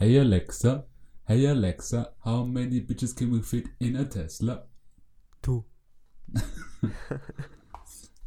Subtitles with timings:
[0.00, 0.86] Hey Alexa,
[1.28, 4.62] hey Alexa, how many bitches can we fit in a Tesla?
[5.42, 5.62] Du.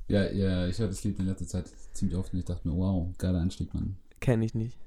[0.07, 2.75] Ja, ja, ich höre das Lied in letzter Zeit ziemlich oft und ich dachte mir,
[2.75, 3.97] wow, geiler Anstieg, Mann.
[4.19, 4.77] Kenn ich nicht.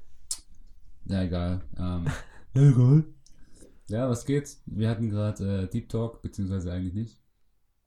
[1.07, 1.63] Ja, egal.
[1.77, 2.07] Ähm,
[2.55, 3.05] egal.
[3.89, 4.63] Ja, was geht's?
[4.67, 7.19] Wir hatten gerade äh, Deep Talk, beziehungsweise eigentlich nicht.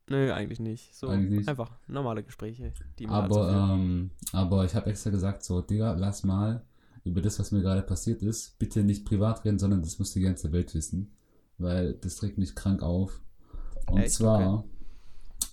[0.09, 0.93] Nö, eigentlich nicht.
[0.93, 1.47] So Eigentlich nicht.
[1.47, 6.25] einfach normale Gespräche, die man Aber, ähm, aber ich habe extra gesagt, so, Digga, lass
[6.25, 6.65] mal
[7.03, 10.21] über das, was mir gerade passiert ist, bitte nicht privat reden, sondern das muss die
[10.21, 11.11] ganze Welt wissen.
[11.57, 13.19] Weil das regt mich krank auf.
[13.89, 14.13] Und Echt?
[14.15, 14.63] zwar.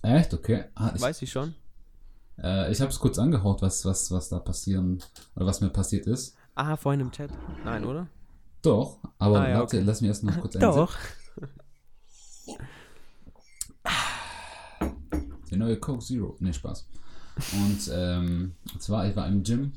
[0.01, 0.33] Echt?
[0.33, 0.65] Okay.
[0.75, 1.53] Ah, ich Weiß ich schon.
[2.41, 5.03] äh, ich habe es kurz angehaut, was, was, was da passieren,
[5.35, 6.35] oder was mir passiert ist.
[6.55, 7.31] Ah, vorhin im Chat.
[7.65, 8.07] Nein, oder?
[8.61, 9.85] Doch, aber Ah, ja, warte, okay.
[9.85, 10.71] lass mich erst noch kurz einsehen.
[10.73, 10.95] Doch.
[15.51, 16.35] Der neue Coke Zero.
[16.39, 16.87] Ne, Spaß.
[17.53, 19.73] Und ähm, zwar, ich war im Gym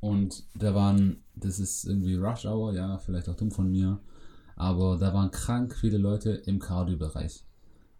[0.00, 4.00] und da waren, das ist irgendwie Rush Hour, ja, vielleicht auch dumm von mir,
[4.56, 7.44] aber da waren krank viele Leute im Cardio-Bereich.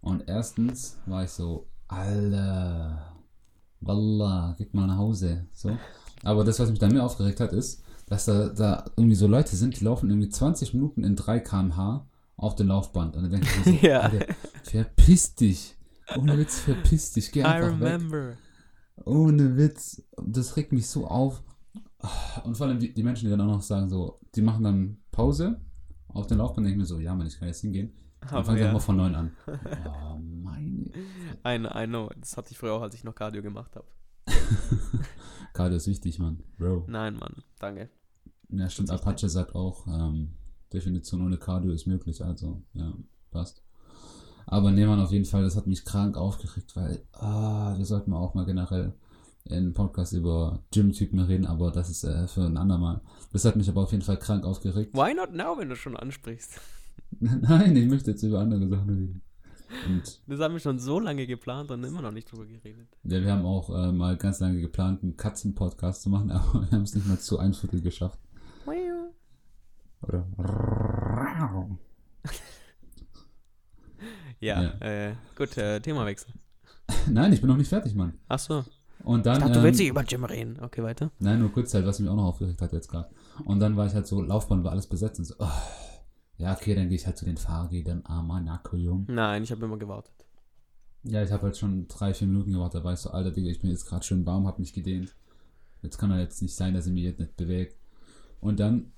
[0.00, 3.14] Und erstens war ich so, Alter,
[3.80, 5.46] Wallah, geht mal nach Hause.
[5.52, 5.76] So.
[6.22, 9.56] Aber das, was mich dann mehr aufgeregt hat, ist, dass da, da irgendwie so Leute
[9.56, 13.16] sind, die laufen irgendwie 20 Minuten in 3 km/h auf dem Laufband.
[13.16, 14.00] Und dann denke ich mir so, Ja.
[14.00, 15.76] Alter, verpiss dich.
[16.16, 17.30] Ohne Witz, verpiss dich.
[17.30, 17.94] Geh I einfach weg.
[17.94, 18.32] remember.
[19.04, 20.02] Ohne Witz.
[20.26, 21.42] Das regt mich so auf.
[22.44, 24.98] Und vor allem die, die Menschen, die dann auch noch sagen, so, die machen dann
[25.10, 25.60] Pause
[26.08, 27.92] auf den Laufband, denke ich mir so, ja, Mann, ich kann jetzt hingehen.
[28.20, 28.66] Dann fangen sie ja.
[28.66, 29.32] nochmal von neuem an.
[29.86, 30.90] Oh, meine.
[31.46, 32.10] I, I know.
[32.18, 33.86] Das hatte ich früher auch, als ich noch Cardio gemacht habe.
[35.54, 36.42] Cardio ist wichtig, Mann.
[36.58, 36.84] Bro.
[36.88, 37.42] Nein, Mann.
[37.58, 37.88] Danke.
[38.50, 38.90] Ja, stimmt.
[38.90, 40.34] Apache sagt auch, ähm,
[40.72, 42.22] Definition ohne Cardio ist möglich.
[42.22, 42.92] Also, ja,
[43.30, 43.62] passt.
[44.46, 48.12] Aber nee, Mann, auf jeden Fall, das hat mich krank aufgeregt, weil, ah, wir sollten
[48.12, 48.94] auch mal generell
[49.44, 53.00] in einem Podcast über Gym-Typen reden, aber das ist äh, für ein andermal.
[53.32, 54.94] Das hat mich aber auf jeden Fall krank aufgeregt.
[54.94, 56.60] Why not now, wenn du schon ansprichst?
[57.20, 59.22] Nein, ich möchte jetzt über andere Sachen reden.
[59.86, 62.88] Und Das haben wir schon so lange geplant und immer noch nicht drüber geredet.
[63.04, 66.70] ja, wir haben auch äh, mal ganz lange geplant, einen Katzen-Podcast zu machen, aber wir
[66.72, 68.18] haben es nicht mal zu ein Viertel geschafft.
[70.02, 70.26] Oder?
[74.40, 74.70] Ja, Ja.
[74.80, 76.32] Äh, gut, äh, Themawechsel.
[77.10, 78.14] Nein, ich bin noch nicht fertig, Mann.
[78.26, 78.64] Ach so.
[79.04, 79.40] Und Ich dann.
[79.40, 80.58] dachte, du ähm, willst nicht über Gym reden.
[80.60, 81.10] Okay, weiter.
[81.18, 83.08] Nein, nur kurz halt, was mich auch noch aufgeregt hat jetzt gerade.
[83.44, 85.48] Und dann war ich halt so, Laufbahn war alles besetzt und so, oh,
[86.38, 89.06] ja, okay, dann gehe ich halt zu den Fahrrädern, armer Nackojung.
[89.08, 90.12] Nein, ich habe immer gewartet.
[91.02, 93.50] Ja, ich habe halt schon drei, vier Minuten gewartet, da war ich so, Alter, Digga,
[93.50, 95.14] ich bin jetzt gerade schön warm, hab mich gedehnt.
[95.82, 97.76] Jetzt kann er jetzt nicht sein, dass ich mich jetzt nicht bewegt.
[98.40, 98.92] Und dann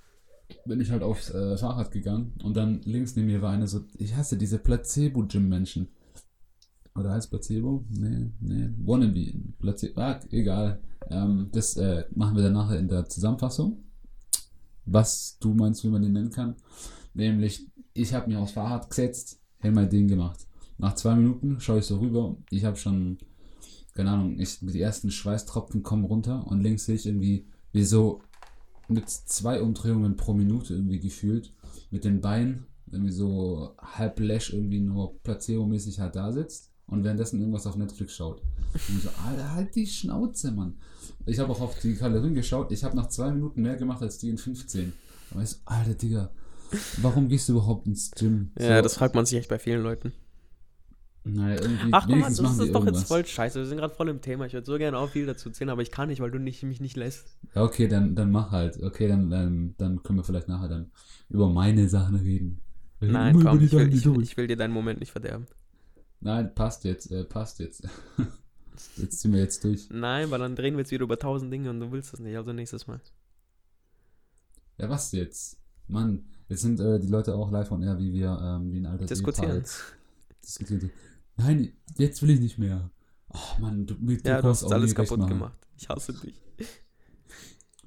[0.66, 3.82] bin ich halt aufs äh, Fahrrad gegangen und dann links neben mir war eine so,
[3.98, 5.88] ich hasse diese Placebo-Gym-Menschen.
[6.94, 7.84] Oder heißt Placebo?
[7.88, 8.70] Nee, nee.
[8.84, 9.32] Wannabe.
[9.58, 10.00] Placebo.
[10.00, 10.80] Ah, egal.
[11.10, 13.82] Ähm, das äh, machen wir dann nachher in der Zusammenfassung.
[14.84, 16.56] Was du meinst, wie man den nennen kann.
[17.14, 20.46] Nämlich, ich habe mich aufs Fahrrad gesetzt, hätte mein Ding gemacht.
[20.78, 22.36] Nach zwei Minuten schaue ich so rüber.
[22.50, 23.18] Ich habe schon,
[23.94, 28.20] keine Ahnung, ich, die ersten Schweißtropfen kommen runter und links sehe ich irgendwie, wie so
[28.88, 31.54] mit zwei Umdrehungen pro Minute irgendwie gefühlt,
[31.90, 37.40] mit den Beinen irgendwie so halb läsch irgendwie nur placebo-mäßig halt da sitzt und währenddessen
[37.40, 38.42] irgendwas auf Netflix schaut.
[38.88, 40.74] Und ich so, Alter, halt die Schnauze, Mann.
[41.26, 42.72] Ich habe auch auf die Kalorien geschaut.
[42.72, 44.92] Ich habe nach zwei Minuten mehr gemacht als die in 15.
[45.30, 46.30] Aber ich so, Alter, Digga,
[46.98, 48.50] warum gehst du überhaupt ins Gym?
[48.58, 50.12] Ja, so, das fragt man sich echt bei vielen Leuten.
[51.24, 53.02] Naja, irgendwie, Ach komm, wenigstens das ist doch irgendwas.
[53.02, 53.60] jetzt voll scheiße.
[53.60, 54.46] Wir sind gerade voll im Thema.
[54.46, 56.62] Ich würde so gerne auch viel dazu erzählen, aber ich kann nicht, weil du nicht,
[56.64, 57.36] mich nicht lässt.
[57.54, 58.82] Ja, okay, dann, dann mach halt.
[58.82, 60.90] Okay, dann, dann, dann können wir vielleicht nachher dann
[61.28, 62.60] über meine Sachen reden.
[63.00, 65.46] Nein, komm, ich will, ich, ich will dir deinen Moment nicht verderben.
[66.22, 67.82] Nein, passt jetzt, äh, passt jetzt.
[68.96, 69.88] jetzt ziehen wir jetzt durch.
[69.90, 72.36] Nein, weil dann drehen wir jetzt wieder über tausend Dinge und du willst das nicht.
[72.36, 73.00] Also nächstes Mal.
[74.78, 75.58] Ja, was jetzt?
[75.88, 78.86] Mann, jetzt sind äh, die Leute auch live on air, wie wir, ähm, wie ein
[78.86, 79.64] alter Diskutieren.
[80.44, 80.90] Diskutieren.
[81.36, 82.90] Nein, jetzt will ich nicht mehr.
[83.28, 85.30] Ach Mann, du, du Ja, du hast alles kaputt machen.
[85.30, 85.58] gemacht.
[85.76, 86.40] Ich hasse dich.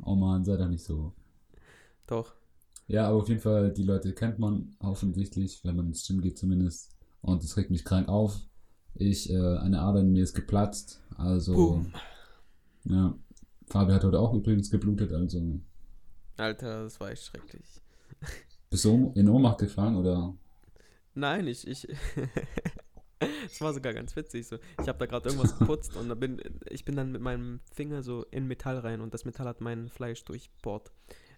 [0.04, 1.14] Oh Mann, sei doch nicht so.
[2.06, 2.36] Doch.
[2.88, 6.38] Ja, aber auf jeden Fall, die Leute kennt man offensichtlich, wenn man ins Gym geht
[6.38, 6.95] zumindest.
[7.26, 8.40] Und das regt mich krank auf.
[8.94, 11.02] Ich, äh, eine Ader in mir ist geplatzt.
[11.18, 11.94] Also, Boom.
[12.84, 13.16] ja.
[13.68, 15.60] Fabi hat heute auch übrigens geblutet, also.
[16.38, 17.66] Alter, das war echt schrecklich.
[18.70, 20.36] Bist du in Ohnmacht gefallen oder?
[21.16, 21.88] Nein, ich, ich.
[23.46, 24.46] Es war sogar ganz witzig.
[24.46, 24.58] So.
[24.82, 28.04] Ich habe da gerade irgendwas geputzt und da bin ich bin dann mit meinem Finger
[28.04, 30.92] so in Metall rein und das Metall hat mein Fleisch durchbohrt.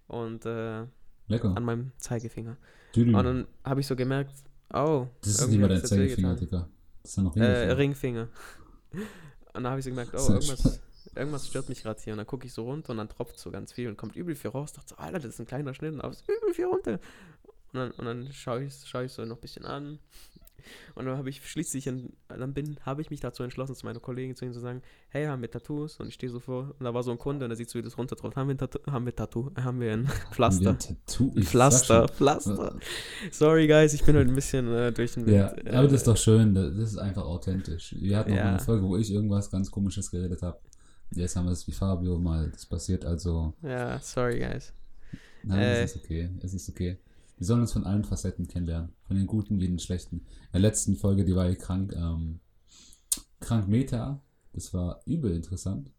[0.08, 0.86] Und äh,
[1.28, 1.56] Lecker.
[1.56, 2.56] an meinem Zeigefinger.
[2.92, 3.16] Tüdelü.
[3.16, 4.34] Und dann habe ich so gemerkt,
[4.72, 6.34] oh, Das ist nicht mal es jetzt Zeigefinger.
[6.34, 6.68] Digga.
[7.02, 7.42] Das ist ja noch Äh,
[7.72, 7.78] Ringfinger.
[7.78, 8.28] Ringfinger.
[9.54, 10.80] Und da habe ich so gemerkt, oh, irgendwas,
[11.14, 12.12] irgendwas stört mich gerade hier.
[12.12, 14.36] Und dann gucke ich so runter und dann tropft so ganz viel und kommt übel
[14.36, 14.72] viel raus.
[14.72, 17.00] Dachte so, Alter, das ist ein kleiner Schnitt, aber es ist übel viel runter.
[17.72, 19.98] Und dann, und dann schaue ich, schau ich so noch ein bisschen an.
[20.94, 24.00] Und dann habe ich schließlich, in, dann bin, habe ich mich dazu entschlossen, zu meiner
[24.00, 25.98] Kollegin zu ihm zu sagen, hey, haben wir Tattoos?
[26.00, 27.78] Und ich stehe so vor, und da war so ein Kunde und der sieht so,
[27.78, 28.36] wie das runtertropft.
[28.36, 28.80] Haben wir ein Tattoo?
[28.90, 29.50] Haben wir Tattoo?
[29.56, 30.70] Haben wir ein Pflaster?
[30.70, 31.32] Ein Tattoo?
[31.34, 32.78] Ein Ich Pflaster, Pflaster.
[33.30, 35.32] Sorry, guys, ich bin halt ein bisschen äh, durch den schon.
[35.34, 35.68] Ja, Wind.
[35.68, 36.54] aber das Äh, ist doch schön.
[36.54, 37.94] Das ist einfach authentisch.
[37.98, 38.48] Wir hatten noch Ja.
[38.50, 40.58] eine Folge, wo ich irgendwas ganz Komisches geredet habe.
[41.10, 44.72] Jetzt haben wir es wie Fabio mal das passiert, also Ja, sorry, guys.
[45.42, 45.82] nein, Äh.
[45.84, 46.28] es ist okay.
[46.42, 46.98] Es ist okay.
[47.38, 48.92] Wir sollen uns von allen Facetten kennenlernen.
[49.06, 50.16] Von den guten wie den schlechten.
[50.18, 52.40] In der letzten Folge, die war ja krank, ähm,
[53.40, 54.20] krank Meta.
[54.52, 55.92] Das war übel interessant.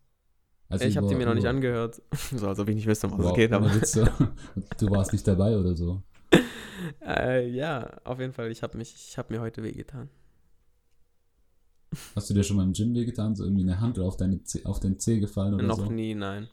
[0.68, 2.02] Also ich habe die mir noch nicht angehört.
[2.36, 3.66] so, als ob ich nicht wüsste, um was Wow, es geht, aber.
[3.66, 4.06] ohne Witz, so.
[4.78, 6.04] du warst nicht dabei oder so.
[7.02, 10.10] Äh, ja, auf jeden Fall, ich habe habe mir heute wehgetan.
[12.16, 13.36] Hast du dir schon mal im Gym wehgetan?
[13.36, 15.92] So irgendwie eine Hand oder auf, deine auf den Zeh gefallen oder Noch so?
[15.92, 16.48] nie, nein.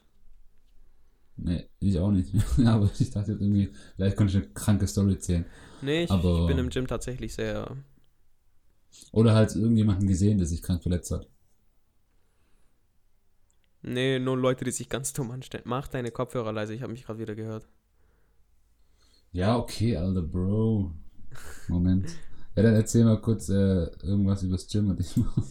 [1.36, 2.32] Nee, ich auch nicht.
[2.66, 5.44] aber ich dachte jetzt irgendwie, vielleicht könnte ich eine kranke Story erzählen.
[5.82, 7.76] Nee, ich, Aber- ich bin im Gym tatsächlich sehr.
[9.12, 11.28] Oder halt irgendjemanden gesehen, der sich krank verletzt hat.
[13.82, 15.64] Nee, nur Leute, die sich ganz dumm anstellen.
[15.66, 17.68] Mach deine Kopfhörer leise, ich habe mich gerade wieder gehört.
[19.32, 20.92] Ja, okay, Alter, Bro.
[21.68, 22.10] Moment.
[22.56, 25.36] Ja, dann erzähl mal kurz äh, irgendwas übers Gym und ich mach.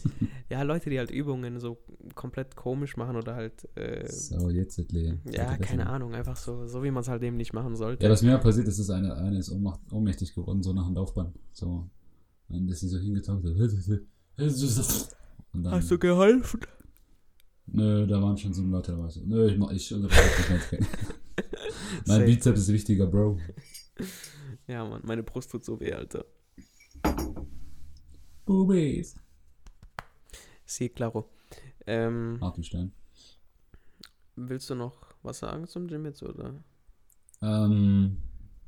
[0.48, 1.76] Ja, Leute, die halt Übungen so
[2.14, 3.68] komplett komisch machen oder halt.
[3.76, 5.20] Äh, So, jetzt erklären.
[5.24, 8.04] ja, keine Ahnung, einfach so, so wie man es halt eben nicht machen sollte.
[8.04, 9.50] Ja, was mir passiert ist, ist eine, eine ist
[9.90, 11.36] ohnmächtig geworden, so nach dem Laufband.
[11.52, 11.88] So.
[12.48, 13.42] Und ist sie so hingetaucht.
[14.36, 16.60] dann, Hast du geholfen?
[17.66, 19.08] Nö, da waren schon so Leute dabei.
[19.10, 20.80] So, nö, ich, mach- ich unterbreche nicht mehr.
[22.06, 22.24] mein.
[22.24, 23.38] Bizeps ist wichtiger, Bro.
[24.68, 26.24] Ja, Mann, meine Brust tut so weh, Alter.
[28.46, 29.16] Boobies.
[30.64, 31.28] Sí, claro.
[31.86, 32.92] Ähm, Hartenstein.
[34.36, 36.54] willst du noch was sagen zum Gym jetzt, oder?
[37.42, 38.16] Ähm,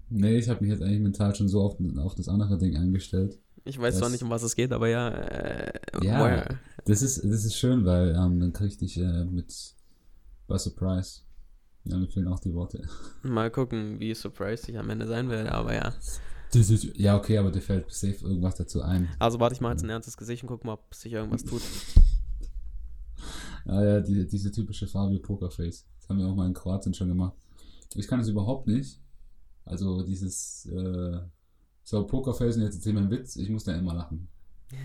[0.09, 3.39] nee, ich habe mich jetzt eigentlich mental schon so auf, auf das andere Ding eingestellt.
[3.65, 5.09] Ich weiß Das- zwar nicht, um was es geht, aber ja.
[5.11, 5.73] Äh,
[6.03, 6.47] Ja.
[6.85, 9.53] Das ist, das ist schön, weil ähm, dann krieg ich dich äh, mit
[10.47, 11.21] bei Surprise.
[11.85, 12.87] Ja, mir fehlen auch die Worte.
[13.23, 15.93] Mal gucken, wie surprised ich am Ende sein werde, aber ja.
[16.95, 19.09] Ja, okay, aber dir fällt safe irgendwas dazu ein.
[19.19, 21.63] Also warte ich mal jetzt ein ernstes Gesicht und guck mal, ob sich irgendwas tut.
[23.67, 25.87] Ah ja, die, diese typische Fabio Pokerface.
[26.01, 27.35] Das haben wir auch mal in Kroatien schon gemacht.
[27.95, 28.99] Ich kann das überhaupt nicht.
[29.65, 31.21] Also dieses, äh,
[31.85, 34.29] so Pokerface und jetzt erzähl mir einen Witz, ich muss da immer lachen.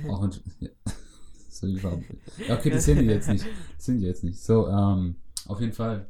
[0.09, 0.69] Auch wenn, ja.
[1.49, 1.75] so die.
[1.75, 3.45] Ja, okay, das sind die jetzt nicht.
[3.75, 4.41] Das sind die jetzt nicht.
[4.41, 6.07] So, ähm, auf jeden Fall,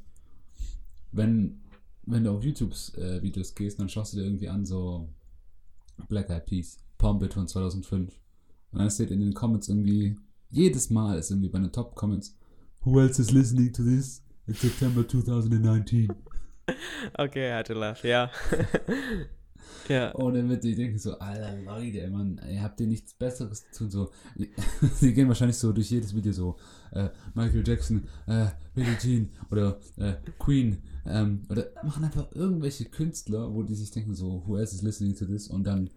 [1.11, 1.61] wenn,
[2.05, 5.09] wenn du auf YouTubes äh, Videos gehst, dann schaust du dir irgendwie an, so
[6.09, 8.19] Black Eyed Peas, Pump It von 2005.
[8.71, 10.17] Und dann steht in den Comments irgendwie,
[10.49, 12.35] jedes Mal ist irgendwie bei den Top Comments,
[12.81, 14.21] Who else is listening to this?
[14.47, 16.07] It's September 2019.
[17.19, 18.31] Okay, I had to laugh, ja.
[19.87, 20.11] ja.
[20.11, 23.83] Und dann wird die denken so, alter Leute, Mann, ihr habt ihr nichts Besseres zu
[23.83, 24.11] tun, so.
[24.95, 26.57] Sie gehen wahrscheinlich so durch jedes Video so,
[26.91, 33.53] äh, Michael Jackson, äh, Billie Jean oder äh, Queen, ähm, oder machen einfach irgendwelche Künstler,
[33.53, 35.47] wo die sich denken so, who else is listening to this?
[35.47, 35.89] Und dann,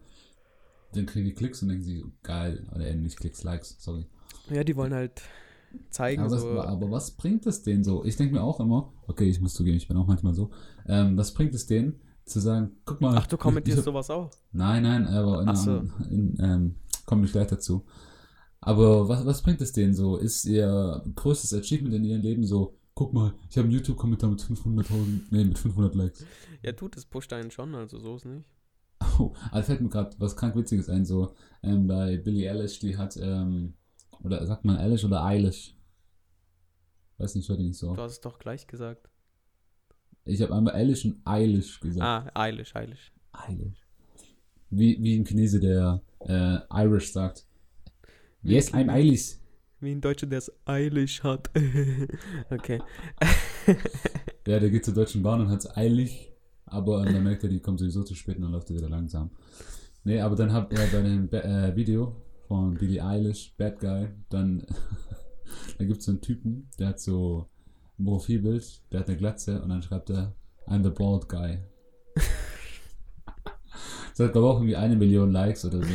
[0.92, 4.06] dann kriegen die Klicks und denken sie, geil, oder eben nicht Klicks, Likes, sorry.
[4.50, 5.22] Ja, die wollen halt
[5.90, 6.54] zeigen, Aber, so.
[6.56, 8.04] was, aber was bringt es denen so?
[8.04, 10.50] Ich denke mir auch immer, okay, ich muss zugeben, ich bin auch manchmal so,
[10.86, 13.16] ähm, was bringt es denen, zu sagen, guck mal.
[13.16, 14.30] Ach, du kommentierst sowas auch?
[14.52, 15.76] Nein, nein, aber in, so.
[16.10, 16.74] in, ähm,
[17.06, 17.86] komme ich gleich dazu.
[18.60, 20.16] Aber was, was bringt es denen so?
[20.16, 24.40] Ist ihr größtes Achievement in ihrem Leben so, guck mal, ich habe einen YouTube-Kommentar mit
[24.40, 26.26] 500.000, nee, mit 500 Likes.
[26.62, 28.44] Ja, tut es pusht einen schon, also so ist nicht.
[29.18, 32.96] Oh, also fällt mir gerade was krank Witziges ein, so, ähm, bei Billie Eilish, die
[32.96, 33.74] hat, ähm,
[34.22, 35.76] oder sagt man Eilish oder Eilish?
[37.18, 37.94] Weiß nicht, hört die nicht so.
[37.94, 39.08] Du hast es doch gleich gesagt.
[40.26, 42.02] Ich habe einmal Eilish und Eilish gesagt.
[42.02, 43.12] Ah, Eilish, Eilish.
[43.32, 43.86] Eilish.
[44.70, 47.46] Wie, wie ein Chinese, der äh, Irish sagt.
[48.42, 49.36] Wie Yes, ein I'm Eilish.
[49.80, 51.50] Wie ein Deutscher, der es Eilish hat.
[52.50, 52.80] okay.
[54.46, 56.32] Ja, der geht zur Deutschen Bahn und hat es eilig,
[56.66, 59.32] aber dann merkt er, die kommt sowieso zu spät und dann läuft er wieder langsam.
[60.04, 62.14] Nee, aber dann hat er bei dem äh, Video
[62.46, 64.64] von Billie Eilish, Bad Guy, dann
[65.78, 67.48] da gibt es so einen Typen, der hat so
[68.04, 70.34] Profilbild, der hat eine Glatze und dann schreibt er,
[70.66, 71.58] I'm the bald guy.
[74.16, 75.92] Das hat glaube ich auch irgendwie eine Million Likes oder so.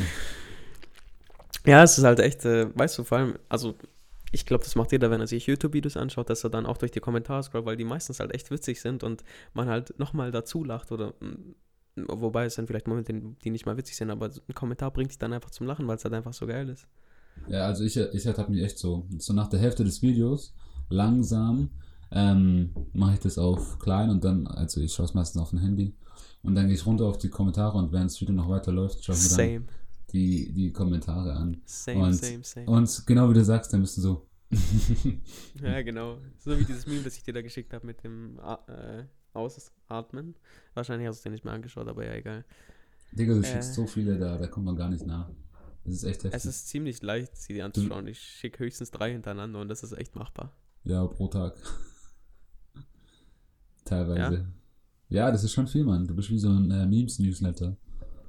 [1.66, 3.76] Ja, es ist halt echt, äh, weißt du, vor allem, also
[4.32, 6.92] ich glaube, das macht jeder, wenn er sich YouTube-Videos anschaut, dass er dann auch durch
[6.92, 10.64] die Kommentare scrollt, weil die meistens halt echt witzig sind und man halt nochmal dazu
[10.64, 11.56] lacht oder mm,
[12.08, 15.18] wobei es dann vielleicht Momente, die nicht mal witzig sind, aber ein Kommentar bringt dich
[15.18, 16.88] dann einfach zum Lachen, weil es halt einfach so geil ist.
[17.48, 19.06] Ja, also ich, ich ertappe mich echt so.
[19.18, 20.54] So nach der Hälfte des Videos
[20.90, 21.70] langsam
[22.12, 25.60] ähm, mache ich das auf klein und dann, also ich schaue es meistens auf dem
[25.60, 25.94] Handy
[26.44, 29.16] und dann gehe ich runter auf die Kommentare und während das Video noch weiterläuft, schaue
[29.16, 29.68] ich mir dann
[30.12, 31.62] die, die Kommentare an.
[31.66, 32.66] Same, und, same, same.
[32.68, 34.28] Und genau wie du sagst, dann bist du so.
[35.62, 36.18] Ja, genau.
[36.40, 38.38] So wie dieses Meme, das ich dir da geschickt habe mit dem
[38.68, 39.04] äh,
[39.34, 40.36] Ausatmen.
[40.74, 42.44] Wahrscheinlich hast du es dir nicht mehr angeschaut, aber ja, egal.
[43.14, 43.46] Digga, du Äh.
[43.46, 45.30] schickst so viele, da, da kommt man gar nicht nach.
[45.86, 46.34] Das ist echt heftig.
[46.34, 48.08] Es ist ziemlich leicht, sie dir anzuschauen.
[48.08, 50.52] Ich schicke höchstens drei hintereinander und das ist echt machbar.
[50.84, 51.56] Ja, pro Tag.
[53.86, 54.46] Teilweise.
[55.10, 55.32] Ja?
[55.32, 56.08] das ist schon viel, Mann.
[56.08, 57.76] Du bist wie so ein äh, Memes-Newsletter,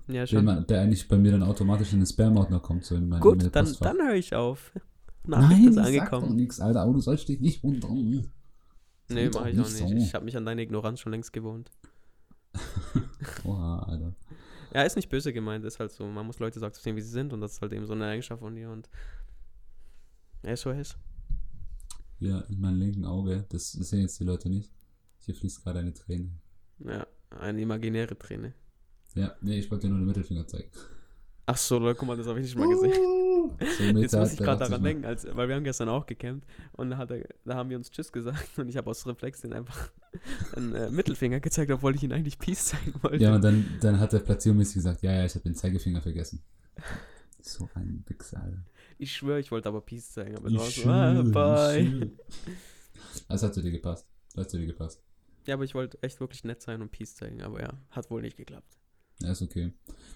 [0.09, 0.44] Ja, der, schon.
[0.44, 2.85] man- der eigentlich bei mir dann automatisch in den Spam-Ordner kommt.
[2.85, 4.73] So in mein Gut, dann, dann höre ich auf.
[5.25, 6.37] Nachricht Nein, ist sag doch angekommen.
[6.37, 6.80] nichts, Alter.
[6.82, 8.25] Aber du sollst dich nicht wundern.
[9.09, 9.88] Nee, mache ich auch nicht nicht.
[9.90, 9.94] so.
[10.09, 11.71] Ich habe mich an deine Ignoranz schon längst gewohnt.
[13.44, 14.14] Oha, Alter.
[14.75, 16.06] Ja, ist nicht böse gemeint, ist halt so.
[16.06, 18.06] Man muss Leute so akzeptieren, wie sie sind und das ist halt eben so eine
[18.06, 18.88] Eigenschaft von dir und
[20.42, 20.97] SOS.
[22.18, 23.44] Ja, in meinem linken Auge.
[23.50, 24.71] Das sehen jetzt die Leute nicht.
[25.25, 26.31] Hier fließt gerade eine Träne.
[26.79, 28.55] Ja, eine imaginäre Träne.
[29.14, 30.71] Ja, nee, ich wollte dir nur den Mittelfinger zeigen.
[31.47, 32.93] Ach so, Leute, guck mal, das habe ich nicht mal gesehen.
[32.93, 36.91] So, Jetzt muss ich gerade daran denken, als, weil wir haben gestern auch gecampt und
[36.91, 39.91] da, er, da haben wir uns Tschüss gesagt und ich habe aus Reflex den einfach
[40.57, 43.23] einen äh, Mittelfinger gezeigt, obwohl ich ihn eigentlich Peace zeigen wollte.
[43.23, 46.43] Ja, und dann, dann hat der platziermäßig gesagt, ja, ja, ich habe den Zeigefinger vergessen.
[47.41, 48.64] So ein Wichser.
[48.99, 52.12] Ich schwöre, ich wollte aber Peace zeigen, aber Ich war so, ah, bye.
[53.29, 54.07] Das hat zu dir gepasst.
[54.35, 55.02] Das hat zu dir gepasst.
[55.46, 58.22] Ja, aber ich wollte echt wirklich nett sein und Peace zeigen, aber ja, hat wohl
[58.22, 58.78] nicht geklappt.
[59.20, 59.72] Ja, ist okay.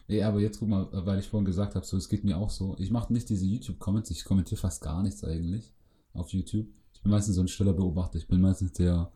[0.09, 2.51] Nee, aber jetzt guck mal, weil ich vorhin gesagt habe, so, es geht mir auch
[2.51, 2.77] so.
[2.79, 5.73] Ich mache nicht diese YouTube-Comments, ich kommentiere fast gar nichts eigentlich
[6.13, 6.67] auf YouTube.
[6.93, 8.19] Ich bin meistens so ein stiller Beobachter.
[8.19, 9.13] Ich bin meistens der,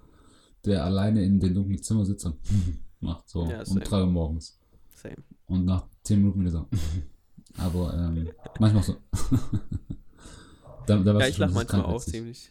[0.65, 2.37] der alleine in dem dunklen Zimmer sitzt und
[3.01, 3.81] macht so Ja, um same.
[3.81, 4.59] 3 Uhr morgens.
[4.95, 5.17] Same.
[5.47, 6.67] Und nach 10 Minuten wieder so.
[7.57, 8.97] aber ähm, manchmal so.
[10.87, 12.51] da, da Ja, ich schon, lach das ist manchmal auch ziemlich.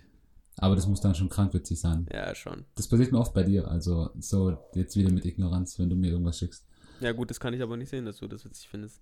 [0.61, 2.05] Aber das muss dann schon krankwitzig sein.
[2.11, 2.65] Ja, schon.
[2.75, 3.67] Das passiert mir oft bei dir.
[3.69, 6.65] Also so jetzt wieder mit Ignoranz, wenn du mir irgendwas schickst.
[6.99, 9.01] Ja, gut, das kann ich aber nicht sehen, dass du das witzig findest.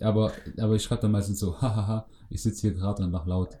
[0.00, 3.56] Aber, aber ich schreibe dann meistens so, hahaha, ich sitze hier gerade und lach laut.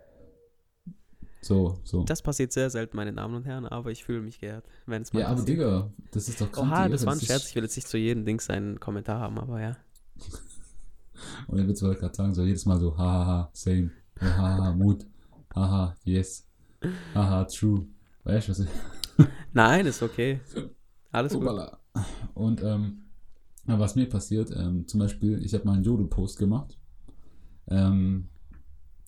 [1.40, 2.04] So, so.
[2.04, 5.12] Das passiert sehr selten, meine Damen und Herren, aber ich fühle mich geehrt, wenn es
[5.12, 5.58] mal ja, aber passiert.
[5.58, 6.70] Digga, das ist doch krank.
[6.70, 7.48] Oha, das war ein Scherz.
[7.48, 9.76] Ich will jetzt nicht zu jedem Ding seinen Kommentar haben, aber ja.
[11.46, 13.90] Und dann wird es gerade sagen, so jedes Mal so, hahaha, same.
[14.20, 15.06] Haha, Mut.
[15.54, 16.46] Haha, yes.
[17.14, 17.86] Haha, true.
[18.24, 18.68] Weißt du, was ich.
[19.52, 20.40] Nein, ist okay.
[21.12, 21.42] Alles gut.
[21.42, 21.78] Obala.
[22.34, 23.02] Und ähm,
[23.66, 26.76] ja, was mir passiert, ähm, zum Beispiel, ich habe mal einen Jodel-Post gemacht.
[27.68, 28.28] Ähm,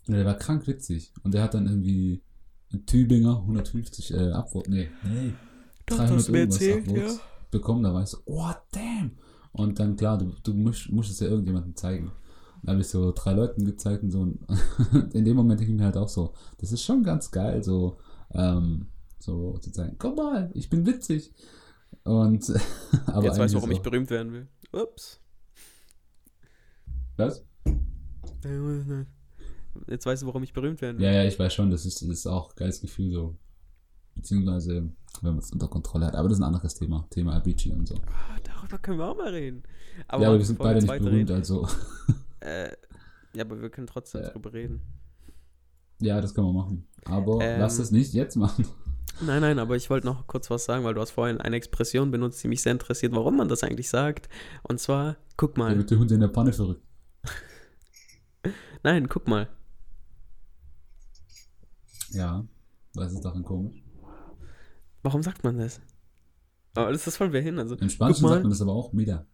[0.07, 1.13] der war krank witzig.
[1.23, 2.23] Und der hat dann irgendwie
[2.71, 5.33] in Tübinger 150 äh, Upvotes, nee, nee,
[5.87, 7.83] Doch, 300 hast du mir irgendwas erzählt, Upvotes bekommen.
[7.83, 9.13] Da war ich so, oh damn.
[9.53, 12.13] Und dann klar, du, du musst, musst es ja irgendjemandem zeigen.
[12.63, 14.21] Da habe ich so drei Leuten gezeigt und so.
[14.21, 14.41] Und
[15.15, 17.99] in dem Moment denke ich mir halt auch so, das ist schon ganz geil, so,
[18.33, 21.33] ähm, so zu zeigen, komm mal, ich bin witzig.
[22.05, 22.53] Und
[23.07, 24.49] aber Jetzt du, warum ist ich berühmt werden will.
[24.73, 25.21] Ups.
[27.17, 27.45] Was?
[29.87, 31.05] Jetzt weißt du, warum ich berühmt werden will.
[31.07, 33.37] Ja, ja, ich weiß schon, das ist, das ist auch ein geiles Gefühl so.
[34.15, 34.91] Beziehungsweise,
[35.23, 36.15] wenn man es unter Kontrolle hat.
[36.15, 37.07] Aber das ist ein anderes Thema.
[37.11, 37.97] Thema Avicii und so.
[38.07, 39.63] Ah, darüber können wir auch mal reden.
[40.09, 41.33] Aber, ja, aber wir sind beide nicht berühmt, reden.
[41.33, 41.69] also.
[42.41, 42.71] Äh,
[43.35, 44.31] ja, aber wir können trotzdem Äh.
[44.31, 44.81] drüber reden.
[46.01, 46.87] Ja, das können wir machen.
[47.05, 48.67] Aber Ähm, lass es nicht jetzt machen.
[49.23, 52.11] Nein, nein, aber ich wollte noch kurz was sagen, weil du hast vorhin eine Expression
[52.11, 54.29] benutzt, die mich sehr interessiert, warum man das eigentlich sagt.
[54.63, 55.77] Und zwar, guck Der mal.
[55.79, 56.83] wird der Hund in der Panne verrückt.
[58.83, 59.49] Nein, guck mal.
[62.11, 62.47] Ja,
[62.95, 63.83] das ist ein komisch.
[65.03, 65.81] Warum sagt man das?
[66.75, 67.59] Aber das ist voll hin.
[67.59, 69.27] Also, Im Spanischen sagt man das aber auch wieder.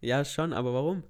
[0.00, 1.02] ja, schon, aber warum?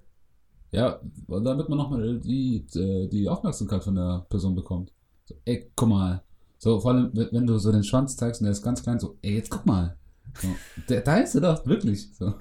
[0.73, 4.91] Ja, damit man nochmal die, äh, die Aufmerksamkeit von der Person bekommt.
[5.25, 6.23] So, ey, guck mal.
[6.59, 9.19] So, vor allem, wenn du so den Schwanz zeigst und der ist ganz klein, so,
[9.21, 9.97] ey, jetzt guck mal.
[10.41, 10.49] So,
[10.89, 12.09] der, da ist er doch, wirklich.
[12.15, 12.35] So.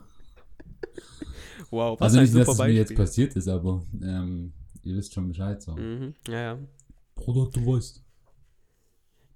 [1.72, 5.28] Wow, was Also nicht, dass es mir jetzt passiert ist, aber ähm, ihr wisst schon
[5.28, 5.62] Bescheid.
[5.62, 5.76] So.
[5.76, 6.58] Mhm, ja, ja.
[7.16, 8.04] Bruder, du weißt.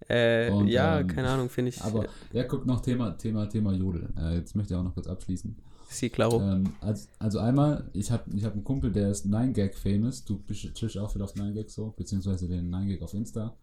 [0.08, 1.82] Äh, Und, ja, ähm, keine Ahnung, finde ich.
[1.82, 4.14] Aber, ja, guck noch Thema, Thema, Thema Jodel.
[4.18, 5.58] Äh, jetzt möchte ich auch noch kurz abschließen.
[5.90, 6.42] Sie, klaro.
[6.42, 10.26] Ähm, also, also einmal, ich habe ich hab einen Kumpel, der ist 9gag famous.
[10.26, 13.56] Du bist chillst auch viel auf 9gag so, beziehungsweise den 9gag auf Insta.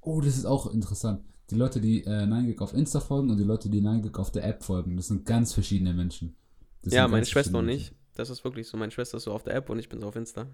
[0.00, 1.24] Oh, das ist auch interessant.
[1.50, 4.44] Die Leute, die äh, 9gag auf Insta folgen und die Leute, die 9gag auf der
[4.44, 6.36] App folgen, das sind ganz verschiedene Menschen.
[6.82, 7.92] Das ja, meine Schwester und ich.
[8.14, 8.76] Das ist wirklich so.
[8.76, 10.46] Meine Schwester ist so auf der App und ich bin so auf Insta.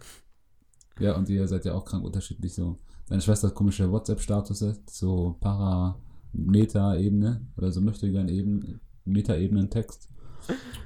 [1.00, 2.76] Ja, und ihr seid ja auch krank unterschiedlich so.
[3.09, 10.09] Deine Schwester hat komische WhatsApp-Status, so Parameter-Ebene oder so möchte gerne eben Meta-Ebenen-Text.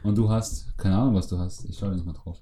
[0.02, 1.64] Und du hast, keine Ahnung, was du hast.
[1.64, 2.40] Ich schaue nicht mal drauf.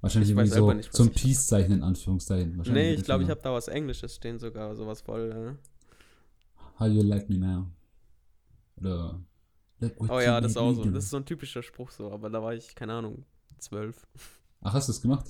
[0.00, 1.10] Wahrscheinlich Ich irgendwie so nicht, zum.
[1.10, 2.62] Peace-Zeichen in Anführungszeichen.
[2.70, 5.56] Nee, ich glaube, ich habe da was Englisches stehen sogar, sowas voll.
[5.58, 7.66] Äh, how you like me now.
[8.80, 9.20] Oder
[10.08, 10.84] Oh ja, das ist auch so.
[10.84, 13.24] Das ist so ein typischer Spruch so, aber da war ich, keine Ahnung,
[13.58, 14.06] zwölf.
[14.60, 15.26] Ach, hast du es gemacht?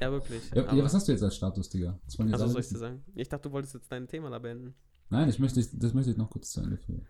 [0.00, 0.42] Ja, wirklich.
[0.54, 1.98] Ja, ja, was hast du jetzt als Status, Digga?
[2.32, 3.04] Also soll ich dir sagen?
[3.14, 4.74] Ich dachte, du wolltest jetzt dein Thema da beenden.
[5.10, 7.06] Nein, ich möchte, das möchte ich noch kurz zu Ende führen.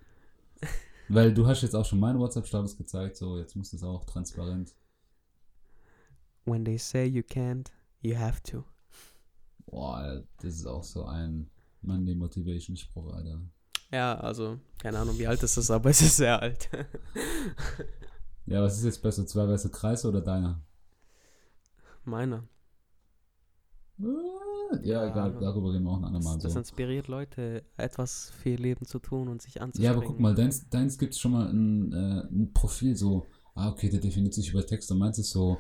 [1.09, 4.75] Weil du hast jetzt auch schon meinen WhatsApp-Status gezeigt, so jetzt muss das auch transparent.
[6.45, 7.69] When they say you can't,
[8.01, 8.65] you have to.
[9.67, 11.51] Boah, das ist auch so ein
[11.83, 13.41] Monday Motivation Spruch, Alter.
[13.91, 16.69] Ja, also, keine Ahnung, wie alt ist das, aber es ist sehr alt.
[18.47, 20.63] Ja, was ist jetzt besser, zwei weiße Kreise oder deiner?
[22.05, 22.49] Meiner.
[23.99, 26.59] Ja, Ja, egal, aber- darüber reden wir auch ein andermal Das, das so.
[26.59, 29.97] inspiriert Leute, etwas für ihr Leben zu tun und sich Ja, anzustrengen.
[29.97, 33.71] aber guck mal, deins, deins gibt es schon mal ein, äh, ein Profil so, ah,
[33.71, 35.59] okay, der definiert sich über Text und meins ist so,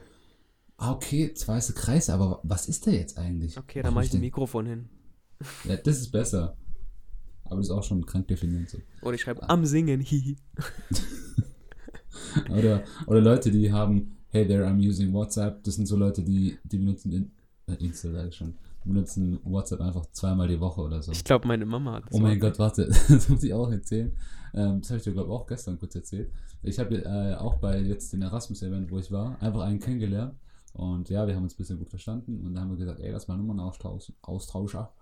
[0.76, 3.56] ah, okay, zwei weiße Kreise, aber was ist der jetzt eigentlich?
[3.58, 4.88] Okay, dann mach ich ein Mikrofon hin.
[5.64, 6.56] Ja, das ist besser.
[7.44, 8.78] Aber das ist auch schon krank definiert so.
[9.00, 10.36] Oder ich schreibe am Singen, hihi.
[12.50, 15.62] Oder, oder Leute, die haben, hey there, I'm using WhatsApp.
[15.64, 17.10] Das sind so Leute, die, die benutzen
[17.76, 21.12] Insta, sag ich schon, benutzen WhatsApp einfach zweimal die Woche oder so.
[21.12, 22.14] Ich glaube, meine Mama hat das.
[22.14, 22.40] Oh mein.
[22.40, 24.12] Gott, warte, das muss ich auch erzählen.
[24.54, 26.30] Ähm, das habe ich dir, glaube ich, auch gestern kurz erzählt.
[26.62, 30.34] Ich habe äh, auch bei jetzt dem Erasmus-Event, wo ich war, einfach einen kennengelernt.
[30.72, 32.44] Und ja, wir haben uns ein bisschen gut verstanden.
[32.44, 34.14] Und dann haben wir gesagt, ey, lass mal Nummern austauschen.
[34.22, 34.92] Austauscher.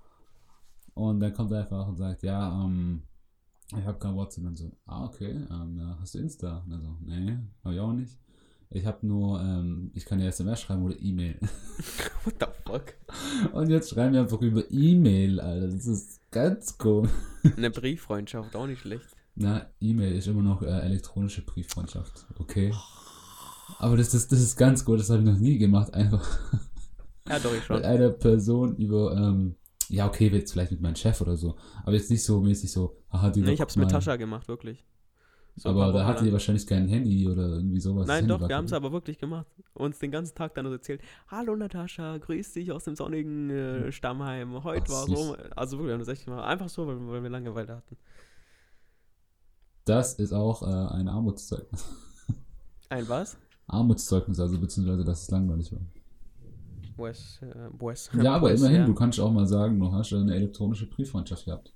[0.95, 3.03] Und dann kommt er einfach und sagt, ja, ähm,
[3.77, 4.45] ich habe kein WhatsApp.
[4.45, 6.59] Und so, ah, okay, ähm, ja, hast du Insta?
[6.59, 8.19] Und dann so, nee, habe ich auch nicht.
[8.71, 11.39] Ich habe nur, ähm, ich kann ja SMS schreiben oder E-Mail.
[12.27, 13.53] What the fuck?
[13.55, 15.69] Und jetzt schreiben wir einfach über E-Mail, Alter.
[15.69, 17.11] Das ist ganz komisch.
[17.57, 19.07] Eine Brieffreundschaft, auch nicht schlecht.
[19.37, 22.27] Na, E-Mail ist immer noch äh, elektronische Brieffreundschaft.
[22.39, 22.75] Okay.
[23.79, 25.95] Aber das, das, das ist ganz gut, das habe ich noch nie gemacht.
[25.95, 26.27] Einfach
[27.29, 27.85] Ja, doch, ich mit schon.
[27.85, 29.55] einer Person über, ähm,
[29.89, 31.57] ja, okay, jetzt vielleicht mit meinem Chef oder so.
[31.85, 33.93] Aber jetzt nicht so mäßig so, haha, die Nee, ich hab's mit mal.
[33.93, 34.85] Tascha gemacht, wirklich.
[35.57, 38.07] So aber da Wochen hatte ihr wahrscheinlich kein Handy oder irgendwie sowas.
[38.07, 39.47] Nein, doch, wir haben es aber wirklich gemacht.
[39.73, 44.63] Uns den ganzen Tag dann erzählt, hallo Natascha, grüß dich aus dem sonnigen äh, Stammheim.
[44.65, 45.19] Heute Ach, war süß.
[45.19, 45.37] so.
[45.57, 46.45] Also wirklich, wir haben das echt gemacht.
[46.45, 47.97] Einfach so, weil, weil wir Langeweile hatten.
[49.87, 51.89] Das ist auch äh, ein Armutszeugnis.
[52.89, 53.37] Ein was?
[53.67, 55.81] Armutszeugnis, also beziehungsweise, dass es langweilig war.
[56.97, 58.11] Wes, äh, Wes.
[58.21, 58.87] Ja, aber Wes, immerhin, ja.
[58.87, 61.73] du kannst auch mal sagen, du hast eine elektronische Brieffreundschaft gehabt.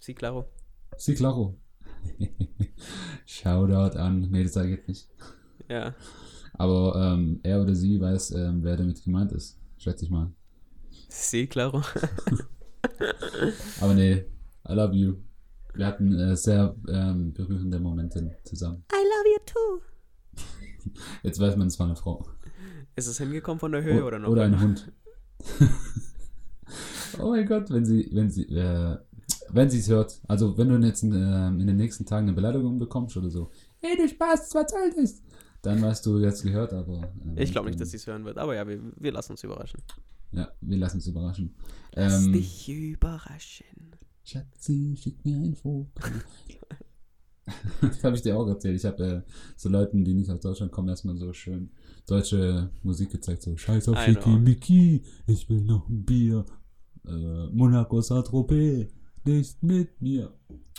[0.00, 0.46] Sí, claro.
[0.96, 1.54] Sí, claro.
[3.26, 4.28] Shoutout an.
[4.30, 5.08] Nee, das sage ich jetzt nicht.
[5.68, 5.94] Ja.
[6.54, 9.58] Aber ähm, er oder sie weiß, ähm, wer damit gemeint ist.
[9.78, 10.30] Schätze ich mal.
[11.08, 11.82] Sí, claro.
[13.80, 14.24] Aber nee,
[14.68, 15.16] I love you.
[15.74, 18.84] Wir hatten äh, sehr ähm, berührende Momente zusammen.
[18.92, 20.90] I love you too.
[21.22, 22.26] Jetzt weiß man, es war eine Frau.
[22.96, 24.28] Ist es hingekommen von der Höhe O- oder noch?
[24.28, 24.92] oder ein Hund.
[27.18, 28.98] oh mein Gott, wenn sie, wenn sie, äh,
[29.52, 30.20] wenn sie es hört.
[30.28, 33.50] Also wenn du jetzt in, ähm, in den nächsten Tagen eine Beleidigung bekommst oder so.
[33.78, 35.22] Hey, du Spaß, was soll das?
[35.62, 37.12] Dann weißt du, jetzt gehört, aber.
[37.22, 39.44] ähm, Ich glaube nicht, dass sie es hören wird, aber ja, wir, wir lassen uns
[39.44, 39.80] überraschen.
[40.32, 41.54] Ja, wir lassen uns überraschen.
[41.94, 43.66] Lass Ähm, dich überraschen.
[44.24, 45.88] Schatzi, schick mir ein Foto.
[47.80, 48.76] das habe ich dir auch erzählt.
[48.76, 49.22] Ich habe äh,
[49.56, 51.70] so Leuten, die nicht aus Deutschland kommen, erstmal so schön
[52.06, 53.42] deutsche Musik gezeigt.
[53.42, 53.98] So, scheiß auf.
[54.00, 56.44] Schickimicki, ich will noch ein Bier.
[57.06, 58.88] Äh, Monaco Saint-Tropez,
[59.24, 60.32] nicht mit mir.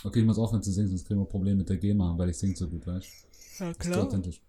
[0.04, 2.38] Okay, ich muss aufhören zu singen, sonst kriegen wir Probleme mit der GEMA, weil ich
[2.38, 3.06] singe so gut, weißt
[3.58, 3.64] du?
[3.64, 4.42] Ja, Das ist authentisch.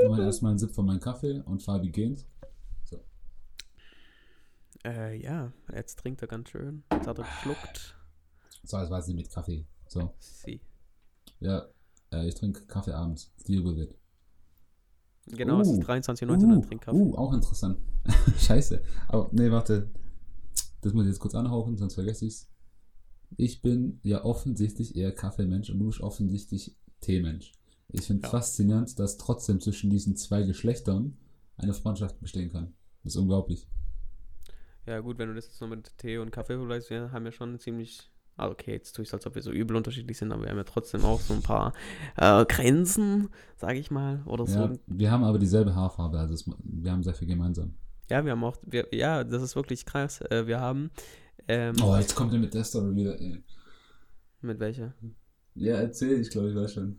[0.00, 2.26] Wir machen erstmal einen Sip von meinem Kaffee und Fabi geht.
[4.84, 6.84] Äh, ja, jetzt trinkt er ganz schön.
[6.92, 7.96] Jetzt hat er geschluckt.
[8.64, 9.66] So, das war sie mit Kaffee.
[9.88, 10.60] So, Sie.
[11.40, 11.66] ja,
[12.12, 13.32] äh, ich trinke Kaffee abends.
[13.48, 13.94] Deal with it.
[15.26, 16.98] Genau, es ist Uh, 23.19 Uhr, Uh, trink Kaffee.
[16.98, 17.78] uh, auch interessant.
[18.38, 18.82] Scheiße.
[19.08, 19.88] Aber nee, warte.
[20.82, 22.46] Das muss ich jetzt kurz anhauchen, sonst vergesse ich's.
[23.36, 27.52] Ich bin ja offensichtlich eher Kaffeemensch und du bist offensichtlich Teemensch.
[27.88, 28.30] Ich finde Ja.
[28.30, 31.16] faszinierend, dass trotzdem zwischen diesen zwei Geschlechtern
[31.56, 32.72] eine Freundschaft bestehen kann.
[33.02, 33.66] Das ist unglaublich.
[34.86, 37.32] Ja, gut, wenn du das jetzt noch mit Tee und Kaffee vergleichst, wir haben ja
[37.32, 38.10] schon ziemlich.
[38.36, 40.50] Ah, okay, jetzt tue ich es, als ob wir so übel unterschiedlich sind, aber wir
[40.50, 41.72] haben ja trotzdem auch so ein paar
[42.16, 44.24] äh, Grenzen, sage ich mal.
[44.26, 44.58] Oder so.
[44.58, 47.74] Ja, wir haben aber dieselbe Haarfarbe, also es, wir haben sehr viel gemeinsam.
[48.10, 48.56] Ja, wir haben auch.
[48.62, 50.20] Wir, ja, das ist wirklich krass.
[50.20, 50.90] Äh, wir haben.
[51.48, 53.18] Ähm, Oh, jetzt kommt er mit der Story wieder.
[53.20, 53.42] Ey.
[54.40, 54.94] Mit welcher?
[55.54, 56.96] Ja, erzähl, ich glaube, ich weiß schon.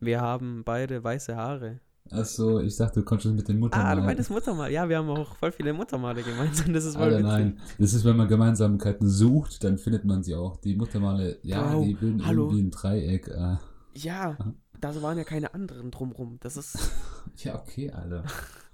[0.00, 1.80] Wir haben beide weiße Haare.
[2.10, 3.80] Achso, ich dachte, du kommst schon mit den Muttern.
[3.80, 4.70] Ah, du meintest Muttermal.
[4.70, 6.72] Ja, wir haben auch voll viele Muttermale gemeinsam.
[6.72, 7.58] Das ist voll Alter, nein.
[7.78, 10.58] Das ist, wenn man Gemeinsamkeiten sucht, dann findet man sie auch.
[10.58, 12.44] Die Muttermale, ja, Bro, die bilden hallo.
[12.44, 13.26] irgendwie ein Dreieck.
[13.28, 13.56] Äh,
[13.94, 14.36] Ja,
[14.80, 16.38] da waren ja keine anderen drumrum.
[16.40, 16.78] Das ist.
[17.38, 18.22] ja, okay, Alter.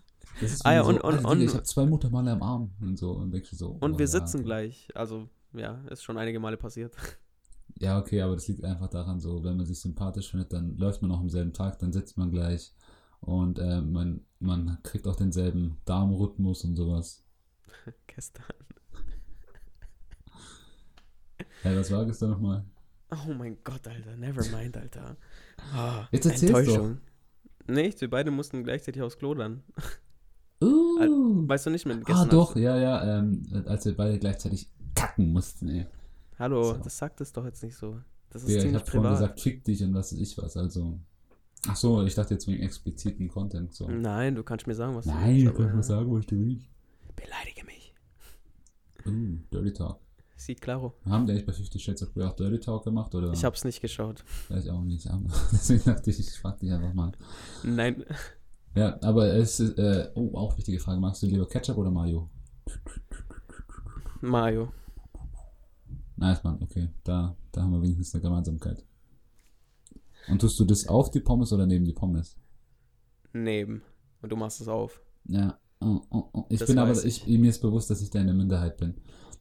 [0.64, 2.99] Ah ja, und- so, und- Alter, und- Digga, ich habe zwei Muttermale am Arm und
[2.99, 3.68] so und denkst du so.
[3.81, 4.45] Und oh, wir ja, sitzen okay.
[4.45, 4.88] gleich.
[4.95, 6.95] Also, ja, ist schon einige Male passiert.
[7.79, 11.03] Ja, okay, aber das liegt einfach daran, so, wenn man sich sympathisch findet, dann läuft
[11.03, 12.75] man auch am selben Tag, dann sitzt man gleich
[13.21, 17.25] und äh, man, man kriegt auch denselben Darmrhythmus und sowas.
[18.07, 18.45] Gestern.
[21.64, 22.64] Ja, was war gestern nochmal?
[23.11, 24.16] Oh mein Gott, Alter.
[24.16, 25.16] Never mind, Alter.
[25.73, 26.99] Ah, Jetzt erzähl's Enttäuschung.
[27.66, 29.62] Nichts, wir beide mussten gleichzeitig aufs Klo dann.
[31.11, 31.49] Uh.
[31.49, 32.01] Weißt du nicht mehr?
[32.07, 35.87] Ah, doch, ja, ja, ähm, als wir beide gleichzeitig kacken mussten, ey.
[36.38, 36.73] Hallo, So.
[36.79, 37.99] das sagt es doch jetzt nicht so.
[38.31, 39.19] Das ist Ja, ich ziemlich hab vorhin privat.
[39.21, 40.99] gesagt, fick dich und was weiß ich was, also.
[41.69, 43.88] Ach so, ich dachte jetzt wegen expliziten Content, so.
[43.88, 46.59] Nein, du kannst mir sagen, was Nein, du ich kann nur sagen, wo ich will.
[47.15, 47.95] Beleidige mich.
[49.07, 50.01] Uh, Dirty Talk.
[50.37, 50.95] Sieht klaro.
[51.05, 53.33] Haben die eigentlich bei 50 Shades of Grey auch Dirty Talk gemacht, oder?
[53.33, 54.25] Ich hab's nicht geschaut.
[54.27, 55.09] Vielleicht auch nicht,
[55.53, 57.12] deswegen dachte ich, ich frag dich einfach mal.
[57.62, 58.05] Nein,
[58.74, 62.30] Ja, aber es ist, äh, oh, auch wichtige Frage, magst du lieber Ketchup oder Mayo?
[64.22, 64.72] Mario.
[66.16, 68.85] Nice, Mann, okay, da, da haben wir wenigstens eine Gemeinsamkeit.
[70.28, 72.37] Und tust du das auf die Pommes oder neben die Pommes?
[73.32, 73.82] Neben.
[74.20, 75.02] Und du machst es auf.
[75.24, 76.44] Ja, oh, oh, oh.
[76.48, 78.76] ich Das bin aber, weiß ich, mir ist bewusst, dass ich da in der Minderheit
[78.76, 78.94] bin.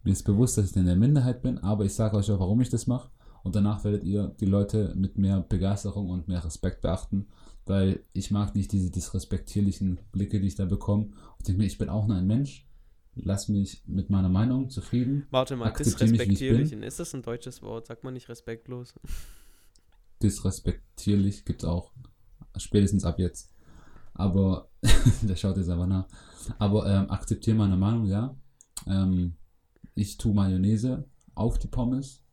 [0.04, 2.40] Mir ist bewusst, dass ich da in der Minderheit bin, aber ich sage euch auch,
[2.40, 3.12] warum ich das mache.
[3.44, 7.28] Und danach werdet ihr die Leute mit mehr Begeisterung und mehr Respekt beachten,
[7.66, 11.12] weil ich mag nicht diese disrespektierlichen Blicke, die ich da bekomme.
[11.38, 12.68] Und denke mir, ich bin auch nur ein Mensch.
[13.16, 15.28] Lass mich mit meiner Meinung zufrieden.
[15.32, 16.72] Warte mal, Akzeptier mich, disrespektierlich.
[16.72, 17.88] Ist das ein deutsches Wort?
[17.88, 18.94] Sagt man nicht respektlos?
[20.24, 21.92] Disrespektierlich gibt es auch.
[22.56, 23.54] Spätestens ab jetzt.
[24.14, 24.70] Aber,
[25.22, 26.08] der schaut jetzt einfach nach.
[26.58, 28.36] Aber ähm, akzeptiere meine Meinung, ja.
[28.88, 29.36] Ähm,
[29.96, 32.24] ich tue Mayonnaise auf die Pommes.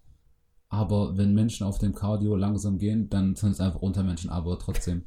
[0.68, 5.06] Aber wenn Menschen auf dem Cardio langsam gehen, dann sind es einfach Untermenschen, aber trotzdem.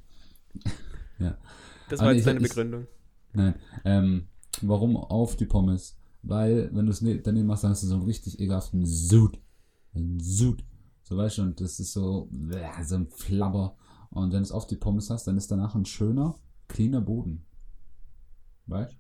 [1.90, 2.88] Das Aber war jetzt ich- deine Begründung.
[3.34, 3.56] Nein.
[3.84, 4.28] Ähm,
[4.62, 5.98] warum auf die Pommes?
[6.24, 9.40] Weil, wenn du es ne daneben machst, dann hast du so einen richtig ekelhaften Sud.
[9.94, 10.64] Ein Sud.
[11.04, 12.30] So weißt du, und das ist so,
[12.84, 13.76] so ein Flabber.
[14.10, 16.36] Und wenn du es auf die Pommes hast, dann ist danach ein schöner,
[16.68, 17.46] cleaner Boden.
[18.68, 18.96] Weißt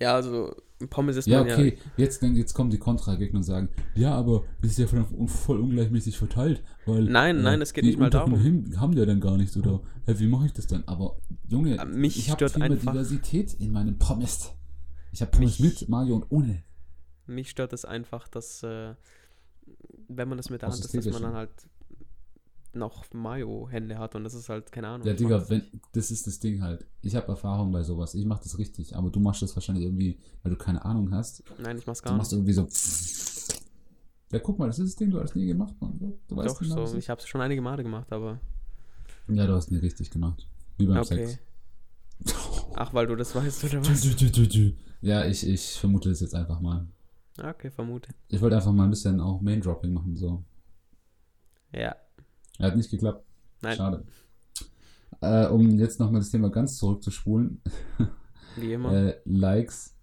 [0.00, 0.54] Ja, also
[0.90, 4.44] Pommes ist Ja, man okay, jetzt, denk- jetzt kommen die Kontragegner und sagen, ja, aber
[4.62, 7.04] das ist ja voll, voll ungleichmäßig verteilt, weil...
[7.04, 8.34] Nein, nein, es geht die nicht mal darum.
[8.40, 9.80] Hin- haben ja dann gar nichts, oder?
[10.06, 10.82] Hä, wie mache ich das dann?
[10.86, 14.52] Aber, Junge, Ja, mich ich habe viel mehr Diversität in meinem Pommes.
[15.12, 16.52] Ich habe Pommes Mich- mit Mayo und ohne.
[17.28, 18.94] ja, mich stört es einfach, dass äh,
[20.08, 21.50] wenn man das mit der Hand ist, dass man dann halt
[22.74, 25.06] noch Mayo-Hände hat und das ist halt, keine Ahnung.
[25.06, 26.86] Ja, Digga, das wenn, das ist das Ding halt.
[27.02, 28.14] Ich habe Erfahrung bei sowas.
[28.14, 31.42] Ich mache das richtig, aber du machst das wahrscheinlich irgendwie, weil du keine Ahnung hast.
[31.58, 32.38] Nein, ich mach's Du gar machst nicht.
[32.48, 32.68] irgendwie so.
[34.32, 35.98] Ja, guck mal, das ist das Ding, du hast nie gemacht, Mann.
[36.28, 38.40] Du weißt Doch, genau, so, ich- ich hab's schon einige Male gemacht, aber
[39.28, 40.48] Ja, du hast nie richtig gemacht.
[40.78, 41.26] Wie beim okay.
[41.26, 41.38] Sex.
[42.74, 44.72] Ach, weil du das weißt, oder was?
[45.02, 46.86] Ja, ich, ich vermute das jetzt einfach mal.
[47.42, 48.10] Okay, vermute.
[48.28, 50.42] Ich wollte einfach mal ein bisschen auch Main-Dropping machen, so.
[51.74, 51.96] Ja.
[52.62, 53.24] Hat nicht geklappt.
[53.60, 54.04] Nein, Schade.
[55.20, 57.60] Äh, um jetzt nochmal das Thema ganz zurückzuspulen.
[58.56, 58.92] wie immer.
[58.92, 59.94] äh, Likes.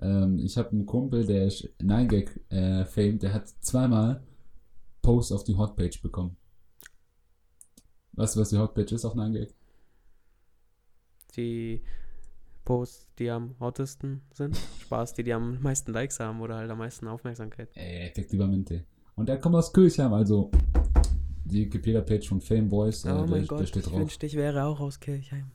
[0.00, 4.22] Ähm, ich habe einen Kumpel, der ist 9gag äh, Fame, der hat zweimal
[5.02, 6.36] Posts auf die Hotpage bekommen.
[8.12, 9.52] Weißt du, was die Hotpage ist auf 9gag?
[11.36, 11.82] die
[12.64, 14.56] Posts, die am hottesten sind.
[14.80, 17.68] Spaß, die, die am meisten Likes haben oder halt am meisten Aufmerksamkeit.
[17.76, 18.84] Äh, effektivamente.
[19.14, 20.50] Und der kommt aus Kirchheim, also
[21.46, 24.00] die Wikipedia-Page von Fame Boys, äh, oh der, mein der Gott, steht ich drauf.
[24.00, 25.50] wünschte, ich wäre auch aus Kirchheim.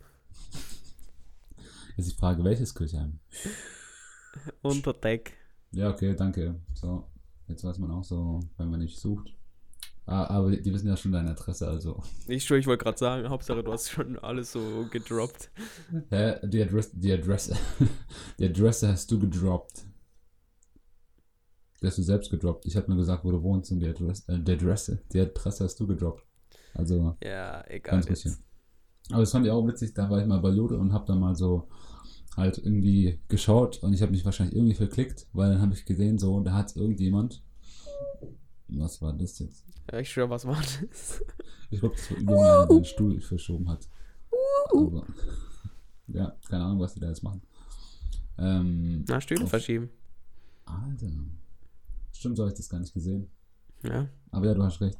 [1.97, 3.19] Jetzt die Frage, welches Kirchheim?
[4.61, 5.33] Unterdeck.
[5.71, 6.55] Ja, okay, danke.
[6.73, 7.05] So,
[7.47, 9.33] jetzt weiß man auch so, wenn man nicht sucht.
[10.05, 12.01] Ah, aber die wissen ja schon deine Adresse, also.
[12.27, 15.51] Ich schwöre, ich wollte gerade sagen, Hauptsache du hast schon alles so gedroppt.
[16.09, 16.35] Hä?
[16.47, 17.55] Die Adresse, die Adresse,
[18.39, 19.85] die Adresse hast du gedroppt.
[21.81, 22.65] Die hast du selbst gedroppt.
[22.65, 25.63] Ich habe nur gesagt, wo du wohnst und die Adresse, äh, die Adresse, die Adresse
[25.63, 26.23] hast du gedroppt.
[26.73, 27.91] Also, Ja, egal.
[27.95, 28.23] ganz Jetzt.
[28.23, 28.43] bisschen.
[29.09, 31.19] Aber das fand ich auch witzig, da war ich mal bei Jode und habe dann
[31.19, 31.67] mal so
[32.37, 36.17] halt irgendwie geschaut und ich habe mich wahrscheinlich irgendwie verklickt, weil dann habe ich gesehen,
[36.17, 37.43] so, da hat irgendjemand,
[38.69, 39.65] was war das jetzt?
[39.91, 41.21] Ja, ich schwöre, was war das?
[41.71, 43.87] Ich glaube, das war der den Stuhl verschoben hat.
[44.71, 45.05] Aber,
[46.07, 47.41] ja, keine Ahnung, was die da jetzt machen.
[48.37, 49.89] Ähm, Na, Stühle Auf- verschieben.
[50.65, 51.07] Alter.
[52.13, 53.29] Stimmt, so habe ich das gar nicht gesehen.
[53.83, 54.07] Ja.
[54.31, 54.97] Aber ja, du hast recht.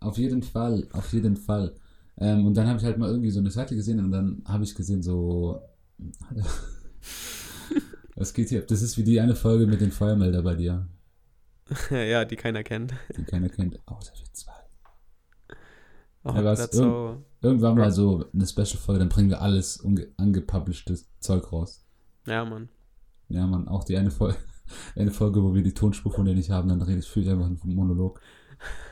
[0.00, 1.74] Auf jeden Fall, auf jeden Fall.
[2.18, 4.64] Ähm, und dann habe ich halt mal irgendwie so eine Seite gesehen und dann habe
[4.64, 5.60] ich gesehen, so.
[8.14, 8.62] Was geht hier?
[8.62, 10.86] Das ist wie die eine Folge mit den Feuermelder bei dir,
[11.90, 12.92] ja, die keiner kennt.
[13.16, 13.78] die keiner kennt.
[13.86, 14.52] Außer wir zwei.
[16.24, 16.70] Oh, Ja, was?
[16.70, 17.22] so.
[17.40, 19.84] Irgendwann mal so eine Special-Folge, dann bringen wir alles
[20.18, 21.84] angepublishtes Zeug raus.
[22.26, 22.68] Ja, Mann.
[23.28, 24.36] Ja, man, auch die eine Folge.
[24.96, 27.46] Eine Folge, wo wir die Tonspur von der nicht haben, dann rede ich für einfach
[27.46, 28.20] einen Monolog.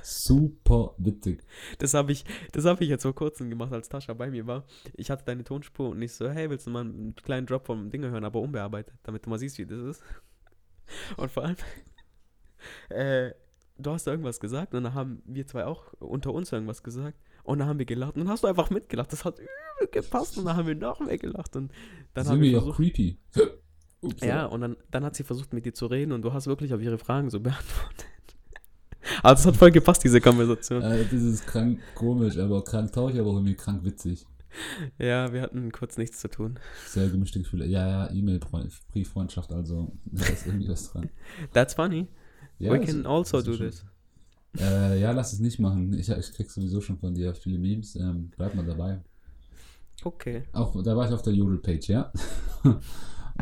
[0.03, 1.43] Super witzig.
[1.79, 4.65] Das habe ich, das habe ich jetzt vor kurzem gemacht, als Tascha bei mir war.
[4.95, 7.91] Ich hatte deine Tonspur und ich so, hey, willst du mal einen kleinen Drop vom
[7.91, 10.03] Ding hören, aber unbearbeitet, damit du mal siehst, wie das ist.
[11.17, 11.57] Und vor allem,
[12.89, 13.33] äh,
[13.79, 17.19] du hast da irgendwas gesagt und dann haben wir zwei auch unter uns irgendwas gesagt
[17.45, 19.13] und dann haben wir gelacht und dann hast du einfach mitgelacht.
[19.13, 21.77] Das hat übel gepasst und dann haben wir noch mehr gelacht und dann
[22.15, 23.19] Das ist haben wir irgendwie auch versucht, creepy.
[24.03, 26.47] Ups, ja, und dann, dann hat sie versucht mit dir zu reden und du hast
[26.47, 28.07] wirklich auf ihre Fragen so beantwortet.
[29.23, 30.83] Aber das hat voll gepasst, diese Konversation.
[30.83, 34.27] Äh, das ist krank komisch, aber krank traurig, aber auch irgendwie krank witzig.
[34.99, 36.59] Ja, wir hatten kurz nichts zu tun.
[36.87, 37.67] Sehr gemischte Gefühle.
[37.67, 41.09] Ja, ja, E-Mail-Brieffreundschaft, also da ist irgendwie was dran.
[41.53, 42.09] That's funny.
[42.59, 43.85] Ja, We can also do this.
[44.59, 45.93] Äh, ja, lass es nicht machen.
[45.95, 47.95] Ich, ich krieg sowieso schon von dir viele Memes.
[47.97, 49.01] Ähm, bleib mal dabei.
[50.03, 50.45] Okay.
[50.53, 52.13] Auch, da war ich auf der Jodel-Page, ja.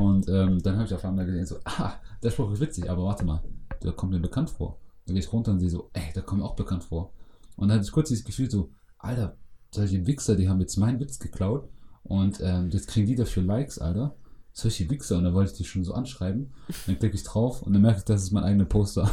[0.01, 3.05] Und ähm, dann habe ich auf einmal gesehen, so, ah, der Spruch ist witzig, aber
[3.05, 3.43] warte mal,
[3.83, 4.79] der kommt mir bekannt vor.
[5.07, 7.13] Dann gehe ich runter und sehe so, ey, der kommt mir auch bekannt vor.
[7.57, 9.37] Und dann hatte ich kurz dieses Gefühl so, Alter,
[9.71, 11.69] solche Wichser, die haben jetzt meinen Witz geklaut
[12.05, 14.17] und ähm, jetzt kriegen die dafür Likes, Alter.
[14.53, 16.53] Solche Wichser, und dann wollte ich die schon so anschreiben.
[16.87, 19.11] Dann klicke ich drauf und dann merke ich, das ist mein eigener Poster.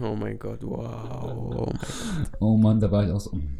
[0.00, 1.72] Oh mein Gott, wow.
[2.40, 3.36] Oh Mann, da war ich auch so.
[3.36, 3.58] mm.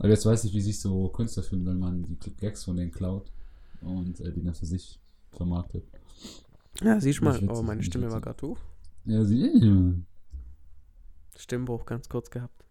[0.00, 2.90] Aber jetzt weiß ich, wie sich so Künstler fühlen, wenn man die Gags von denen
[2.90, 3.30] klaut
[3.82, 5.84] und äh, die dann für sich vermarktet.
[6.82, 7.48] Ja, siehst du mal.
[7.48, 8.58] Oh, meine Stimme war gerade hoch.
[9.04, 10.04] Ja, sie.
[11.36, 12.64] Stimmbruch ganz kurz gehabt.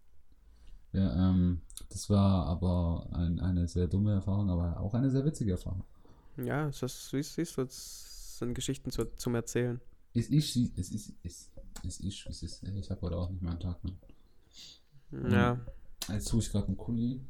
[0.92, 5.52] Ja, ähm, das war aber ein, eine sehr dumme Erfahrung, aber auch eine sehr witzige
[5.52, 5.84] Erfahrung.
[6.36, 9.80] Ja, es ist, siehst, siehst du, es sind Geschichten zu, zum Erzählen.
[10.14, 11.50] Es ist, es ist, es,
[11.86, 13.98] es ist, es ist, ich habe heute auch nicht meinen Tag, Mann.
[15.30, 15.58] Ja,
[16.08, 17.20] Jetzt tue ich gerade einen Kuli.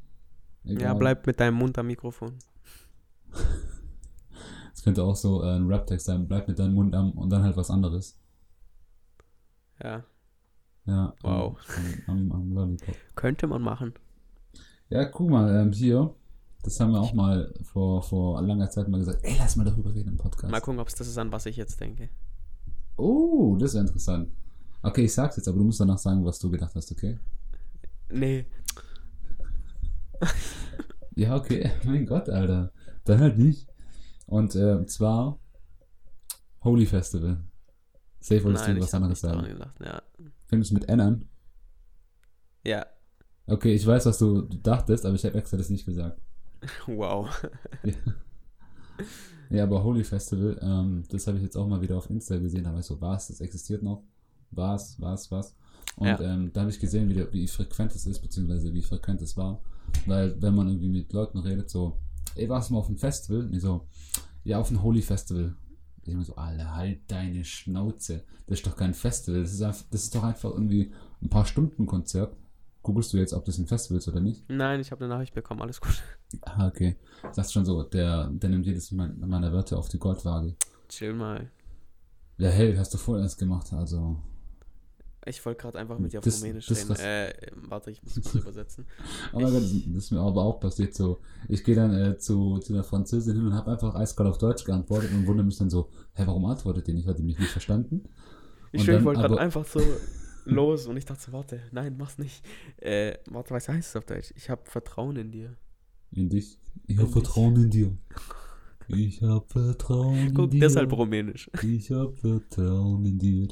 [0.63, 0.81] Egal.
[0.81, 2.37] ja, bleib mit deinem Mund am Mikrofon.
[4.73, 7.43] Es könnte auch so äh, ein Rap-Text sein, bleib mit deinem Mund am und dann
[7.43, 8.17] halt was anderes.
[9.83, 10.05] Ja,
[10.85, 11.13] Ja.
[11.21, 11.57] Wow.
[12.07, 12.95] Am, am, am Lollipop.
[13.15, 13.93] könnte man machen.
[14.89, 16.15] Ja, guck mal, ähm, hier,
[16.63, 19.93] das haben wir auch mal vor, vor langer Zeit mal gesagt, ey, lass mal darüber
[19.93, 20.49] reden im Podcast.
[20.49, 22.07] Mal gucken, ob es das ist, an was ich jetzt denke.
[22.95, 24.29] Oh, das ist interessant.
[24.81, 27.19] Okay, ich sag's jetzt, aber du musst danach sagen, was du gedacht hast, okay?
[28.11, 28.45] Nee,
[31.15, 32.71] Ja, okay, mein Gott, Alter.
[33.09, 33.67] Dann halt nicht.
[34.27, 35.39] Und äh, zwar
[36.63, 37.43] Holy Festival.
[38.19, 39.43] Safe wolltest nein, du was anderes sagen.
[39.47, 39.75] gedacht.
[39.83, 40.01] Ja,
[40.45, 41.25] Fängst du mit N an?
[42.63, 42.85] ja.
[43.47, 46.21] Okay, ich weiß, was du dachtest, aber ich habe extra das nicht gesagt.
[46.85, 47.27] wow.
[49.49, 52.67] Ja, aber Holy Festival, ähm, das habe ich jetzt auch mal wieder auf Insta gesehen,
[52.67, 54.03] aber ich so, was, das existiert noch?
[54.51, 55.55] Was, was, was?
[55.95, 56.19] Und Ja.
[56.21, 59.59] ähm, da habe ich gesehen, wie, wie frequent es ist, beziehungsweise wie frequent es war.
[60.05, 61.97] Weil, wenn man irgendwie mit Leuten redet, so,
[62.39, 63.41] ey, warst du mal auf einem Festival?
[63.45, 63.87] Und die so,
[64.43, 65.55] ja, auf einem Holy Festival.
[66.03, 68.23] Ich immer so, Alter, halt deine Schnauze.
[68.47, 71.45] Das ist doch kein Festival, das ist, einfach, das ist doch einfach irgendwie ein paar
[71.45, 72.35] Stunden Konzert.
[72.81, 74.49] Googlest du jetzt, ob das ein Festival ist oder nicht?
[74.49, 76.01] Nein, ich habe eine Nachricht bekommen, alles gut.
[76.41, 76.95] Ah, okay.
[77.31, 80.55] Sagst schon so, der, der nimmt jedes mein- meiner Wörter auf die Goldwaage.
[80.87, 81.51] Chill mal.
[82.37, 84.17] Ja, hey, hast du voll erst gemacht, also.
[85.29, 86.89] Ich wollte gerade einfach mit dir auf Das- Rumänisch das reden.
[86.89, 87.33] was- Äh,
[87.69, 88.85] warte, ich muss das übersetzen.
[89.33, 91.19] Mein Gott, das das ist mir aber auch passiert so.
[91.47, 94.63] Ich gehe dann äh, zu, zu einer Französin hin und habe einfach eiskalt auf Deutsch
[94.63, 97.07] geantwortet und wundere mich dann so, hä, warum antwortet ihr nicht?
[97.07, 98.03] Hat die mich nicht verstanden?
[98.71, 99.79] Ich schwör, ich wollte gerade aber- einfach so
[100.45, 102.43] los und ich dachte so, warte, nein, mach's nicht.
[102.77, 104.33] Äh, warte, was heißt es auf Deutsch?
[104.35, 105.55] Ich habe Vertrauen in dir.
[106.11, 106.57] In dich.
[106.87, 107.97] Ich In habe Vertrauen in dir.
[108.91, 110.61] Ich habe Vertrauen in Guck, dir.
[110.61, 111.47] deshalb Rumänisch.
[111.61, 113.47] Ich habe Vertrauen in dir.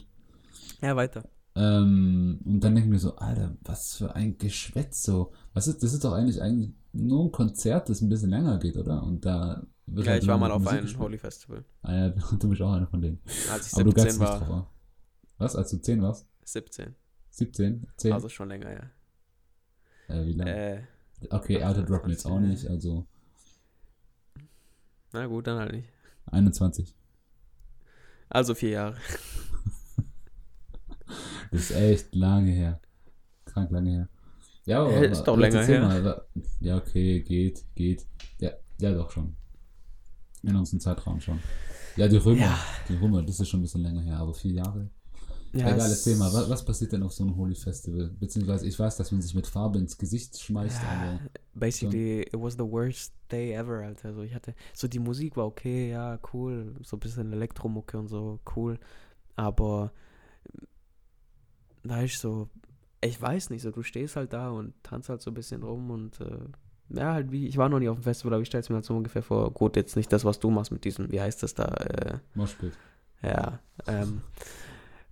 [0.81, 1.29] Ja, weiter.
[1.59, 5.33] Ähm, und dann denke ich mir so, Alter, was für ein Geschwätz so.
[5.53, 8.77] Was ist, das ist doch eigentlich, eigentlich nur ein Konzert, das ein bisschen länger geht,
[8.77, 9.01] oder?
[9.01, 11.03] Und da wird Ja, halt ich war mal auf Musik einem gespielt.
[11.03, 11.65] Holy Festival.
[11.81, 13.19] Ah ja, du bist auch einer von denen.
[13.51, 14.47] Als ich Aber du 17 gehst nicht drauf.
[14.49, 14.57] war.
[14.57, 14.71] ah.
[15.39, 16.27] Was, als du 10 warst?
[16.45, 16.95] 17.
[17.31, 17.87] 17?
[17.97, 18.13] 10?
[18.13, 20.15] Also schon länger, ja.
[20.15, 20.55] äh, wie lange?
[20.55, 20.81] Äh,
[21.29, 23.05] okay, Alter droppen jetzt auch 20, nicht, also
[25.13, 25.89] na gut, dann halt nicht.
[26.27, 26.93] 21.
[28.29, 28.95] Also vier Jahre.
[31.51, 32.79] Das ist echt lange her.
[33.45, 34.09] Krank lange her.
[34.65, 35.81] Ja, aber, ist doch länger her.
[35.81, 36.25] Mal,
[36.59, 38.05] ja, okay, geht, geht.
[38.39, 39.35] Ja, ja, doch schon.
[40.43, 41.39] In unserem Zeitraum schon.
[41.95, 42.59] Ja, die Römer, Ja.
[42.87, 44.89] die Römer, das ist schon ein bisschen länger her, aber vier Jahre.
[45.53, 48.11] Ja, Egal, es- erzähl mal, was, was passiert denn auf so einem Holy Festival?
[48.19, 51.19] Beziehungsweise, ich weiß, dass man sich mit Farbe ins Gesicht schmeißt, aber
[51.55, 54.09] Basically, it was the worst day ever, Alter.
[54.09, 56.75] Also ich hatte, so die Musik war okay, ja, cool.
[56.83, 58.77] So ein bisschen Elektromucke und so, cool.
[59.35, 59.91] Aber
[61.87, 62.49] da ist so,
[63.01, 65.91] ich weiß nicht, so du stehst halt da und tanzt halt so ein bisschen rum
[65.91, 66.39] und äh,
[66.89, 68.75] ja, halt wie, ich war noch nie auf dem Festival, aber ich stelle es mir
[68.75, 71.43] halt so ungefähr vor, gut, jetzt nicht das, was du machst mit diesem, wie heißt
[71.43, 72.73] das da, äh, Moshpit.
[73.21, 74.21] Ja, ähm,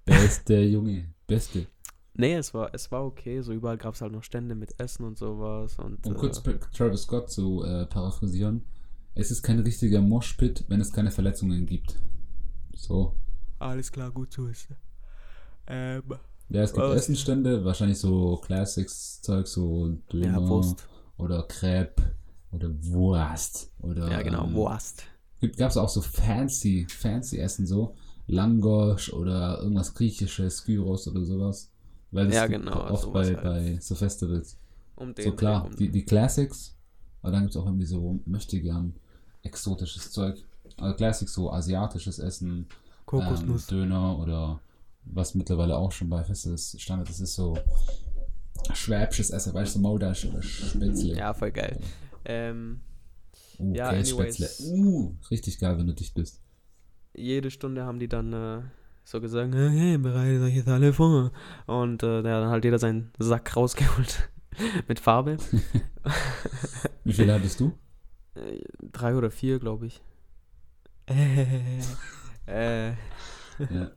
[0.06, 1.06] Beste Junge.
[1.26, 1.66] Beste.
[2.14, 3.42] nee, es war, es war okay.
[3.42, 5.80] So überall gab es halt noch Stände mit Essen und sowas.
[5.80, 8.64] Und, Um äh, kurz Travis Scott zu äh, paraphrasieren.
[9.16, 11.98] Es ist kein richtiger Moshpit, wenn es keine Verletzungen gibt.
[12.76, 13.16] So.
[13.60, 14.68] alles klar, gut so ist.
[15.68, 16.04] Ähm,
[16.50, 20.88] Ja, es gibt Was- Essenstände, wahrscheinlich so Classics-Zeug, so Döner ja, Wurst.
[21.18, 22.04] oder Crepe
[22.52, 23.72] oder Wurst.
[23.80, 25.04] Oder, Ja, genau, ähm, Wurst.
[25.42, 27.96] Gibt, gab's auch so fancy, fancy Essen, so
[28.28, 31.72] Langosch oder irgendwas Griechisches, Gyros oder sowas.
[32.12, 33.44] Weil das Ja, genau, oft bei, halt.
[33.44, 34.58] bei so Festivals.
[34.96, 35.76] Um den So klar, rum.
[35.76, 36.76] die, die Classics,
[37.22, 38.96] aber dann gibt es auch irgendwie so, möchte gern
[39.44, 40.38] exotisches Zeug.
[40.78, 42.68] Also Classics, so asiatisches Essen,
[43.12, 44.60] ähm, Döner oder
[45.06, 47.58] was mittlerweile auch schon bei Festivals Standard ist, ist so
[48.74, 51.15] schwäbisches Essen, weißt du, Maudasch oder Spätzle.
[51.15, 51.80] ja, voll geil.
[52.26, 52.82] Ähm,
[53.60, 54.36] uh, ja, anyways.
[54.38, 54.65] Spätzle.
[54.72, 56.41] Uh, richtig geil, wenn du dicht bist.
[57.13, 58.62] jede Stunde haben die dann äh,
[59.04, 61.32] so gesagt, hey, bereitet euch jetzt alle vor.
[61.68, 64.30] Und äh, da hat dann halt jeder seinen Sack rausgeholt
[64.88, 65.38] mit Farbe.
[67.04, 67.72] Wie viel hattest du?
[68.34, 70.02] Äh, Drei oder vier, glaube ich.
[71.06, 71.82] Äh,
[72.48, 72.89] äh,
[73.70, 73.91] Ja.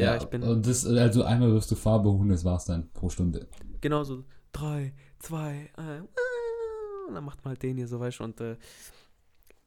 [0.00, 3.08] Ja, ich bin Und das, also einmal wirfst du Farbe und das war's dann pro
[3.08, 3.48] Stunde.
[3.80, 6.00] genau so drei, zwei, äh,
[7.08, 8.56] und dann macht man halt den hier so, weißt du, und äh,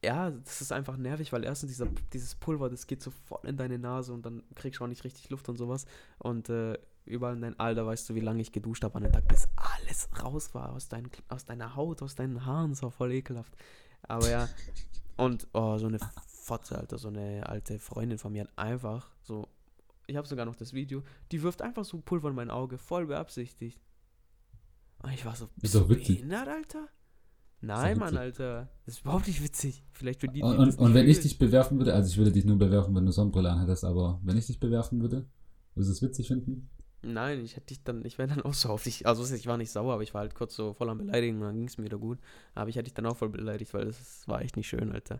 [0.03, 3.57] ja, das ist einfach nervig, weil erstens dieser, dieses Pulver, das geht so voll in
[3.57, 5.85] deine Nase und dann kriegst du auch nicht richtig Luft und sowas
[6.17, 9.11] und äh, überall in dein Alter weißt du, wie lange ich geduscht habe an dem
[9.11, 12.91] Tag, bis alles raus war aus, dein, aus deiner Haut, aus deinen Haaren, das war
[12.91, 13.53] voll ekelhaft.
[14.03, 14.49] Aber ja,
[15.17, 19.47] und oh, so eine Fotze, Alter, so eine alte Freundin von mir hat einfach so,
[20.11, 23.07] ich habe sogar noch das Video, die wirft einfach so Pulver in mein Auge, voll
[23.07, 23.81] beabsichtigt.
[25.03, 26.17] Und ich war so, Ist doch witzig.
[26.17, 26.87] behindert, Alter?
[27.61, 28.17] Nein, Mann.
[28.17, 28.69] Alter.
[28.85, 29.83] Das ist überhaupt nicht witzig.
[29.91, 32.31] Vielleicht für die, die Und, und, und wenn ich dich bewerfen würde, also ich würde
[32.31, 35.27] dich nur bewerfen, wenn du Sonnenbrille anhättest, aber wenn ich dich bewerfen würde,
[35.75, 36.69] würdest du es witzig finden?
[37.03, 39.57] Nein, ich hätte dich dann, ich wäre dann auch so auf dich, also ich war
[39.57, 41.77] nicht sauer, aber ich war halt kurz so voll am Beleidigen und dann ging es
[41.79, 42.19] mir wieder gut.
[42.53, 45.19] Aber ich hätte dich dann auch voll beleidigt, weil das war echt nicht schön, Alter.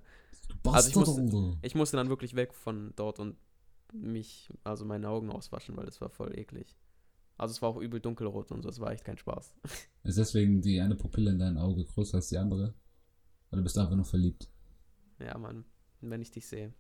[0.63, 1.57] Du Also ich musste- Bastard.
[1.63, 3.35] Ich musste dann wirklich weg von dort und
[3.91, 6.75] mich, also meine Augen auswaschen, weil das war voll eklig.
[7.37, 9.53] Also es war auch übel dunkelrot und so, es war echt kein Spaß.
[10.03, 12.73] Ist deswegen die eine Pupille in deinem Auge größer als die andere?
[13.51, 14.49] Oder bist du einfach nur verliebt?
[15.19, 15.65] Ja, Mann,
[16.01, 16.73] wenn ich dich sehe.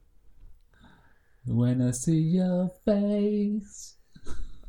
[1.43, 3.99] When I see your face.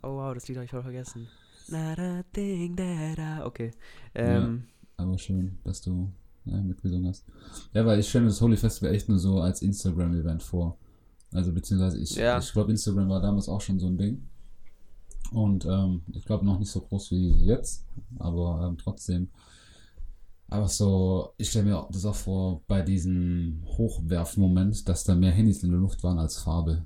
[0.03, 1.29] Oh wow, das Lied habe ich voll vergessen.
[1.69, 3.43] Not a thing that I...
[3.43, 3.71] Okay.
[4.15, 4.65] Ähm,
[4.97, 6.11] Aber schön, dass du
[6.45, 7.27] ja, mitgesungen hast.
[7.73, 10.79] Ja, weil ich stelle mir das Holy Festival echt nur so als Instagram-Event vor.
[11.33, 12.39] Also beziehungsweise ich, Ja.
[12.39, 14.29] ich glaube, Instagram war damals auch schon so ein Ding.
[15.31, 17.87] Und ähm, ich glaube noch nicht so groß wie jetzt,
[18.19, 19.29] aber ähm, trotzdem.
[20.51, 25.63] Aber so, ich stelle mir das auch vor bei diesem Hochwerfmoment, dass da mehr Handys
[25.63, 26.85] in der Luft waren als Farbe.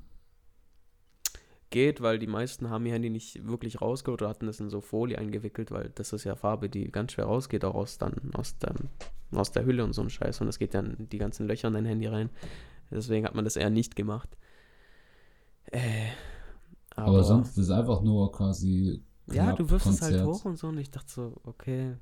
[1.71, 4.81] geht, weil die meisten haben ihr Handy nicht wirklich rausgeholt oder hatten es in so
[4.81, 8.57] Folie eingewickelt, weil das ist ja Farbe, die ganz schwer rausgeht, auch aus, dann, aus,
[8.59, 8.89] dem,
[9.37, 10.41] aus der Hülle und so ein Scheiß.
[10.41, 12.31] Und es geht dann die ganzen Löcher in dein Handy rein.
[12.91, 14.37] Deswegen hat man das eher nicht gemacht.
[15.73, 16.09] Äh,
[16.95, 19.03] aber, Aber, sonst ist es einfach nur quasi.
[19.31, 20.27] ja, du wirfst es halt Konzert.
[20.29, 21.97] hoch und so und ich dachte so, okay,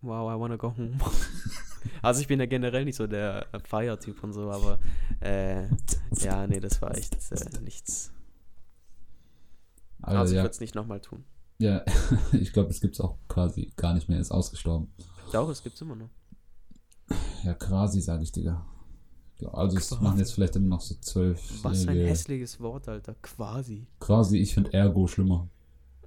[0.00, 0.96] wow, I wanna go home.
[2.02, 4.78] also ich bin ja generell nicht so der Feiertyp und so, aber
[5.20, 5.64] äh,
[6.22, 8.12] ja, nee, das war echt äh, nichts.
[10.02, 11.24] Also, Also ich ja, würde es nicht nochmal tun.
[11.58, 11.84] ja,
[12.32, 14.88] ich glaube, das gibt es auch quasi gar nicht mehr, ist ausgestorben.
[15.32, 16.10] Doch, es gibt's immer noch.
[17.44, 18.64] Ja, quasi, sage ich dir.
[19.38, 21.40] Ja, also es machen jetzt vielleicht immer noch so zwölf.
[21.62, 23.14] Was für ein hässliches Wort, Alter.
[23.20, 23.86] Quasi.
[24.00, 25.48] Quasi, ich finde Ergo schlimmer.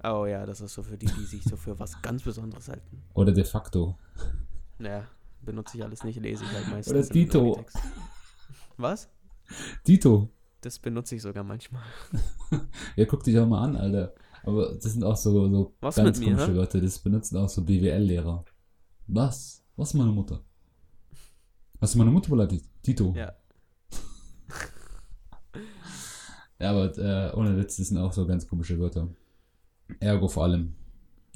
[0.02, 3.02] Oh ja, das ist so für die, die sich so für was ganz Besonderes halten.
[3.14, 3.96] Oder de facto.
[4.78, 5.04] Naja,
[5.42, 6.92] benutze ich alles nicht, lese ich halt meistens.
[6.92, 7.64] Oder Dito.
[8.78, 9.08] Was?
[9.86, 10.28] Dito.
[10.62, 11.82] Das benutze ich sogar manchmal.
[12.96, 14.12] Ja, guck dich auch mal an, Alter.
[14.42, 16.56] Aber das sind auch so, so Was ganz mir, komische?
[16.56, 16.80] Wörter.
[16.80, 18.44] Das benutzen auch so BWL-Lehrer.
[19.06, 19.62] Was?
[19.76, 20.42] Was meine Mutter?
[21.80, 22.64] Hast du meine Mutter beleidigt?
[22.86, 23.14] Dito.
[23.16, 23.32] Ja.
[26.58, 29.08] Ja, aber äh, ohne Witz, sind auch so ganz komische Wörter.
[29.98, 30.74] Ergo vor allem.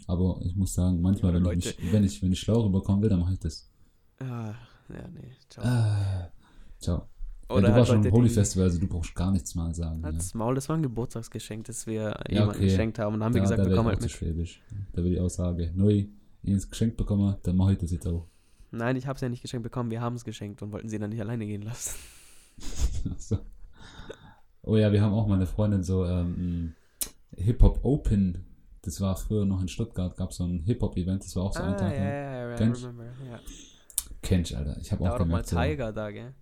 [0.07, 1.59] Aber ich muss sagen, manchmal, Ja, wenn, Leute.
[1.71, 3.71] ich mich, wenn, ich, wenn ich schlau rüberkommen will, dann mache ich das.
[4.19, 4.53] Ah,
[4.91, 5.33] ja, nee.
[5.49, 5.65] Ciao.
[5.65, 6.31] Ah,
[6.79, 7.09] ciao.
[7.49, 9.75] Ja, Oder du halt warst schon im Holy Festival, also du brauchst gar nichts mal
[9.75, 10.01] sagen.
[10.03, 10.09] Ja.
[10.09, 12.65] Halt's Maul, das war ein Geburtstagsgeschenk, das wir Ja, jemandem okay.
[12.67, 13.15] geschenkt haben.
[13.15, 14.11] Und dann haben wir gesagt, da wir kommen ich halt mit.
[14.11, 14.61] schwäbisch.
[14.93, 16.07] Da würde ich auch sagen, neu,
[16.43, 18.29] ins Geschenk bekommen, dann mache ich das jetzt auch.
[18.75, 20.99] Nein, ich habe es ja nicht geschenkt bekommen, wir haben es geschenkt und wollten sie
[20.99, 21.97] dann nicht alleine gehen lassen.
[23.19, 23.39] so.
[24.63, 26.75] Oh ja, wir haben auch mal eine Freundin so ähm,
[27.37, 28.45] Hip-Hop Open.
[28.83, 31.63] Das war früher noch in Stuttgart, gab es so ein Hip-Hop-Event, das war auch so
[31.63, 31.93] ein ah, Tag.
[31.93, 32.09] ja, lang.
[32.09, 33.05] ja, ja, I Kennst- remember.
[33.05, 33.41] Ja.
[34.23, 34.79] Kenn ich, Alter.
[34.81, 35.49] Ich habe Da auch war doch mal gemerkt.
[35.49, 36.35] so, Tiger da, gell?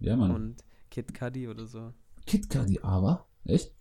[0.00, 0.30] ja, Mann.
[0.32, 1.92] Und Kid Cudi oder so.
[2.26, 3.26] Kid Cudi aber?
[3.44, 3.72] Echt?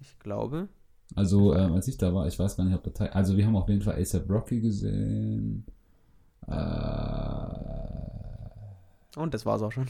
[0.00, 0.68] Ich glaube.
[1.14, 3.08] Also, ähm, als ich da war, ich weiß gar nicht, ob der Teil.
[3.10, 5.64] Also, wir haben auf jeden Fall ASAP Rocky gesehen.
[6.46, 7.55] Äh,
[9.16, 9.86] Und das war's auch schon.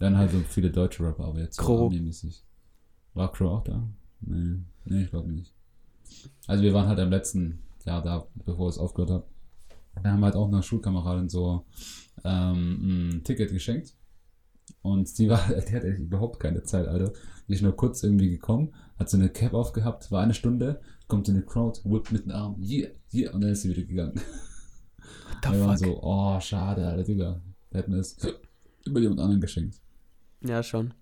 [0.00, 1.82] dann halt so viele deutsche Rapper, aber jetzt so Crow.
[1.84, 2.44] Army-mäßig.
[3.14, 3.88] War Crow auch da?
[4.20, 5.54] Nee, nee ich glaube nicht.
[6.46, 9.24] Also, wir waren halt im letzten Jahr da, bevor es aufgehört hat.
[10.02, 11.64] Da haben wir halt auch einer Schulkameradin so
[12.24, 13.94] ähm, ein Ticket geschenkt.
[14.82, 17.12] Und die war, die hatte echt überhaupt keine Zeit, Alter.
[17.46, 21.28] Die ist nur kurz irgendwie gekommen, hat so eine Cap aufgehabt, war eine Stunde, kommt
[21.28, 24.20] in die Crowd, whippt mit dem Arm, yeah, yeah, und dann ist sie wieder gegangen.
[25.42, 27.40] What wir waren so, oh, schade, Alter, Digga.
[27.72, 28.16] Hätten es
[28.84, 29.80] über jemand anderen geschenkt.
[30.40, 30.94] Ja, schon.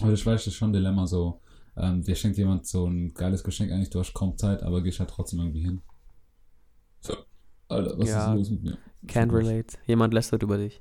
[0.00, 1.40] Aber ich weiß, das ist schon ein Dilemma so.
[1.76, 4.98] Ähm, dir schenkt jemand so ein geiles Geschenk, eigentlich, du hast kaum Zeit, aber gehst
[5.00, 5.82] halt trotzdem irgendwie hin.
[7.00, 7.14] So.
[7.68, 8.32] Alter, was Ja.
[8.32, 8.78] ist los mit mir?
[9.06, 9.76] Can't relate.
[9.86, 10.80] Jemand lästert über dich.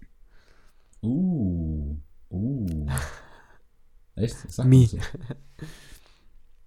[1.02, 1.98] Uh.
[2.30, 2.88] Uh.
[4.16, 4.36] Echt?
[4.50, 4.86] Sag Me.
[4.88, 4.98] so.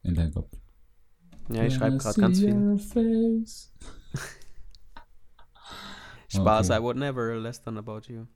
[0.02, 0.50] In deinem Kopf.
[1.50, 2.78] Ja, ich schreibe gerade ganz viel.
[6.28, 6.78] Spaß, Okay.
[6.78, 8.26] I would never lästern about you.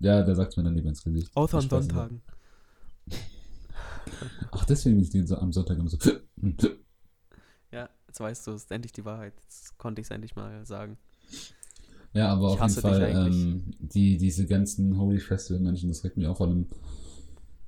[0.00, 1.30] Ja, der sagt mir dann lieber ins Gesicht.
[1.34, 2.22] Außer an Sonntagen.
[4.52, 5.98] Ach, deswegen bin ich den so am Sonntag immer so.
[7.70, 9.34] Ja, jetzt weißt du, es ist endlich die Wahrheit.
[9.42, 10.96] Jetzt konnte ich es endlich mal sagen.
[12.14, 16.26] Ja, aber Ich auf jeden Fall, ähm, die, diese ganzen Holy Festival-Menschen, das regt mich
[16.26, 16.66] auch vor allem.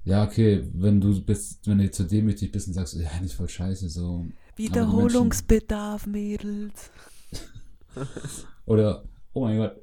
[0.04, 3.48] Ja, okay, wenn du bist, wenn du zu demütig bist und sagst, ja, nicht voll
[3.50, 4.26] scheiße, so.
[4.56, 6.90] Wiederholungsbedarf, Mädels.
[8.64, 9.04] Oder,
[9.34, 9.76] oh mein Gott,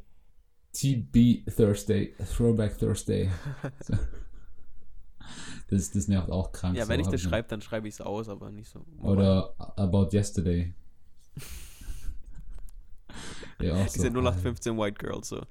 [0.77, 3.29] TB Thursday, Throwback Thursday.
[3.81, 3.93] So.
[5.69, 6.77] Das, das nervt auch krank.
[6.77, 8.85] Ja, so, wenn ich hab das schreibe, dann schreibe ich es aus, aber nicht so.
[9.01, 10.73] Oder About Yesterday.
[13.61, 14.07] ja, auch Diese so.
[14.07, 15.41] 0815 White Girls so.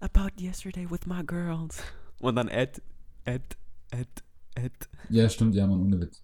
[0.00, 1.78] About yesterday with my girls.
[2.18, 2.82] Und dann add,
[3.24, 3.56] add,
[3.92, 4.08] add,
[4.56, 4.74] add.
[5.08, 6.22] Ja, stimmt, ja, man, ohne Witz.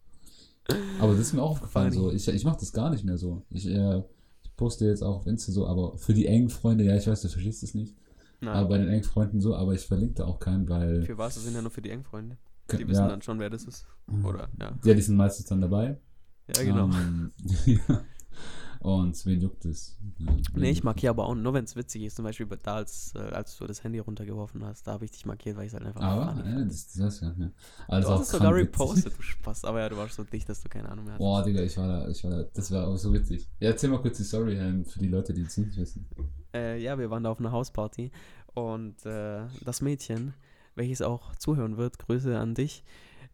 [1.01, 2.13] Aber das ist mir auch aufgefallen, so.
[2.13, 3.43] Ich, ich mache das gar nicht mehr so.
[3.49, 4.03] Ich, äh,
[4.43, 7.23] ich poste jetzt auch auf Insta so, aber für die engen Freunde, ja, ich weiß,
[7.23, 7.95] du verstehst es nicht.
[8.41, 11.03] Nein, Aber bei den engen Freunden so, aber ich verlinke da auch keinen, weil.
[11.03, 11.35] für was?
[11.35, 12.37] Das sind ja nur für die Engfreunde.
[12.71, 13.87] Die ja, wissen dann schon, wer das ist.
[14.25, 14.73] Oder, ja.
[14.85, 15.99] ja, die sind meistens dann dabei.
[16.55, 16.85] Ja, genau.
[16.85, 17.33] Ähm,
[17.67, 18.05] ja.
[18.81, 19.99] Und wen juckt es?
[20.19, 22.15] Ja, Nee, ich markiere aber auch nur, wenn es witzig ist.
[22.15, 25.11] Zum Beispiel bei- da, als, äh, als du das Handy runtergeworfen hast, da habe ich
[25.11, 26.01] dich markiert, weil ich es halt einfach?
[26.01, 26.71] Aber, funny ja, fand.
[26.71, 27.51] das, das mehr.
[27.89, 29.65] Aber das Du hast es auch sogar repostet, du Spaß.
[29.65, 31.25] Aber ja, du warst so dicht, dass du keine Ahnung mehr hattest.
[31.25, 33.49] Boah, Digga, ich war da, ich war da, das war auch so witzig.
[33.59, 36.07] Ja, erzähl mal kurz die Story ähm, für die Leute, die es nicht wissen.
[36.55, 38.11] Äh, ja, wir waren da auf einer Hausparty
[38.55, 40.35] und äh, das Mädchen,
[40.75, 42.85] welches auch zuhören wird, Grüße an dich.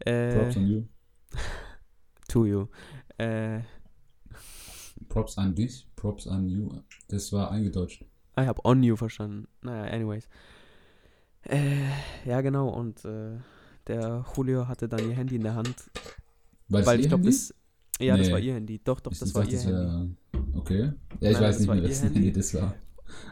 [0.01, 0.83] Äh, Props an you.
[2.29, 2.67] to you.
[3.19, 3.61] Äh,
[5.09, 6.71] Props an dich, Props an you.
[7.09, 8.05] Das war eingedeutscht.
[8.35, 9.47] ah, ich habe on you verstanden.
[9.63, 10.29] Naja, anyways.
[11.43, 11.85] Äh,
[12.25, 12.69] ja, genau.
[12.71, 13.39] Und äh,
[13.87, 15.75] der Julio hatte dann ihr Handy in der Hand,
[16.69, 17.55] Weil, weil ich glaube, das.
[18.01, 18.33] Ja, das Nee.
[18.33, 18.81] war ihr Handy.
[18.83, 19.77] Doch, doch, ich das war ihr das Handy.
[19.79, 20.09] wär-
[20.57, 20.93] Okay.
[21.21, 22.15] Ja, ich Nein, weiß das nicht war mehr, Handy.
[22.15, 22.75] Handy das war.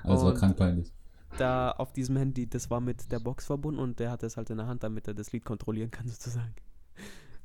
[0.02, 0.92] Aber es war krank peinlich.
[1.38, 4.50] Da auf diesem Handy, das war mit der Box verbunden und der hatte es halt
[4.50, 6.54] in der Hand, damit er das Lied kontrollieren kann, sozusagen.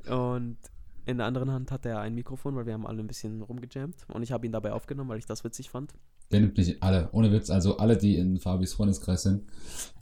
[0.10, 0.58] Und
[1.06, 3.96] in der anderen Hand hatte er ein Mikrofon, weil wir haben alle ein bisschen rumgejammt.
[4.14, 5.94] Und ich habe ihn dabei aufgenommen, weil ich das witzig fand.
[6.32, 9.46] Der nimmt mich alle, ohne Witz, also alle, die in Fabis Freundeskreis sind,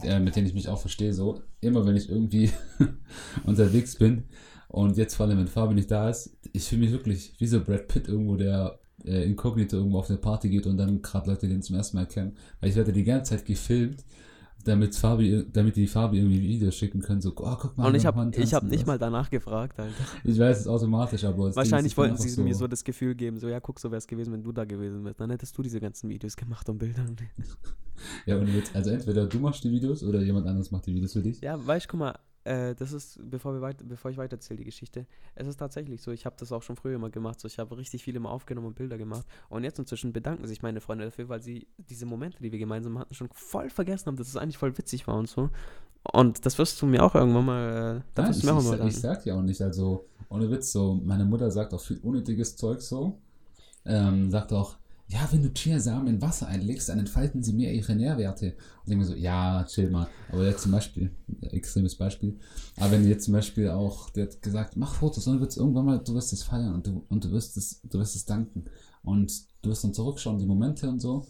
[0.02, 2.50] äh, mit denen ich mich auch verstehe, so, immer wenn ich irgendwie
[3.46, 4.24] unterwegs bin
[4.68, 7.64] und jetzt vor allem, wenn Fabi nicht da ist, ich fühle mich wirklich wie so
[7.64, 11.48] Brad Pitt irgendwo, der äh, inkognito irgendwo auf eine Party geht und dann gerade Leute
[11.48, 14.04] den zum ersten Mal kennen, weil ich werde die ganze Zeit gefilmt,
[14.64, 17.88] damit Fabi, damit die Fabi irgendwie Videos schicken können, so, oh, guck mal.
[17.88, 18.88] und ich habe ich hab nicht was.
[18.88, 19.94] mal danach gefragt, Alter.
[20.24, 23.60] Ich weiß, es automatisch, aber Wahrscheinlich wollten sie mir so das Gefühl geben, so, ja,
[23.60, 25.20] guck, so wäre es gewesen, wenn du da gewesen wärst.
[25.20, 27.06] Dann hättest du diese ganzen Videos gemacht und Bilder.
[28.26, 31.14] Ja, und jetzt, also entweder du machst die Videos oder jemand anderes macht die Videos
[31.14, 31.40] für dich.
[31.40, 34.66] Ja, weißt du, guck mal, äh, das ist, bevor, wir weit, bevor ich weiterzähle, die
[34.66, 37.58] Geschichte, es ist tatsächlich so, ich habe das auch schon früher immer gemacht, so ich
[37.58, 41.06] habe richtig viel immer aufgenommen und Bilder gemacht und jetzt inzwischen bedanken sich meine Freunde
[41.06, 44.38] dafür, weil sie diese Momente, die wir gemeinsam hatten, schon voll vergessen haben, dass es
[44.38, 45.50] eigentlich voll witzig war und so.
[46.14, 48.88] Und das wirst du mir auch irgendwann mal, äh, Nein, ich, mir auch ich, mal
[48.88, 52.56] ich, sag ja auch nicht, also ohne Witz, so, meine Mutter sagt auch viel unnötiges
[52.56, 53.18] Zeug so.
[53.86, 54.78] Ähm, sagt auch,
[55.08, 58.46] ja, wenn du Chiasamen in Wasser einlegst, dann entfalten sie mehr ihre Nährwerte.
[58.48, 60.08] Und ich denke mir so, ja, chill mal.
[60.32, 62.40] Aber jetzt zum Beispiel, extremes Beispiel,
[62.78, 65.86] aber wenn jetzt zum Beispiel auch, der hat gesagt, mach Fotos und du wirst irgendwann
[65.86, 68.66] mal, du wirst es feiern und du, und du wirst es, du wirst es danken.
[69.04, 69.32] Und
[69.62, 71.28] du wirst dann zurückschauen, die Momente und so.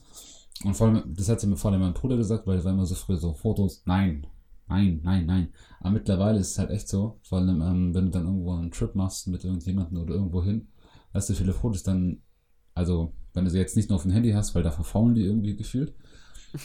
[0.64, 2.72] Und vor allem, das hat sie mir vor allem mein Bruder gesagt, weil er war
[2.72, 4.26] immer so früher so, Fotos, nein,
[4.70, 5.50] nein, nein, nein.
[5.82, 8.72] Aber mittlerweile ist es halt echt so, vor allem, ähm, wenn du dann irgendwo einen
[8.72, 10.70] Trip machst mit irgendjemandem oder irgendwo hin,
[11.14, 12.22] hast du viele Fotos dann,
[12.74, 15.24] also wenn du sie jetzt nicht nur auf dem Handy hast, weil da verfaulen die
[15.24, 15.94] irgendwie gefühlt,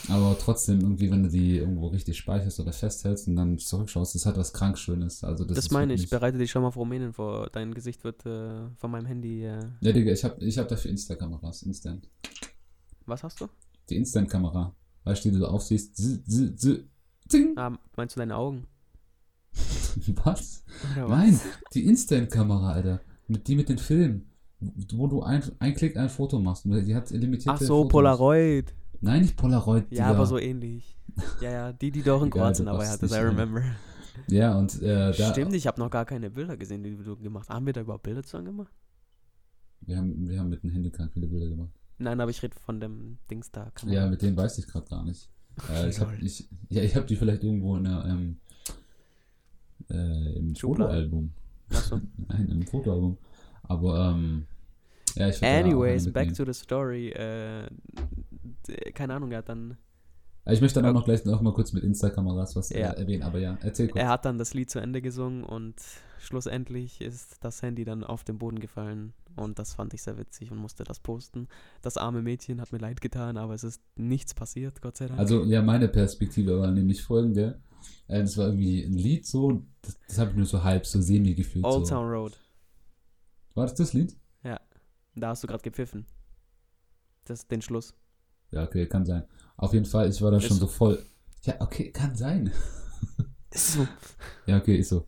[0.07, 4.25] Aber trotzdem, irgendwie, wenn du die irgendwo richtig speicherst oder festhältst und dann zurückschaust, das
[4.25, 5.21] hat was krank Schönes.
[5.23, 6.09] Also das, Das, meine ich.
[6.09, 7.49] Bereite dich schon mal auf Rumänien vor.
[7.51, 9.43] Dein Gesicht wird äh, von meinem Handy.
[9.43, 12.09] Äh, Ja, Digga, ich hab, ich hab dafür Insta-Kameras, Instant.
[13.05, 13.47] was hast du?
[13.89, 14.73] Die Instant-Kamera.
[15.03, 16.85] Weißt du, die du aufsiehst, z, z, z,
[17.27, 17.57] zing.
[17.57, 18.67] Ah, meinst du deine Augen?
[20.23, 20.63] Was?
[20.95, 21.39] Oder Nein,
[21.73, 23.01] die Instant-Kamera, Alter.
[23.27, 24.30] Mit, die mit den Filmen.
[24.93, 26.65] Wo du ein, ein Klick ein Foto machst.
[26.65, 27.91] Die hat limitierte Ach so, Fotos.
[27.91, 28.73] Polaroid.
[29.01, 29.85] Nein, nicht Polaroid.
[29.89, 30.95] Ja, aber so ähnlich.
[31.41, 33.63] Ja, ja, die, die doch in Kroatien dabei raffst hattest, I remember.
[34.27, 35.31] Ja, und äh, da.
[35.31, 37.55] Stimmt, ich habe noch gar keine Bilder gesehen, die du gemacht hast.
[37.55, 38.73] Haben wir da überhaupt Bilder zusammen gemacht?
[39.81, 41.71] Wir haben, wir haben mit dem Handy ganz viele Bilder gemacht.
[41.97, 43.71] Nein, aber ich rede von dem Dings da.
[43.73, 43.95] Kamera.
[43.95, 45.29] Ja, mit denen weiß ich gerade gar nicht.
[45.69, 46.23] Äh, ich hab, Lol.
[46.23, 48.37] ich, ja, ich habe die vielleicht irgendwo in der, ähm,
[49.89, 50.55] äh, im.
[50.55, 51.31] Fotoalbum.
[51.73, 52.01] Ach so.
[52.27, 53.17] Nein, im Fotoalbum.
[53.71, 54.45] Aber, ähm,
[55.15, 57.09] ja, ich Anyways, back to the story.
[57.09, 57.67] Äh,
[58.93, 59.77] keine Ahnung, er hat dann,
[60.45, 62.91] Äh, Ich möchte dann auch noch gleich noch mal kurz mit Insta-Kameras was Ja.
[62.91, 64.01] äh, erwähnen, aber ja, erzähl kurz.
[64.01, 65.75] er hat dann das Lied zu Ende gesungen und
[66.19, 70.51] schlussendlich ist das Handy dann auf den Boden gefallen und das fand ich sehr witzig
[70.51, 71.47] und musste das posten.
[71.81, 75.19] Das arme Mädchen hat mir leid getan, aber es ist nichts passiert, Gott sei Dank.
[75.19, 77.59] Also, ja, meine Perspektive war nämlich folgende.
[78.07, 81.01] Äh, das war irgendwie ein Lied so, das, das habe ich nur so halb, so
[81.01, 81.65] semi gefühlt.
[81.65, 81.95] Old So.
[81.95, 82.37] Town Road,
[83.53, 84.15] War das das Lied?
[85.15, 86.05] da hast du gerade gepfiffen.
[87.25, 87.93] Das ist den Schluss.
[88.51, 89.23] Ja, okay, kann sein.
[89.57, 90.67] Auf jeden Fall, ich war da schon so.
[90.67, 91.03] voll.
[91.43, 92.51] Ja, okay, kann sein.
[93.53, 93.87] Ist so.
[94.45, 95.05] Ja, okay, ist so.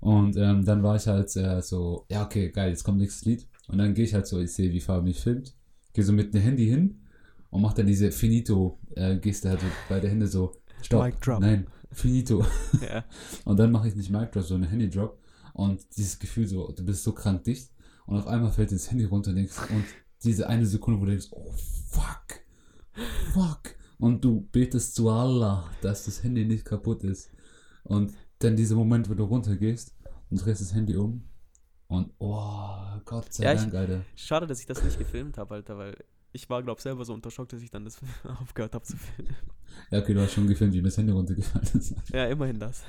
[0.00, 3.48] Und ähm, dann war ich halt äh, so, ja, okay, geil, jetzt kommt nächstes Lied.
[3.68, 5.54] Und dann gehe ich halt so, ich sehe, wie Fabi mich filmt,
[5.94, 7.00] gehe so mit dem Handy hin
[7.48, 11.40] und mache dann diese Finito-Geste halt so bei der Hände so, stopp, Mic drop.
[11.40, 12.44] nein, Finito.
[12.86, 13.02] ja.
[13.46, 15.18] Und dann mache ich nicht Mic Drop, sondern Handy Drop.
[15.54, 17.70] Und dieses Gefühl so, du bist so krank dicht.
[18.06, 19.84] Und auf einmal fällt das Handy runter und, denkst, und
[20.22, 21.52] diese eine Sekunde, wo du denkst, oh
[21.90, 22.40] fuck,
[23.32, 23.60] fuck.
[23.98, 27.30] Und du betest zu Allah, dass das Handy nicht kaputt ist.
[27.84, 29.94] Und dann dieser Moment, wo du runtergehst
[30.30, 31.24] und drehst das Handy um.
[31.88, 32.68] Und oh,
[33.04, 34.02] Gott sei Ja, ich- Dank, Alter.
[34.16, 35.96] Schade, dass ich das nicht gefilmt habe, Alter, weil
[36.32, 37.98] ich war, glaube selber so unter Schock, dass ich dann das
[38.40, 39.34] aufgehört habe zu filmen.
[39.90, 41.94] Ja, okay, du hast schon gefilmt, wie mir das Handy runtergefallen ist.
[42.12, 42.82] Ja, immerhin das.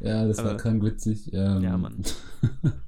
[0.00, 1.32] Ja, das war Aber- krank witzig.
[1.32, 2.02] Ähm, Ja, Mann.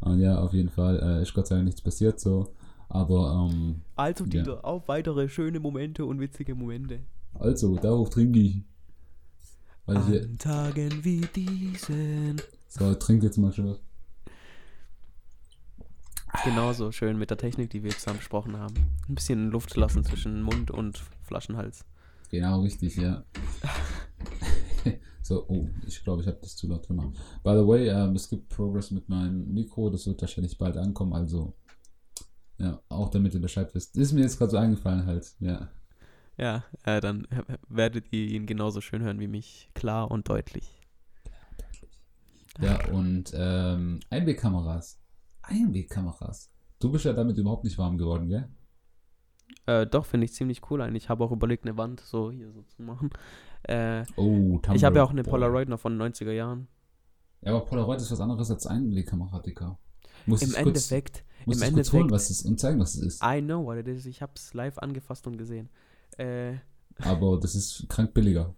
[0.00, 2.54] und ja, auf jeden Fall äh, ist Gott sei Dank nichts passiert so.
[2.88, 4.30] Aber, ähm, Also, Ja.
[4.30, 7.00] Dieter, auf weitere schöne Momente und witzige Momente.
[7.34, 8.62] also, darauf trinke ich.
[9.86, 12.40] Weil ich hier, An Tagen wie diesen.
[12.68, 13.80] so, trink jetzt mal schon was.
[16.44, 18.74] Genauso schön mit der Technik, die wir zusammen besprochen haben.
[19.08, 21.84] Ein bisschen Luft lassen zwischen Mund und Flaschenhals.
[22.30, 23.24] Genau, richtig, ja.
[25.28, 27.10] So, oh, ich glaube, ich habe das zu laut gemacht.
[27.44, 31.12] By the way, ähm, es gibt Progress mit meinem Mikro, das wird wahrscheinlich bald ankommen,
[31.12, 31.54] also,
[32.58, 33.96] ja, auch damit ihr Bescheid wisst.
[33.96, 35.68] Ist mir jetzt gerade so eingefallen halt, ja.
[36.36, 37.26] Ja, äh, dann
[37.68, 39.70] werdet ihr ihn genauso schön hören wie mich.
[39.74, 40.80] Klar und deutlich.
[42.60, 45.00] Ja, und ähm, Einwegkameras.
[45.42, 46.50] Einwegkameras.
[46.78, 48.48] Du bist ja damit überhaupt nicht warm geworden, gell?
[49.66, 51.04] Äh, doch, finde ich ziemlich cool eigentlich.
[51.04, 53.10] Ich habe auch überlegt, eine Wand so hier so zu machen.
[53.64, 55.22] Äh, Oh, ich habe ja auch eine.
[55.22, 56.68] Polaroid noch von den 90er Jahren.
[57.42, 59.78] Ja, aber Polaroid ist was anderes als Einwegkamera, Dicker.
[60.26, 62.94] Muss Im kurz, Endeffekt, muss im kurz holen, Endeffekt- was es ist und zeigen, was
[62.94, 63.22] es ist.
[63.24, 64.06] I know what it is.
[64.06, 65.68] Ich habe es live angefasst und gesehen.
[66.16, 66.54] Äh,
[67.00, 68.54] Aber das ist krank billiger.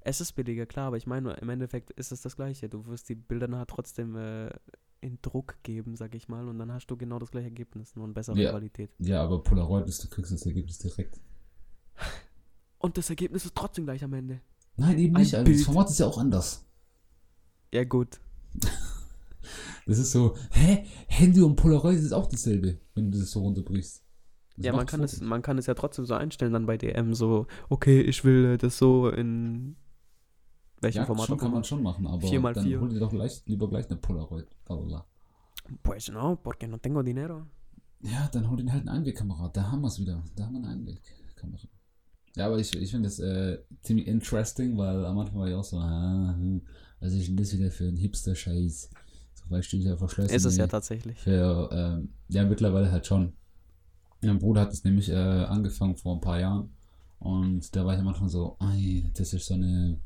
[0.00, 2.68] es ist billiger, klar, aber ich meine, im Endeffekt ist es das Gleiche.
[2.68, 4.50] Du wirst die Bilder nachher trotzdem äh,
[5.00, 8.06] in Druck geben, sag ich mal, und dann hast du genau das gleiche Ergebnis, nur
[8.06, 8.50] in besserer Ja.
[8.50, 8.90] Qualität.
[8.98, 11.20] Ja, aber Polaroid ist, du kriegst das Ergebnis direkt.
[12.80, 14.40] Und das Ergebnis ist trotzdem gleich am Ende.
[14.76, 15.34] Nein, eben Ein nicht.
[15.34, 15.62] Also das.
[15.62, 16.66] Format ist ja auch anders.
[17.72, 18.18] Ja, gut.
[19.86, 20.84] Das ist so, hä?
[21.08, 24.04] Handy und Polaroid ist auch dasselbe, wenn du das so runterbrichst.
[24.56, 27.14] Das ja, man kann, es, man kann es ja trotzdem so einstellen dann bei DM,
[27.14, 29.74] so, okay, ich will äh, das so in
[30.80, 32.80] welchem Ja, Format schon kann man schon machen, aber Vier mal dann vier.
[32.80, 34.46] hol dir doch gleich, lieber gleich eine Polaroid.
[34.64, 35.06] Blablabla.
[35.82, 37.46] Pues no, porque no tengo dinero.
[38.02, 39.48] Ja, dann hol dir halt eine Einwegkamera.
[39.48, 40.22] Da haben wir es wieder.
[40.36, 41.68] Da haben wir eine Einwegkamera.
[42.36, 45.64] Ja, aber ich, ich finde das äh, ziemlich interesting, weil am Anfang war ich auch
[45.64, 46.62] so, ah, hm,
[47.00, 48.90] was ist denn das wieder für ein Hipster-Scheiß?
[49.34, 50.34] So, weil steht ja verschlossen.
[50.34, 51.18] Ist es ja tatsächlich.
[51.18, 53.32] Für, ähm, ja, mittlerweile halt schon.
[54.22, 56.70] Mein Bruder hat es nämlich äh, angefangen vor ein paar Jahren.
[57.18, 59.98] Und da war ich am Anfang so, ei, das ist so eine,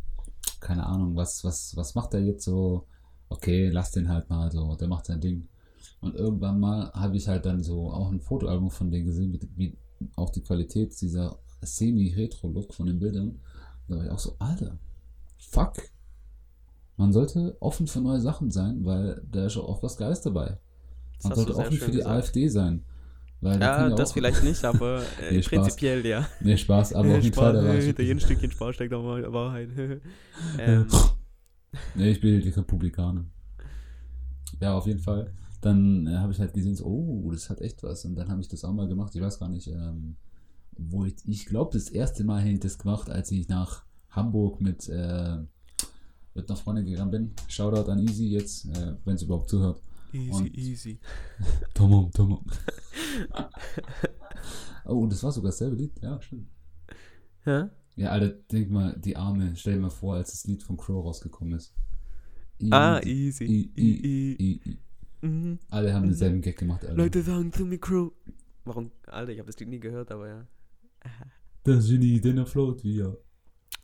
[0.60, 2.86] keine Ahnung, was, was, was macht der jetzt so?
[3.28, 5.48] Okay, lass den halt mal so, der macht sein Ding.
[6.00, 9.48] Und irgendwann mal habe ich halt dann so auch ein Fotoalbum von denen gesehen, wie,
[9.56, 9.78] wie
[10.16, 13.40] auch die Qualität dieser semi-retro-Look von den Bildern.
[13.88, 14.78] Da war ich auch so, Alter,
[15.38, 15.74] fuck.
[16.96, 20.58] Man sollte offen für neue Sachen sein, weil da ist auch was Geiles dabei.
[21.22, 22.16] Man sollte offen für die gesagt.
[22.16, 22.84] AfD sein.
[23.40, 26.26] Weil Ja, das auch- vielleicht nicht, aber äh, Nee, prinzipiell ja.
[26.40, 29.68] Nee, Spaß, aber auf jeden Fall, da hinter jedem Stückchen Spaß steckt auch mal Wahrheit.
[30.58, 30.86] ähm,
[31.94, 33.24] Nee, ich bin die Republikaner.
[34.60, 35.32] Ja, auf jeden Fall.
[35.60, 38.04] Dann äh, habe ich halt gesehen, so, oh, das hat echt was.
[38.04, 39.14] Und dann habe ich das auch mal gemacht.
[39.14, 40.16] Ich weiß gar nicht, ähm,
[40.78, 44.60] wo ich, ich glaube, das erste Mal hätte ich das gemacht, als ich nach Hamburg
[44.60, 45.38] mit, äh,
[46.34, 47.32] mit einer Freundin gegangen bin.
[47.48, 49.80] Shoutout an Easy jetzt, äh, wenn sie überhaupt zuhört.
[50.12, 50.98] easy, Und- easy.
[51.74, 52.44] Tomom, Tomom.
[54.86, 55.92] oh, und das war sogar dasselbe Lied.
[56.02, 56.48] Ja, stimmt.
[57.44, 57.70] Ja?
[57.96, 61.04] Ja, Alter, denk mal, die Arme, stell dir mal vor, als das Lied von Crow
[61.04, 61.74] rausgekommen ist.
[62.70, 63.44] Ah, Easy.
[63.44, 64.36] I, I, I, I.
[64.38, 64.78] I, I.
[65.26, 65.58] Mhm.
[65.70, 66.96] Alle haben denselben Gag gemacht, Alter.
[66.96, 68.12] Leute sagen zu mir Crow.
[68.64, 68.90] Warum?
[69.06, 70.46] Alter, ich habe das Lied nie gehört, aber ja.
[71.64, 73.16] Das Genie, den er float, wie er.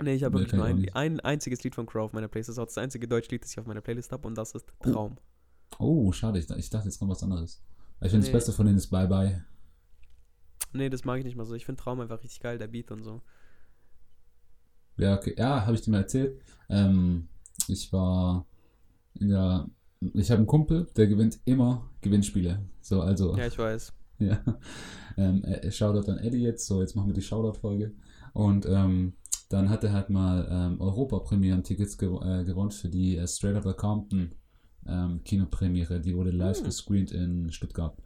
[0.03, 2.49] Nee, ich habe wirklich nur ein, ein einziges Lied von Crow auf meiner Playlist.
[2.51, 4.67] Das ist das einzige deutsche Lied, das ich auf meiner Playlist habe und das ist
[4.85, 4.93] Oh.
[4.93, 5.17] Traum.
[5.79, 7.63] Oh, schade, ich, ich dachte, jetzt kommt was anderes.
[8.03, 8.33] Ich finde, Nee.
[8.33, 9.45] das Beste von denen ist Bye Bye.
[10.73, 11.55] Nee, das mag ich nicht mal so.
[11.55, 13.23] Ich finde Traum einfach richtig geil, der Beat und so.
[14.97, 15.35] Ja, okay.
[15.37, 16.41] Ja, habe ich dir mal erzählt.
[16.69, 17.29] Ähm,
[17.69, 18.47] ich war
[19.15, 19.69] der.
[20.15, 22.61] Ich habe einen Kumpel, der gewinnt immer Gewinnspiele.
[22.81, 23.37] So, also.
[23.37, 23.93] Ja, ich weiß.
[24.27, 24.39] Ja.
[25.17, 26.67] Ähm, äh, Shoutout an Eddie jetzt.
[26.67, 27.93] So, jetzt machen wir die Shoutout-Folge.
[28.33, 29.15] Und ähm,
[29.49, 33.73] dann hat er halt mal ähm, Europa-Premieren-Tickets gew äh, gewonnen für die äh, Straight Outta
[33.73, 34.31] Compton
[34.87, 36.01] ähm, Kinopremiere.
[36.01, 36.65] Die wurde live Hm.
[36.65, 37.97] gescreent in Stuttgart.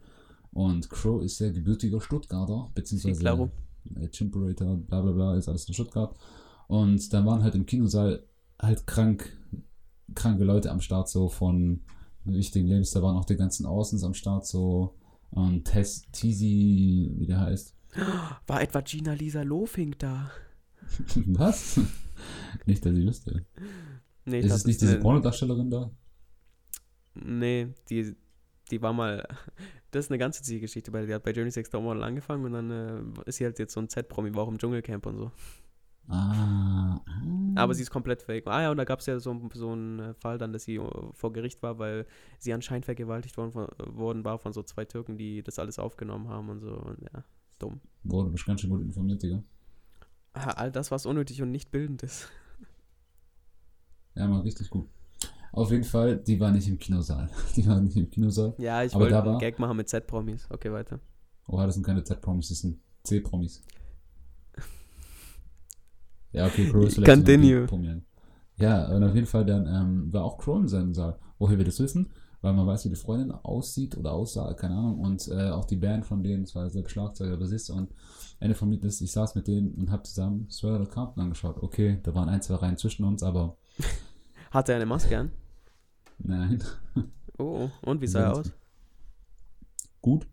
[0.51, 3.51] Und Crow ist ja gebürtiger Stuttgarter, beziehungsweise
[3.95, 6.15] äh, Chimperator, bla bla bla, ist alles in Stuttgart.
[6.67, 8.23] Und da waren halt im Kinosaal
[8.59, 9.37] halt krank,
[10.15, 11.81] kranke Leute am Start, so von
[12.23, 12.91] wichtigen Lebens.
[12.91, 14.95] Da waren auch die ganzen Außens am Start, so
[15.35, 17.75] und Tess, Teasy, wie der heißt.
[18.47, 20.31] War etwa Gina Lisa Lofink da?
[21.27, 21.79] Was?
[22.65, 23.45] nicht, dass ich wüsste.
[24.25, 25.91] Nee, Ist es nicht diese Pornodarstellerin da?
[27.13, 28.15] Nee, die,
[28.71, 29.27] die war mal.
[29.91, 32.51] Das ist eine ganz witzige Geschichte, weil die hat bei Journey Sex Topmodel angefangen und
[32.51, 35.31] dann äh, ist sie halt jetzt so ein Z-Promi, war auch im Dschungelcamp und so.
[36.07, 36.99] Ah.
[37.55, 38.45] Aber sie ist komplett fake.
[38.47, 40.75] Ah ja, und da gab es ja so, so einen äh, Fall dann, dass sie
[40.75, 42.05] äh, vor Gericht war, weil
[42.37, 46.27] sie anscheinend vergewaltigt worden, von, worden war von so zwei Türken, die das alles aufgenommen
[46.27, 46.73] haben und so.
[46.75, 47.23] Und ja,
[47.59, 47.79] dumm.
[48.03, 49.41] Boah, du bist ganz schön gut informiert, Digga.
[50.33, 52.27] Ah, All das, was unnötig und nicht bildend ist.
[54.15, 54.87] Ja, mal richtig gut.
[55.51, 57.29] Auf jeden Fall, die war nicht im Kinosaal.
[57.55, 58.53] Die war nicht im Kinosaal.
[58.57, 60.47] Ja, ich Aber wollte einen war- Gag machen mit Z-Promis.
[60.49, 60.99] Okay, weiter.
[61.47, 63.61] Oh, das sind keine Z-Promis, das sind C-Promis.
[66.35, 67.65] Ja, okay, Crow ist vielleicht Continue.
[67.65, 68.03] prominent.
[68.57, 71.17] Ja, und auf jeden Fall dann ähm, war auch Crow in seinem Saal.
[71.39, 72.11] Woher wir das wissen,
[72.41, 74.99] weil man weiß, wie die Freundin aussieht oder aussah, keine Ahnung.
[74.99, 77.89] Und äh, auch die Band von denen, es war selbst Schlagzeuger, Bassist und
[78.39, 81.57] Ende vom Lied ist, ich saß mit denen und hab zusammen Outta Compton angeschaut.
[81.61, 83.57] Okay, da waren ein, zwei Reihen zwischen uns, aber
[84.51, 85.31] Hat er eine Maske an?
[86.17, 86.61] nein.
[87.37, 88.53] Oh, und wie sah er aus?
[90.01, 90.25] Gut.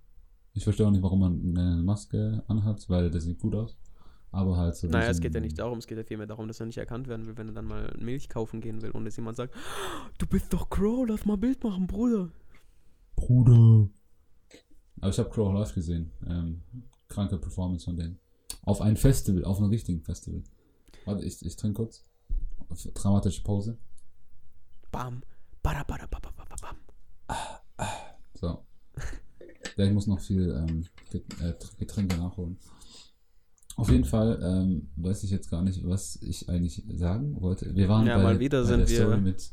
[0.54, 3.76] Ich verstehe auch nicht, warum man eine Maske anhat, weil das sieht gut aus.
[4.32, 4.88] Aber halt so.
[4.88, 7.06] Naja, es geht ja nicht darum, es geht ja vielmehr darum, dass er nicht erkannt
[7.06, 9.54] werden will, wenn er dann mal Milch kaufen gehen will und dass jemand sagt,
[10.18, 12.30] du bist doch Crow, lass mal ein Bild machen, Bruder.
[13.14, 13.88] Bruder.
[15.00, 16.10] Aber ich habe Crow live gesehen.
[16.26, 16.62] Ähm,
[17.08, 18.18] kranke Performance von denen.
[18.62, 20.42] Auf einem Festival, auf einem richtigen Festival.
[21.04, 22.04] Warte, ich, ich trinke kurz.
[22.94, 23.76] Dramatische Pause.
[24.90, 25.22] Bam.
[25.62, 26.76] Bada, bada, bada, bada, bam.
[28.34, 28.64] So.
[29.76, 32.58] Ja, ich muss noch viel ähm, Get- äh, Getränke nachholen.
[33.76, 37.74] Auf jeden Fall ähm, weiß ich jetzt gar nicht, was ich eigentlich sagen wollte.
[37.74, 39.50] Wir waren Ja, bei, mal wieder sind wir- Story mit.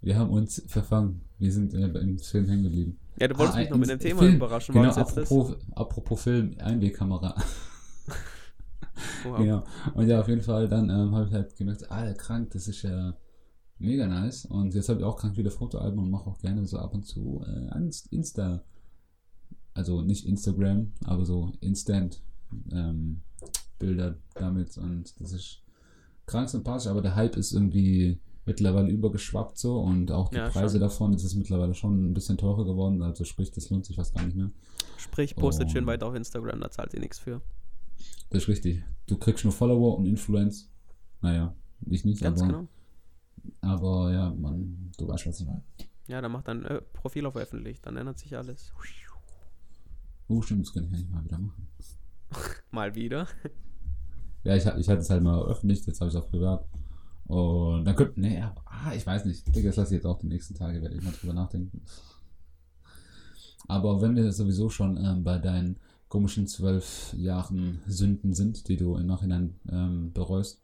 [0.00, 1.22] Wir haben uns verfangen.
[1.38, 2.98] Wir sind äh, im Film hängen geblieben.
[3.18, 4.34] Ja, du wolltest Ah, mich noch mit dem Thema Film.
[4.36, 7.34] überraschen, Genau, apropos, apropos Film, Einwegkamera.
[9.24, 9.38] Wow.
[9.38, 9.64] Genau.
[9.94, 12.82] Und ja, auf jeden Fall, dann ähm, habe ich halt gemerkt, ah, krank, das ist
[12.82, 13.16] ja
[13.78, 14.44] mega nice.
[14.46, 17.04] Und jetzt habe ich auch krank wieder Fotoalben und mache auch gerne so ab und
[17.06, 18.62] zu äh, Insta,
[19.72, 22.22] also nicht Instagram, aber so Instant
[22.72, 23.20] ähm,
[23.78, 24.76] Bilder damit.
[24.78, 25.62] Und das ist
[26.26, 30.72] krank sympathisch, aber der Hype ist irgendwie mittlerweile übergeschwappt so und auch die Ja, Preise
[30.74, 30.80] schon.
[30.80, 34.14] davon, das ist mittlerweile schon ein bisschen teurer geworden, also sprich, das lohnt sich fast
[34.14, 34.50] gar nicht mehr.
[34.98, 35.70] Sprich, postet Oh.
[35.70, 37.40] schön weiter auf Instagram, da zahlt ihr nichts für.
[38.30, 38.82] Das ist richtig.
[39.06, 40.70] Du kriegst nur Follower und Influence.
[41.22, 41.54] Naja,
[41.86, 42.68] ich nicht, Ganz aber, genau.
[43.60, 45.62] aber ja, man, du weißt, was ich meine.
[46.06, 48.72] Ja, dann macht dein äh, Profil auf öffentlich, dann ändert sich alles.
[50.28, 51.66] Oh, stimmt, das kann ich eigentlich mal wieder machen.
[52.70, 53.26] Mal wieder.
[54.42, 56.66] Ja, ich, ich hatte es halt mal öffentlich, jetzt habe ich es auch privat.
[57.26, 59.46] Und dann könnte, nee, ah, ich weiß nicht.
[59.54, 61.82] Digga, das lasse ich jetzt auch die nächsten Tage, werde ich mal drüber nachdenken.
[63.66, 68.96] Aber wenn wir sowieso schon ähm, bei deinen komischen zwölf Jahren Sünden sind, die du
[68.96, 70.62] im Nachhinein ähm, bereust,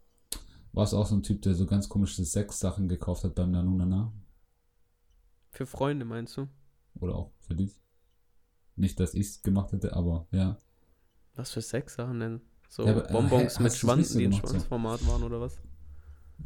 [0.72, 4.12] warst du auch so ein Typ, der so ganz komische Sexsachen gekauft hat beim Nanunana?
[5.50, 6.46] Für Freunde, meinst du?
[7.00, 7.80] Oder auch für dich?
[8.76, 10.58] Nicht, dass ich es gemacht hätte, aber ja.
[11.37, 12.41] Was für Sexsachen denn?
[12.68, 14.53] So Ja, aber, äh, Bonbons hä, mit Schwanz, die in gemacht, so?
[14.53, 15.61] Schwanzformat waren oder was?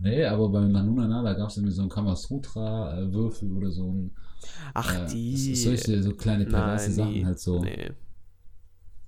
[0.00, 4.10] Nee, aber bei Nanunana, da gab es irgendwie so ein Kamasutra-Würfel oder so ein.
[4.74, 5.54] Ach, äh, die.
[5.54, 7.62] Solche, so kleine perverse Nein, Sachen halt so.
[7.62, 7.92] Nee.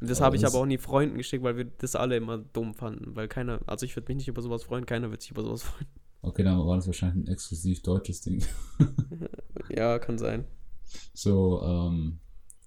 [0.00, 3.16] Das habe ich aber auch nie Freunden geschickt, weil wir das alle immer dumm fanden.
[3.16, 5.62] Weil keiner, also ich würde mich nicht über sowas freuen, keiner wird sich über sowas
[5.64, 5.86] freuen.
[6.22, 8.42] Okay, dann war das wahrscheinlich ein exklusiv deutsches Ding.
[9.68, 10.44] Ja, kann sein.
[11.12, 12.20] So, ähm,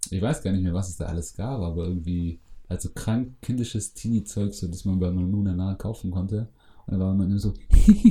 [0.10, 3.42] ich weiß gar nicht mehr, was es da alles gab, aber irgendwie halt so krank
[3.42, 6.50] kindisches Teenie-Zeug, so das man bei Nanunana kaufen konnte.
[6.86, 7.54] Und da war man immer so,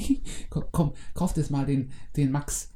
[0.51, 2.71] komm, komm, kauf das mal den, den Max.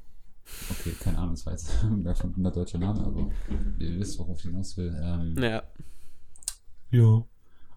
[0.71, 3.31] Okay, keine Ahnung, das war jetzt ein erfundener deutscher Name, aber
[3.79, 4.95] ihr wisst, worauf ich hinaus will.
[5.01, 5.63] Ähm, Ja.
[6.91, 7.25] Ja.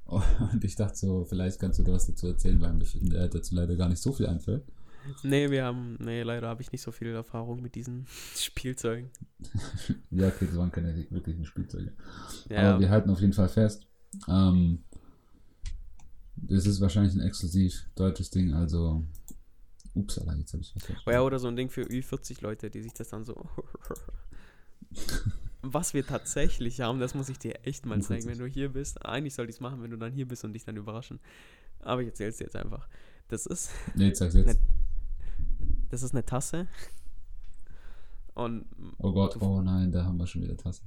[0.05, 3.55] Und ich dachte so, vielleicht kannst du da was dazu erzählen, weil mir äh, dazu
[3.55, 4.63] leider gar nicht so viel einfällt.
[5.23, 9.09] Nee, wir haben, nee, leider habe ich nicht so viel Erfahrung mit diesen Spielzeugen.
[10.11, 11.93] Ja, okay, das waren keine wirklichen Spielzeuge.
[12.49, 13.87] Ja, Aber wir halten auf jeden Fall fest.
[14.27, 14.83] Ähm,
[16.37, 19.03] das ist wahrscheinlich ein exklusiv deutsches Ding, also.
[19.95, 22.81] Upsala, jetzt habe ich was Oh ja, oder so ein Ding für Ü40 Leute, die
[22.81, 23.45] sich das dann so.
[25.61, 29.03] Was wir tatsächlich haben, das muss ich dir echt mal zeigen, wenn du hier bist.
[29.05, 31.19] Eigentlich soll ich es machen, wenn du dann hier bist und dich dann überraschen.
[31.79, 32.87] Aber ich erzähl's dir jetzt einfach.
[33.29, 34.59] Das ist, Nee, jetzt sag's jetzt.
[35.89, 36.67] das ist eine Tasse.
[38.35, 38.65] Und
[38.99, 40.85] Oh Gott, oh nein, da haben wir schon wieder Tassen.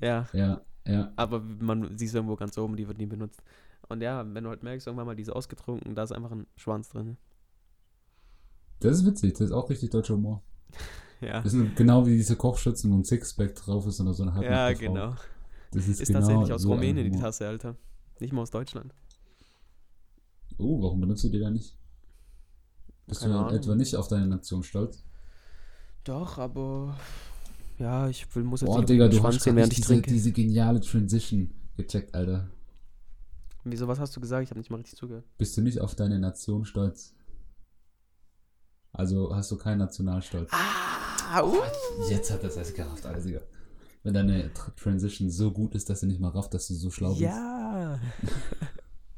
[0.00, 1.12] ja, Ja, ja.
[1.16, 3.42] aber man sieht es irgendwo ganz oben, die wird nie benutzt.
[3.88, 6.46] Und ja, wenn du halt merkst, irgendwann mal die ist ausgetrunken, da ist einfach ein
[6.56, 7.16] Schwanz drin.
[8.80, 10.42] Das ist witzig, das ist auch richtig deutscher Humor.
[11.20, 14.66] Ja, Das sind genau wie diese Kochschützen, ein Sixpack drauf ist oder so eine ja
[14.66, 14.92] halbnackte Frau.
[14.92, 15.14] genau.
[15.70, 17.16] Das ist, Ist genau tatsächlich aus so Rumänien die.
[17.16, 17.76] Tasse, Alter.
[18.18, 18.92] Nicht mal aus Deutschland.
[20.58, 21.76] Oh, warum benutzt du die dann nicht?
[23.06, 23.54] Bist Keine du Ahnung.
[23.54, 25.04] etwa nicht auf deine Nation stolz?
[26.02, 26.96] Doch, aber
[27.82, 30.10] ja, ich will, muss jetzt Boah, Digga, du hast während nicht ich diese, trinke.
[30.10, 32.48] diese geniale Transition gecheckt, Alter.
[33.64, 34.44] Wieso, was hast du gesagt?
[34.44, 35.24] Ich habe nicht mal richtig zugehört.
[35.36, 37.14] Bist du nicht auf deine Nation stolz?
[38.92, 40.50] Also hast du keinen Nationalstolz?
[40.52, 41.56] Ah, uh.
[42.08, 43.40] Jetzt hat das erst gerafft, alles Digga.
[44.04, 46.90] Wenn deine Tr- Transition so gut ist, dass du nicht mal rafft, dass du so
[46.90, 47.22] schlau bist.
[47.22, 47.98] Ja.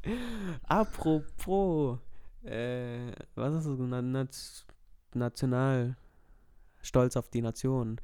[0.63, 1.99] Apropos,
[2.43, 4.11] äh, was hast du genannt?
[4.11, 4.65] Nat
[5.13, 5.97] National.
[6.81, 7.99] Stolz auf die Nation.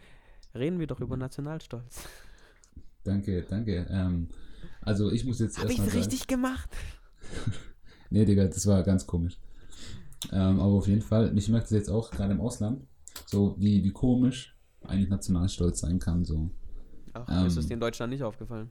[0.54, 2.04] Reden wir doch über Nationalstolz.
[3.04, 3.88] Danke, danke.
[3.89, 4.28] Ähm,
[4.82, 5.99] also ich muss jetzt Habe ich erstmal sagen.
[5.99, 6.70] richtig gemacht?
[8.14, 9.39] Nee, Digga, das war ganz komisch.
[10.34, 12.86] Ähm, aber auf jeden Fall, mich merkt es jetzt auch gerade im Ausland,
[13.26, 16.26] so wie, wie komisch eigentlich Nationalstolz sein kann.
[16.26, 16.49] So.
[17.14, 17.47] Ach, Ähm.
[17.47, 18.70] ist es dir in Deutschland nicht aufgefallen?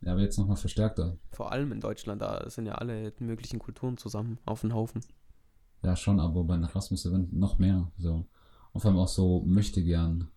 [0.00, 1.16] Ja, aber jetzt nochmal verstärkter.
[1.30, 5.00] Vor allem in Deutschland, da sind ja alle möglichen Kulturen zusammen auf den Haufen.
[5.84, 7.92] Ja, schon, aber bei Rasmus Event noch mehr.
[7.98, 8.26] So.
[8.72, 10.28] Und vor allem auch so möchte gern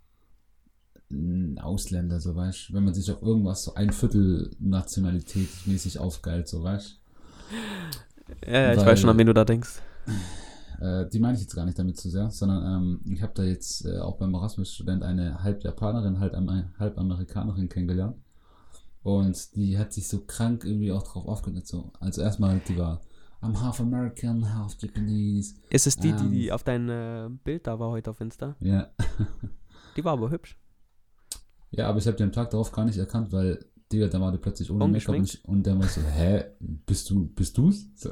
[1.61, 6.63] Ausländer, so weißt wenn man sich auf irgendwas so ein Viertel Nationalität mäßig aufgeilt, so
[6.63, 6.99] weißt
[8.45, 9.81] Ja, ja, ich Weil- weiß schon, an wen du da denkst.
[10.79, 13.43] äh, die meine ich jetzt gar nicht damit zu sehr, sondern ähm, ich habe da
[13.43, 18.15] jetzt äh, auch beim Erasmus-Student eine halb Japanerin, halb, Am- halb Amerikanerin kennengelernt.
[19.01, 21.69] Und die hat sich so krank irgendwie auch drauf aufgenutzt.
[21.69, 21.91] So.
[21.99, 23.01] Also erstmal, die war
[23.41, 25.55] I'm half American, half Japanese.
[25.69, 26.31] Ist es die, die, Ähm.
[26.31, 28.55] die auf dein äh, Bild da war heute auf Insta?
[28.59, 28.89] Ja,
[29.97, 30.58] Die war aber hübsch.
[31.71, 34.31] Ja aber ich habe den am Tag darauf gar nicht erkannt, weil Digga, da war
[34.31, 37.87] die plötzlich ohne Make-up und, und dann war ich so, hä, bist du, bist du's?
[37.95, 38.11] So.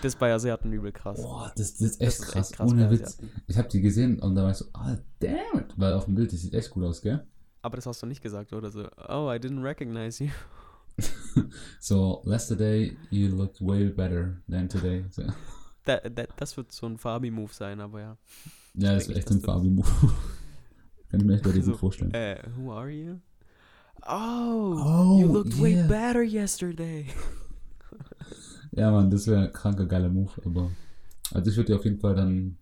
[0.00, 1.20] Das bei Asiaten übel krass.
[1.20, 3.18] Boah, das, das ist echt Das ist krass, krass ohne Witz.
[3.48, 6.14] Ich habe die gesehen und da war ich so, ah, damn it, weil auf dem
[6.14, 7.26] Bild, die sieht echt cool aus, gell?
[7.62, 8.84] Aber das hast du nicht gesagt, oder so?
[9.08, 10.30] Oh, I didn't recognize you.
[11.80, 15.04] So, yesterday you looked way better than today.
[15.10, 15.22] So.
[15.84, 18.16] Da, da, das wird so ein Fabi-Move sein, aber ja.
[18.74, 19.88] Ja, das ist echt ein Fabi-Move.
[21.10, 22.12] Kann ich mir echt bei dir So, gut vorstellen.
[22.12, 23.18] Äh, who are you?
[24.06, 25.86] Oh, Oh, you looked way yeah.
[25.86, 27.06] better yesterday.
[28.72, 30.70] Ja, Mann, das wäre ein kranker, geiler Move, aber.
[31.32, 32.56] Also, ich würde dir auf jeden Fall dann,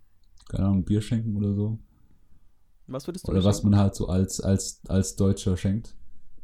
[0.49, 1.79] keine Ahnung, ein Bier schenken oder so.
[2.89, 5.95] Was würdest du Oder was man halt so als, als, als Deutscher schenkt.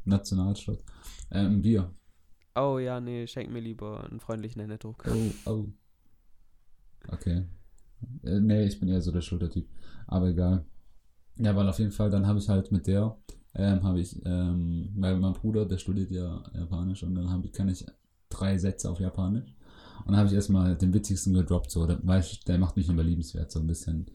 [0.05, 0.83] Nationalstadt.
[1.31, 1.91] Ähm, ein Bier.
[2.55, 5.05] Oh ja, nee, schenk mir lieber einen freundlichen Händedruck.
[5.09, 5.67] Oh, oh.
[7.09, 7.45] Okay.
[8.25, 9.69] Äh, nee, ich bin eher so der Schultertyp.
[10.07, 10.65] Aber egal.
[11.37, 13.17] Ja, weil auf jeden Fall, dann habe ich halt mit der,
[13.55, 17.53] ähm, habe ich, ähm, weil mein Bruder, der studiert ja Japanisch und dann habe ich,
[17.53, 17.85] kann ich
[18.29, 19.55] drei Sätze auf Japanisch.
[20.05, 23.03] Und dann habe ich erstmal den witzigsten gedroppt, so, der, weißt, der macht mich immer
[23.03, 24.07] liebenswert, so ein bisschen.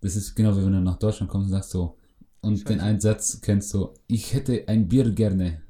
[0.00, 1.96] Das ist genau wie wenn du nach Deutschland kommst und sagst so,
[2.40, 5.62] und den einen Satz kennst du, ich hätte ein Bier gerne.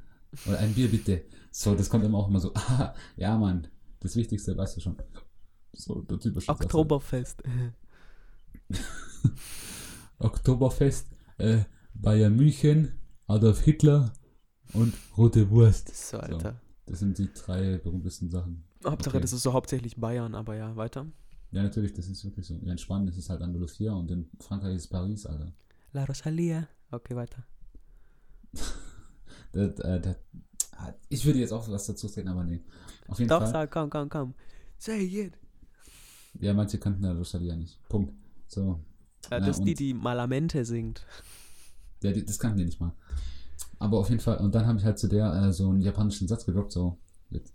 [0.47, 1.23] Oder ein Bier bitte.
[1.51, 3.67] So, das kommt immer auch immer so, ah, ja, Mann,
[4.01, 4.97] das Wichtigste weißt du schon.
[5.73, 6.51] So, der typische.
[6.51, 7.43] Oktoberfest.
[10.19, 11.09] Oktoberfest,
[11.39, 11.59] äh,
[11.95, 12.93] Bayern München,
[13.27, 14.13] Adolf Hitler,
[14.75, 15.95] und rote Wurst.
[16.11, 16.61] So, Alter.
[16.87, 18.65] Das sind die drei berühmtesten Sachen.
[18.85, 19.23] Hauptsache, Okay.
[19.23, 21.07] das ist so hauptsächlich Bayern, aber ja, weiter.
[21.51, 22.55] Ja, natürlich, das ist wirklich so.
[22.63, 25.53] Ja, in Spanien ist es halt Andalusia und in Frankreich ist es Paris, Alter.
[25.93, 26.69] La Rosalia.
[26.91, 27.45] Okay, weiter.
[29.53, 30.17] Das, äh, das,
[31.09, 32.61] ich würde jetzt auch was dazu sagen, aber nee.
[33.09, 33.51] Auf jeden Doch, Fall.
[33.51, 34.35] sag, komm, komm, komm.
[34.77, 35.33] Say it.
[36.39, 37.81] Ja, manche kannten ja Rosalia nicht.
[37.89, 38.13] Punkt.
[38.47, 38.79] So.
[39.31, 41.05] Ja, das ist die, die Malamente singt.
[42.03, 42.93] Ja, die, das kannten die nicht mal.
[43.79, 46.27] Aber auf jeden Fall, und dann habe ich halt zu der äh, so einen japanischen
[46.29, 46.99] Satz gedroppt, so
[47.31, 47.53] mit.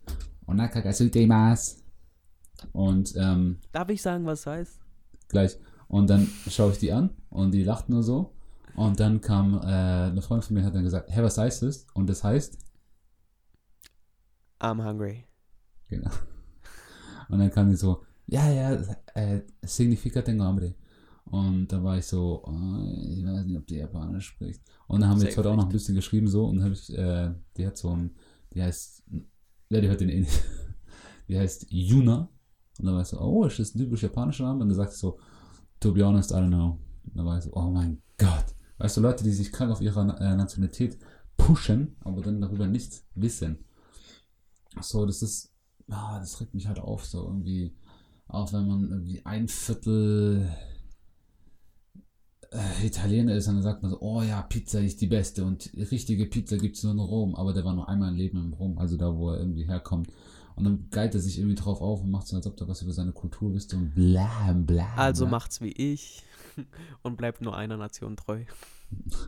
[2.71, 4.79] Und ähm, Darf ich sagen, was heißt?
[5.29, 5.57] gleich.
[5.87, 8.33] Und dann schaue ich die an und die lacht nur so.
[8.75, 11.85] Und dann kam äh, eine Freundin von mir hat dann gesagt, hey, was heißt das?
[11.93, 12.57] Und das heißt,
[14.59, 15.25] I'm hungry.
[15.89, 16.11] genau.
[17.29, 18.73] Und dann kam die so, ja, ja,
[19.13, 20.73] äh, significa tengo hambre.
[21.25, 24.61] Und da war ich so, oh, ich weiß nicht, ob die Japanisch spricht.
[24.87, 26.73] Und dann haben wir jetzt heute auch noch ein bisschen geschrieben so und dann habe
[26.73, 28.11] ich, äh, die hat so ein,
[28.53, 29.03] die heißt,
[29.69, 30.43] ja, die hört den eh nicht.
[31.29, 32.29] Die heißt Yuna.
[32.79, 34.63] Und dann war ich so, oh, ist das ein typisch japanischer Name?
[34.63, 35.17] Und dann sagt sie so,
[35.79, 36.79] to be honest, I don't know.
[37.05, 38.45] Und dann war ich so, oh mein Gott.
[38.77, 40.99] Weißt du, Leute, die sich krank auf ihre äh, Nationalität
[41.37, 43.65] pushen, aber dann darüber nichts wissen.
[44.81, 45.53] So, das ist,
[45.89, 47.75] ah, das regt mich halt auf, so irgendwie,
[48.27, 50.49] auch wenn man irgendwie ein Viertel
[52.53, 56.25] äh, Italiener ist, dann sagt man so, oh ja, Pizza ist die beste und richtige
[56.25, 58.77] Pizza gibt es nur in Rom, aber der war nur einmal im Leben in Rom,
[58.77, 60.09] also da, wo er irgendwie herkommt.
[60.55, 62.83] Und dann geilt er sich irgendwie drauf auf und macht so, als ob er was
[62.83, 64.93] über seine Kultur wüsste und bla bla.
[64.95, 65.31] Also bla.
[65.31, 66.23] macht's wie ich
[67.01, 68.43] und bleibt nur einer Nation treu.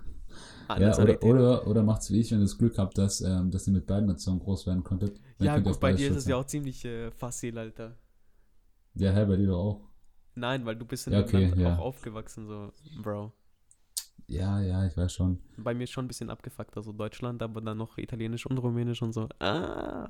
[0.67, 3.67] Ja, oder, oder, oder macht's wie ich, wenn ihr das Glück habt, dass, ähm, dass
[3.67, 5.19] ihr mit beiden Nationen groß werden konntet.
[5.37, 7.95] dann ja, könnt gut, bei dir ist es ja auch ziemlich äh, facil, Alter.
[8.95, 9.81] Ja, hä, bei dir doch auch.
[10.35, 11.75] Nein, weil du bist in Ja, okay, Land ja.
[11.75, 12.71] auch aufgewachsen, so,
[13.01, 13.31] Bro.
[14.27, 15.39] Ja, ja, ich weiß schon.
[15.57, 19.13] Bei mir schon ein bisschen abgefuckt, also Deutschland, aber dann noch Italienisch und Rumänisch und
[19.13, 19.29] so.
[19.39, 20.09] Ah.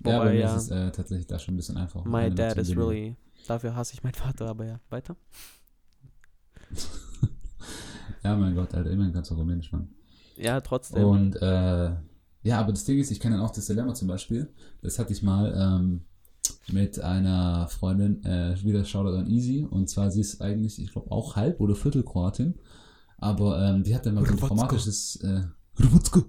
[0.00, 2.08] bei Wobei, mir ja, ist es äh, tatsächlich da schon ein bisschen einfacher.
[2.08, 3.16] my dad is really,
[3.46, 5.16] dafür hasse ich meinen Vater, aber ja, weiter.
[8.22, 9.88] Ja, mein Gott, Alter, immerhin kannst du Rumänisch, Mann.
[10.36, 11.04] Ja, trotzdem.
[11.04, 11.90] Und äh,
[12.42, 14.50] ja, aber das Ding ist, ich kenne dann auch das Dilemma zum Beispiel.
[14.80, 16.04] Das hatte ich mal ähm,
[16.72, 19.66] mit einer Freundin, äh, wieder Shoutout an Easy.
[19.68, 22.54] Und zwar, sie ist eigentlich, ich glaube, auch halb oder Viertel Kroatin.
[23.18, 25.16] Aber ähm, die hat dann mal so ein traumatisches.
[25.16, 25.42] Äh,
[25.76, 26.24] Hrvatsko.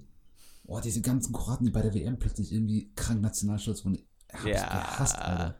[0.68, 4.00] Oh, diese ganzen Kroaten, die bei der WM plötzlich irgendwie krank nationalstolz wurden.
[4.32, 4.68] Hab ich Ja.
[4.68, 5.56] gehasst, Alter.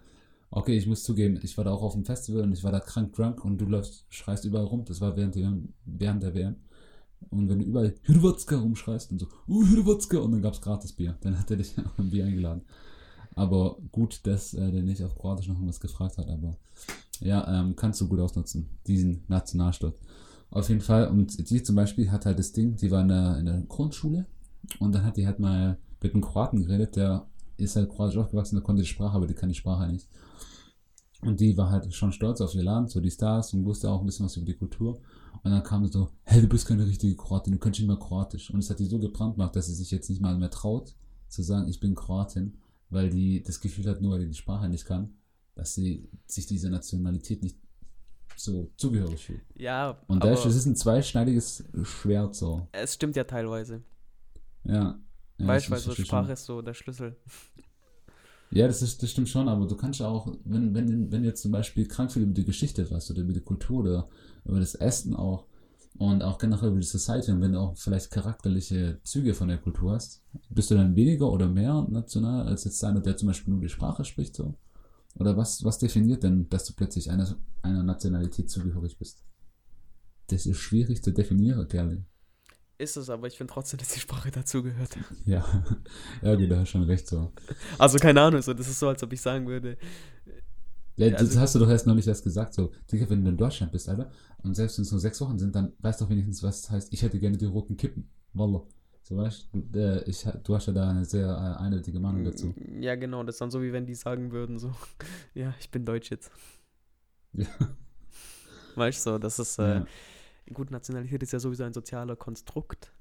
[0.50, 2.80] Okay, ich muss zugeben, ich war da auch auf dem Festival und ich war da
[2.80, 4.86] krank drunk und du läufst, schreist überall rum.
[4.86, 5.54] Das war während der,
[5.86, 6.56] während der WM.
[7.30, 10.94] Und wenn du überall Hrvatska rumschreist und so, uh, Hrvatska, und dann gab es gratis
[10.94, 11.18] Bier.
[11.22, 12.62] Dann hat er dich ein Bier eingeladen.
[13.36, 16.58] Aber gut, dass äh, der nicht auf Kroatisch noch irgendwas gefragt hat, aber
[17.20, 20.00] ja, ähm, kannst du gut ausnutzen, diesen Nationalstolz.
[20.52, 23.38] Auf jeden Fall, und die zum Beispiel hat halt das Ding, die war in der,
[23.38, 24.26] in der Grundschule
[24.80, 27.28] und dann hat die halt mal mit einem Kroaten geredet, der
[27.58, 30.08] ist halt kroatisch aufgewachsen, der konnte die Sprache, aber die kann die Sprache nicht.
[31.22, 34.02] Und die war halt schon stolz auf ihr Land, so die Stars und wusste auch
[34.02, 35.00] ein bisschen was über die Kultur.
[35.44, 38.52] Und dann kam so, hey, du bist keine richtige Kroatin, du kannst nicht mehr Kroatisch.
[38.52, 40.94] Und es hat die so gebrandmarkt, dass sie sich jetzt nicht mal mehr traut,
[41.28, 42.58] zu sagen, ich bin Kroatin,
[42.96, 45.14] weil die das Gefühl hat, nur weil die die Sprache nicht kann,
[45.54, 47.58] dass sie sich dieser Nationalität nicht
[48.36, 49.42] so zugehörig fühlt.
[49.56, 52.68] ja, Und da aber ist, es ist ein zweischneidiges Schwert so.
[52.72, 53.84] es stimmt ja teilweise.
[54.64, 55.00] Ja.
[55.38, 56.34] ja weißt du, weil so Sprache schon.
[56.34, 57.16] ist so der Schlüssel.
[58.52, 61.28] Ja, das, ist, das stimmt schon, aber du kannst ja auch, wenn, wenn, wenn du
[61.28, 64.10] jetzt zum Beispiel krank viel über die Geschichte weißt oder über die Kultur oder
[64.46, 65.46] über das Essen auch
[65.98, 69.58] und auch generell über die Society und wenn du auch vielleicht charakterliche Züge von der
[69.58, 73.54] Kultur hast, bist du dann weniger oder mehr national als jetzt einer, der zum Beispiel
[73.54, 74.56] nur die Sprache spricht so?
[75.18, 79.24] Oder was, was definiert denn, dass du plötzlich einer, einer Nationalität zugehörig bist?
[80.28, 82.04] Das ist schwierig zu definieren, Kerl.
[82.78, 84.98] Ist es, aber ich finde trotzdem, dass die Sprache dazugehört.
[85.26, 85.46] Ja,
[86.22, 87.32] ja, gut, da hast schon recht so.
[87.78, 89.78] Also keine Ahnung, so, das ist so, als ob ich sagen würde,
[90.98, 93.38] Ja, das also- hast du doch erst neulich erst gesagt, so, Digga, wenn du in
[93.38, 94.12] Deutschland bist, Alter,
[94.46, 96.72] und selbst wenn es nur sechs Wochen sind, dann weißt du doch wenigstens, was das
[96.72, 98.10] heißt, ich hätte gerne die roten Kippen.
[98.34, 98.64] Wallah.
[99.02, 102.54] So weißt du, äh, ich, du hast ja da eine sehr äh, eindeutige Meinung dazu.
[102.80, 104.74] ja genau, das ist dann so, wie wenn die sagen würden, so,
[105.36, 106.32] ja, ich bin Deutsch jetzt.
[107.34, 107.48] Ja.
[108.76, 109.86] Weißt du, so, das ist, äh, Ja,
[110.54, 112.92] gut, Nationalität ist ja sowieso ein sozialer Konstrukt.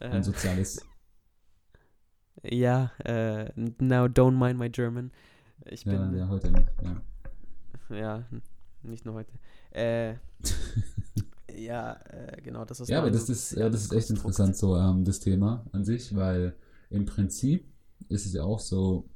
[0.00, 0.84] Äh, ein soziales.
[2.42, 5.12] ja, äh, now don't mind my German.
[5.66, 6.66] Ich Ja, bin, ja, heute nicht.
[6.82, 7.96] Ja.
[7.96, 8.24] ja,
[8.82, 9.32] nicht nur heute.
[9.74, 10.14] Äh,
[11.56, 14.76] ja, äh, genau, das ist Ja, aber das ist, ja, das ist echt interessant, so
[14.76, 16.54] ähm, das Thema an sich, weil
[16.90, 17.66] im Prinzip
[18.08, 19.08] ist es ja auch so,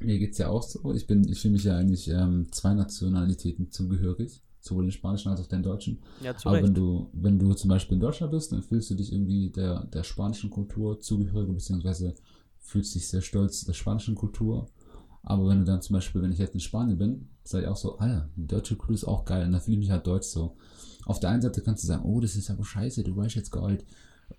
[0.00, 2.74] mir geht es ja auch so, ich bin, ich fühle mich ja eigentlich ähm, zwei
[2.74, 4.42] Nationalitäten zugehörig.
[4.60, 5.98] sowohl den spanischen als auch den deutschen.
[6.20, 6.66] Ja, zu Aber Recht.
[6.68, 9.84] wenn du, wenn du zum Beispiel in Deutschland bist, dann fühlst du dich irgendwie der,
[9.86, 12.14] der spanischen Kultur zugehörig, beziehungsweise
[12.60, 14.66] fühlst dich sehr stolz der spanischen Kultur.
[15.24, 17.76] Aber wenn du dann zum Beispiel, wenn ich jetzt in Spanien bin, sage ich auch
[17.76, 19.46] so, Alter, die deutsche Kultur ist auch geil.
[19.46, 20.56] Und dann fühle ich halt deutsch so.
[21.06, 23.50] Auf der einen Seite kannst du sagen, oh, das ist aber scheiße, du weißt jetzt
[23.50, 23.84] gar nicht,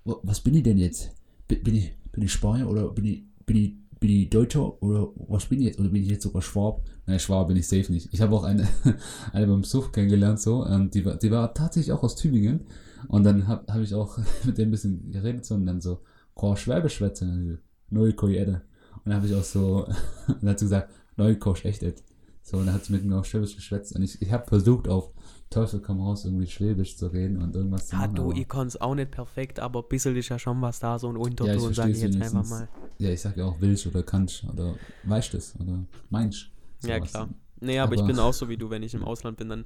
[0.03, 1.11] wa- was bin ich denn jetzt?
[1.47, 5.45] Bin, ich, bin ich Spanier oder bin ich, bin ich, bin ich Deutscher oder was
[5.45, 5.79] bin ich jetzt?
[5.79, 6.81] Oder bin ich jetzt sogar Schwab?
[7.05, 8.09] Nein, Schwab bin ich safe nicht.
[8.13, 8.67] Ich habe auch eine,
[9.33, 12.61] eine beim Suff kennengelernt, so, ähm, die, war, die war tatsächlich auch aus Tübingen.
[13.07, 15.99] Und dann habe hab ich auch mit dem ein bisschen geredet, so, und dann so,
[16.33, 17.59] Komm, Schwäbisch schwätzen,
[17.89, 18.61] neue Koyede.
[18.95, 19.85] Und dann habe ich auch so,
[20.27, 22.03] und dann hat sie gesagt, neue Kosch echt et.
[22.41, 23.95] So, und dann hat sie mit mir auf Schwäbisch geschwätzt.
[23.95, 25.11] Und ich, ich habe versucht, auf
[25.49, 28.15] Teufel komm raus, irgendwie Schwäbisch zu reden und irgendwas zu Ah, machen.
[28.15, 30.79] du, aber- ich kann es auch nicht perfekt, aber ein bisschen ist ja schon was
[30.79, 32.67] da, so ein Ja, ich Unterton, sage ich jetzt einfach mal.
[32.99, 36.49] Ja, ich sag ja auch Wilsch oder Kansch oder weißt es oder meinst.
[36.83, 37.09] Ja, sowas.
[37.11, 37.29] klar.
[37.61, 39.65] Nee, aber, ich Aber- bin auch so wie du, wenn ich im Ausland bin, dann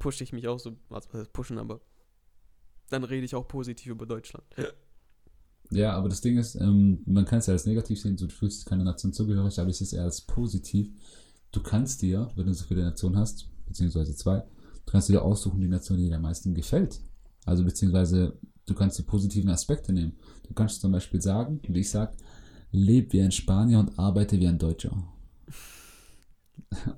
[0.00, 1.80] pushe ich mich auch so, was was heißt pushen, aber
[2.90, 4.44] dann rede ich auch positiv über Deutschland.
[5.70, 8.60] Ja, aber das Ding ist, ähm, man kann es ja als negativ sehen, du fühlst
[8.60, 10.88] dich keiner Nation zugehörig, aber ich sehe es eher als positiv.
[11.50, 15.60] Du kannst dir, wenn du so viele Nationen hast, beziehungsweise zwei, du kannst dir aussuchen,
[15.60, 17.00] die Nation, die dir am meisten gefällt.
[17.44, 20.12] Also beziehungsweise du kannst die positiven Aspekte nehmen.
[20.46, 22.12] Du kannst zum Beispiel sagen, wie ich sage,
[22.72, 24.96] leb wie ein Spanier und arbeite wie ein Deutscher.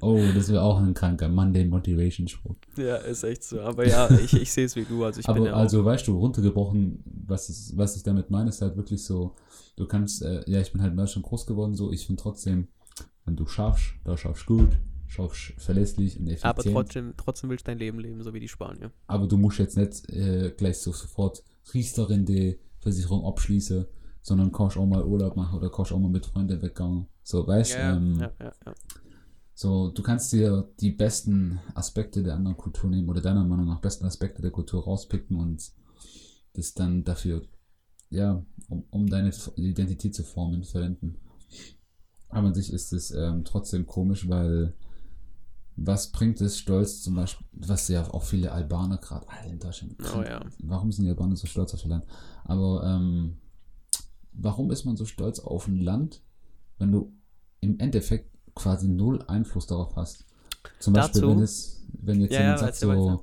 [0.01, 2.57] Oh, das wäre auch ein kranker Monday Motivation Spruch.
[2.77, 3.61] Ja, ist echt so.
[3.61, 5.05] Aber ja, ich, ich sehe es wie du.
[5.05, 5.59] Also ich bin Aber ja auch.
[5.59, 9.35] also, weißt du, runtergebrochen, was, ist, was ich damit meine, ist halt wirklich so,
[9.77, 12.69] du kannst, äh, ja, ich bin halt in Deutschland groß geworden, so, ich finde trotzdem,
[13.25, 16.45] wenn du schaffst, da schaffst du gut, schaffst verlässlich und effizient.
[16.45, 18.91] aber trotzdem, trotzdem willst du dein Leben leben, so wie die Spanier.
[19.07, 23.87] Aber du musst jetzt nicht äh, gleich so sofort Riester-Rente, Versicherung abschließen,
[24.23, 27.07] sondern kannst auch mal Urlaub machen oder kannst auch mal mit Freunden weggehen.
[27.23, 28.75] So, weißt du, Ja, ähm, ja, ja, ja.
[29.59, 33.81] So, du kannst dir die besten Aspekte der anderen Kultur nehmen oder deiner Meinung nach
[33.81, 35.73] besten Aspekte der Kultur rauspicken und
[36.53, 37.43] das dann dafür,
[38.09, 41.17] ja, um, um deine Identität zu formen, verwenden.
[42.29, 44.75] Aber an sich ist es ähm, trotzdem komisch, weil
[45.75, 49.97] was bringt es stolz zum Beispiel, was ja auch viele Albaner gerade alle in Deutschland.
[50.17, 50.41] Oh ja.
[50.61, 52.05] Warum sind die Albaner so stolz auf ihr Land?
[52.45, 53.39] Aber ähm,
[54.35, 56.23] warum ist man so stolz auf ein Land,
[56.79, 57.13] wenn du
[57.61, 60.25] im Endeffekt quasi null Einfluss darauf hast?
[60.81, 63.23] Zum Beispiel, Dazu- wenn es, wenn jetzt Ja, jemand ja, sagt so,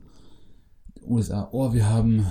[1.08, 2.26] USA, oh, wir haben,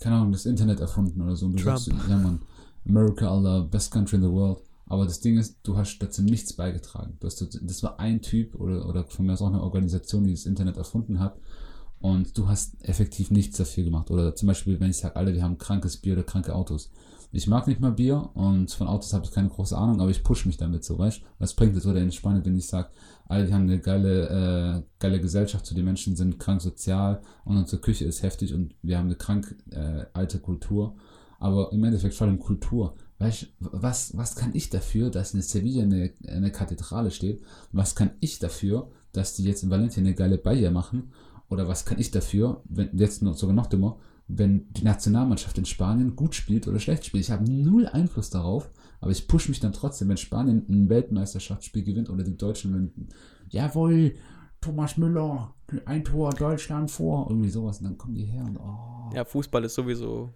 [0.00, 1.46] keine Ahnung, das Internet erfunden oder so.
[1.46, 1.78] Und du Trump.
[1.78, 2.40] sagst, ja man,
[2.86, 4.58] America, Allah, best country in the world.
[4.86, 7.16] Aber das Ding ist, du hast dazu nichts beigetragen.
[7.22, 10.44] Hast, das war ein Typ oder, oder von mir aus auch eine Organisation, die das
[10.44, 11.38] Internet erfunden hat.
[12.00, 14.10] Und du hast effektiv nichts dafür gemacht.
[14.10, 16.90] Oder zum Beispiel, wenn ich sage, alle, wir haben krankes Bier oder kranke Autos.
[17.34, 20.22] Ich mag nicht mal Bier und von Autos habe ich keine große Ahnung, aber ich
[20.22, 21.24] push mich damit so, weißt du?
[21.38, 21.86] Was bringt es?
[21.86, 22.90] Oder Spanien, wenn ich sage,
[23.26, 27.80] alle, haben eine geile, äh, geile Gesellschaft, so die Menschen sind krank sozial und unsere
[27.80, 30.94] Küche ist heftig und wir haben eine krank äh, alte Kultur.
[31.38, 32.94] Aber im Endeffekt vor allem Kultur.
[33.18, 37.42] Weißt du, was, was kann ich dafür, dass in Sevilla eine, eine Kathedrale steht?
[37.72, 41.12] Was kann ich dafür, dass die jetzt in Valencia eine geile Bayer machen?
[41.48, 43.98] Oder was kann ich dafür, wenn jetzt noch, sogar noch dümmer,
[44.28, 47.24] wenn die Nationalmannschaft in Spanien gut spielt oder schlecht spielt?
[47.24, 48.70] Ich habe null Einfluss darauf,
[49.00, 53.08] aber ich pushe mich dann trotzdem, wenn Spanien ein Weltmeisterschaftsspiel gewinnt oder die Deutschen, wenn,
[53.48, 54.14] jawohl,
[54.60, 55.54] Thomas Müller,
[55.86, 59.10] ein Tor Deutschland vor, irgendwie sowas, und dann kommen die her und oh.
[59.14, 60.32] ja, Fußball ist sowieso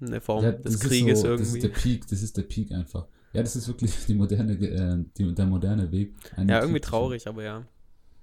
[0.00, 1.58] eine Form Ja, des das Krieges so, Das irgendwie.
[1.58, 3.06] ist der Peak, das ist der Peak einfach.
[3.32, 6.14] Ja, das ist wirklich die moderne, äh, die, der moderne Weg.
[6.36, 7.66] ja, irgendwie traurig, aber ja.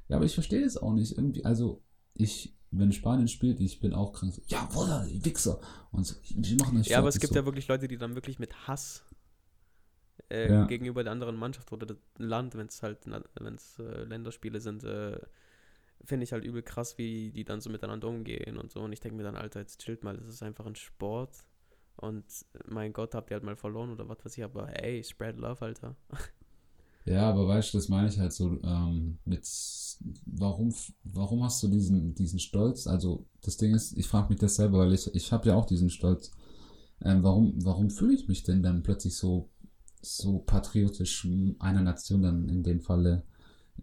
[0.09, 1.17] Ja, aber ich verstehe es auch nicht.
[1.17, 1.81] Irgendwie, also,
[2.15, 4.33] ich, wenn Spanien spielt, ich bin auch krank.
[4.47, 5.59] Ja, Bruder, die Wichser.
[5.91, 7.39] Und so, wir machen euch Ja, aber es gibt so.
[7.39, 9.05] ja wirklich Leute, die dann wirklich mit Hass
[10.31, 10.65] äh, Ja.
[10.65, 14.83] gegenüber der anderen Mannschaft oder dem Land, wenn es halt, wenn es äh, Länderspiele sind,
[14.83, 15.19] äh,
[16.05, 18.81] finde ich halt übel krass, wie die dann so miteinander umgehen und so.
[18.81, 21.45] Und ich denke mir dann, Alter, jetzt chillt mal, das ist einfach ein Sport.
[21.95, 22.25] Und
[22.65, 25.61] mein Gott, habt ihr halt mal verloren oder was weiß ich, aber ey, spread love,
[25.63, 25.95] Alter.
[27.05, 29.45] Ja, aber weißt du, das meine ich halt so ähm, mit,
[30.25, 30.73] warum,
[31.03, 32.87] warum hast du diesen, diesen Stolz?
[32.87, 35.65] Also, das Ding ist, ich frage mich das selber, weil ich, ich habe ja auch
[35.65, 36.31] diesen Stolz.
[37.01, 39.49] Ähm, warum, warum fühle ich mich denn dann plötzlich so,
[40.01, 41.27] so patriotisch
[41.59, 43.23] einer Nation dann in dem Falle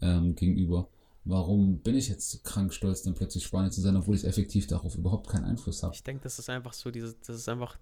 [0.00, 0.88] ähm, gegenüber?
[1.24, 4.96] Warum bin ich jetzt krank stolz, dann plötzlich Spanier zu sein, obwohl ich effektiv darauf
[4.96, 5.94] überhaupt keinen Einfluss habe?
[5.94, 7.78] Ich denke, das ist einfach so, dieses, das ist einfach.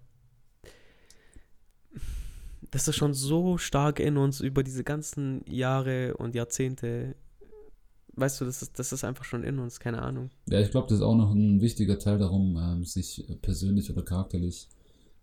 [2.71, 7.15] Das ist schon so stark in uns über diese ganzen Jahre und Jahrzehnte.
[8.15, 10.29] Weißt du, das ist, das ist einfach schon in uns, keine Ahnung.
[10.49, 14.03] Ja, ich glaube, das ist auch noch ein wichtiger Teil darum, ähm, sich persönlich oder
[14.03, 14.67] charakterlich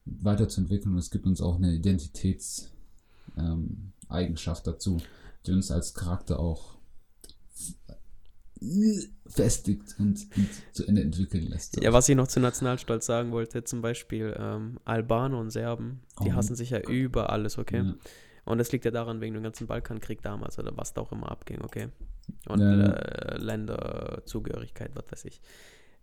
[0.07, 0.95] weiterzuentwickeln.
[0.95, 4.99] Und es gibt uns auch eine Identitätseigenschaft ähm, dazu,
[5.47, 6.76] die uns als Charakter auch
[9.27, 11.83] festigt und, und zu Ende entwickeln lässt.
[11.83, 16.31] Ja, was ich noch zu Nationalstolz sagen wollte, zum Beispiel ähm, Albaner und Serben, die
[16.31, 16.35] Oh.
[16.35, 17.83] hassen sich ja über alles, okay?
[17.85, 17.95] Ja.
[18.45, 21.31] Und das liegt ja daran, wegen dem ganzen Balkankrieg damals oder was da auch immer
[21.31, 21.89] abging, okay?
[22.49, 22.93] Und ja.
[22.93, 25.41] äh, Länderzugehörigkeit, was weiß ich.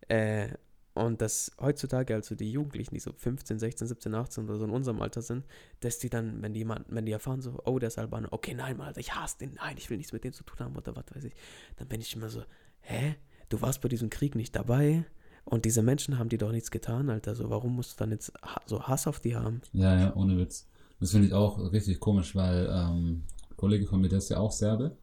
[0.10, 0.50] Äh,
[0.94, 4.72] und dass heutzutage, also die Jugendlichen, die so 15, 16, 17, 18 oder so in
[4.72, 5.44] unserem Alter sind,
[5.80, 8.54] dass die dann, wenn die jemand, wenn die erfahren so, oh, der ist Albaner, okay,
[8.54, 10.96] nein, Alter, ich hasse den, nein, ich will nichts mit dem zu tun haben oder
[10.96, 11.34] was weiß ich,
[11.78, 12.44] dann bin ich immer so,
[12.82, 13.16] hä?
[13.50, 15.06] Du warst bei diesem Krieg nicht dabei?
[15.46, 17.36] Und diese Menschen haben dir doch nichts getan, Alter.
[17.36, 18.32] So, warum musst du dann jetzt
[18.66, 19.62] so Hass auf die haben?
[19.74, 20.68] Ja, ja, ohne Witz.
[21.00, 24.38] Das finde ich auch richtig komisch, weil ähm, ein Kollege von mir, der ist ja
[24.38, 24.96] auch Serbe.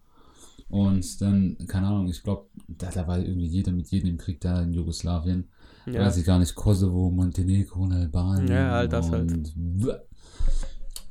[0.69, 4.41] Und dann, keine Ahnung, ich glaube, da, da war irgendwie jeder mit jedem im Krieg
[4.41, 5.49] da in Jugoslawien.
[5.87, 8.49] Ja, Weiß ich gar nicht, Kosovo, Montenegro und Albanien.
[8.49, 9.53] Ja, all das halt.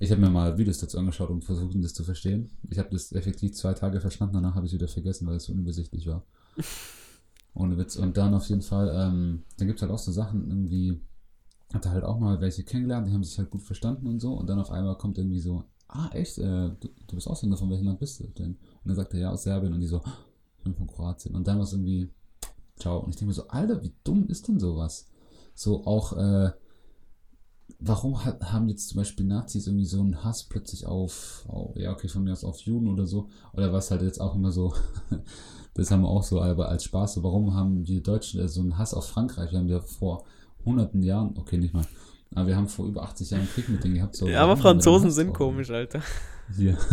[0.01, 2.49] Ich habe mir mal Videos dazu angeschaut, um versuchen, das zu verstehen.
[2.69, 5.45] Ich habe das effektiv zwei Tage verstanden, danach habe ich es wieder vergessen, weil es
[5.45, 6.23] so unübersichtlich war.
[7.53, 7.97] Ohne Witz.
[7.97, 11.01] Und dann auf jeden Fall, ähm, dann gibt es halt auch so Sachen, irgendwie,
[11.73, 14.33] hat er halt auch mal welche kennengelernt, die haben sich halt gut verstanden und so.
[14.33, 17.69] Und dann auf einmal kommt irgendwie so, ah, echt, äh, du, du bist Ausländer, von
[17.69, 18.51] welchem Land bist du denn?
[18.51, 19.73] Und dann sagt er, ja, aus Serbien.
[19.73, 20.01] Und die so,
[20.57, 21.35] ich bin von Kroatien.
[21.35, 22.09] Und dann war es irgendwie,
[22.79, 22.99] ciao.
[22.99, 25.07] Und ich denke mir so, Alter, wie dumm ist denn sowas?
[25.55, 26.51] So auch, äh,
[27.79, 31.91] warum hat, haben jetzt zum Beispiel Nazis irgendwie so einen Hass plötzlich auf, auf, ja,
[31.91, 33.29] okay, von mir aus auf Juden oder so?
[33.53, 34.73] Oder was halt jetzt auch immer so,
[35.73, 38.77] das haben wir auch so aber als Spaß, so, warum haben die Deutschen so einen
[38.77, 39.51] Hass auf Frankreich?
[39.51, 40.25] Wir haben ja vor
[40.65, 41.85] hunderten Jahren, okay, nicht mal,
[42.35, 44.15] aber wir haben vor über 80 Jahren Krieg mit denen gehabt.
[44.15, 46.01] So, ja aber wir Franzosen sind komisch, Alter.
[46.57, 46.77] Ja.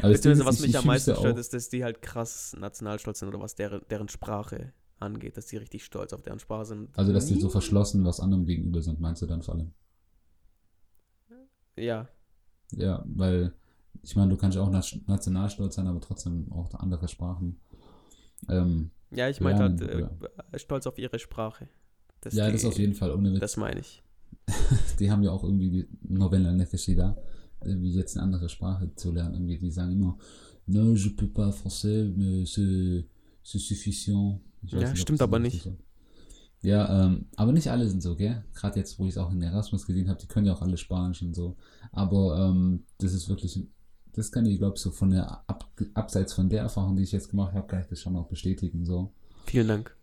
[0.00, 3.18] Aber Beziehungsweise, was ich- mich ich am meisten stört, ist, dass die halt krass nationalstolz
[3.18, 6.96] sind oder was deren, deren Sprache angeht, dass die richtig stolz auf deren Sprache sind.
[6.98, 9.72] Also, dass die so verschlossen was anderem gegenüber sind, meinst du dann vor allem?
[11.76, 12.08] Ja,
[12.72, 13.52] Ja, weil
[14.02, 17.60] ich meine, du kannst ja auch nat- nationalstolz sein, aber trotzdem auch andere Sprachen.
[18.48, 19.80] Ähm, ja, ich meinte halt
[20.52, 21.68] äh, stolz auf ihre Sprache.
[22.20, 23.12] Dass ja, die, das auf jeden Fall.
[23.12, 23.40] Ohne Witz.
[23.40, 24.02] Das meine ich.
[24.98, 27.16] die haben ja auch irgendwie Novella Nefeshida,
[27.64, 29.34] irgendwie jetzt eine andere Sprache zu lernen.
[29.34, 30.18] Irgendwie, die sagen immer,
[30.66, 33.04] no, je peux pas français, mais c'est
[33.42, 34.40] suffisant.
[34.62, 35.68] Ja, ob stimmt aber nicht.
[36.60, 38.44] Ja, ähm, aber nicht alle sind so, gell?
[38.54, 40.76] Gerade jetzt, wo ich es auch in Erasmus gesehen habe, die können ja auch alle
[40.76, 41.56] Spanisch und so.
[41.92, 43.64] Aber ähm, das ist wirklich,
[44.12, 47.12] das kann ich, glaube ich, so von der, ab, abseits von der Erfahrung, die ich
[47.12, 49.12] jetzt gemacht habe, kann ich das schon auch bestätigen, so.
[49.46, 49.96] Vielen Dank.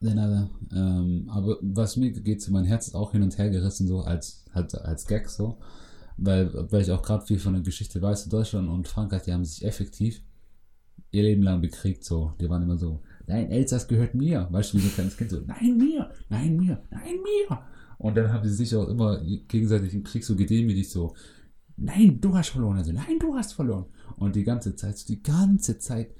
[0.00, 0.50] Nada.
[0.72, 4.00] Ähm, aber was mir geht, so mein Herz ist auch hin und her gerissen, so
[4.00, 5.58] als, halt, als Gag so.
[6.16, 9.44] Weil, weil ich auch gerade viel von der Geschichte weiß, Deutschland und Frankreich, die haben
[9.44, 10.20] sich effektiv
[11.10, 12.34] ihr Leben lang bekriegt, so.
[12.40, 14.48] Die waren immer so, nein, Elsass gehört mir.
[14.50, 17.58] Weißt du, wie so ein kleines Kind so, nein, mir, nein, mir, nein, mir.
[17.98, 21.14] Und dann haben sie sich auch immer gegenseitig im Krieg so gedemütigt, so,
[21.76, 22.76] nein, du hast verloren.
[22.78, 23.86] Also, nein, du hast verloren.
[24.16, 26.14] Und die ganze Zeit, so die ganze Zeit.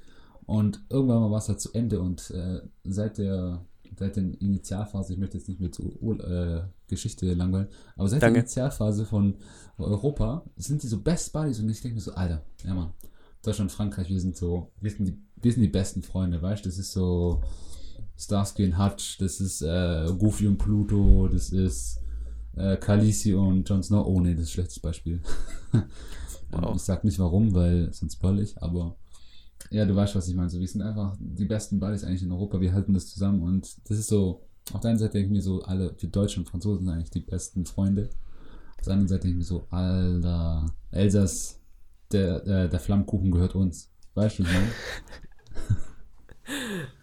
[0.45, 3.65] Und irgendwann mal war es halt zu Ende und äh, seit der
[3.97, 8.21] seit der Initialphase, ich möchte jetzt nicht mehr zu Ur- äh, Geschichte langweilen, aber seit
[8.21, 8.33] Danke.
[8.33, 9.35] der Initialphase von
[9.77, 12.91] Europa sind die so Best Buddies und ich denke mir so, Alter, ja Mann,
[13.45, 16.69] Deutschland, Frankreich, wir sind so, wir sind die, wir sind die besten Freunde, weißt du,
[16.69, 17.41] das ist so
[18.17, 21.99] Starsky und Hutch, das ist äh, Goofy und Pluto, das ist
[22.55, 25.21] äh, Khaleesi und Jon Snow, oh nee, das ist ein schlechtes Beispiel.
[26.51, 26.75] Wow.
[26.75, 28.95] Ich sag nicht warum, weil sonst spoil ich, aber
[29.71, 30.49] ja, du weißt, was ich meine.
[30.49, 32.61] So, wir sind einfach die besten Buddies eigentlich in Europa.
[32.61, 34.41] Wir halten das zusammen und das ist so.
[34.73, 37.11] Auf der einen Seite denke ich mir so, alle, wir Deutschen und Franzosen sind eigentlich
[37.11, 38.09] die besten Freunde.
[38.79, 41.59] Auf der anderen Seite denke ich mir so, Alter, Elsass,
[42.11, 43.91] der, der, der Flammkuchen gehört uns.
[44.13, 44.67] Weißt du, meine?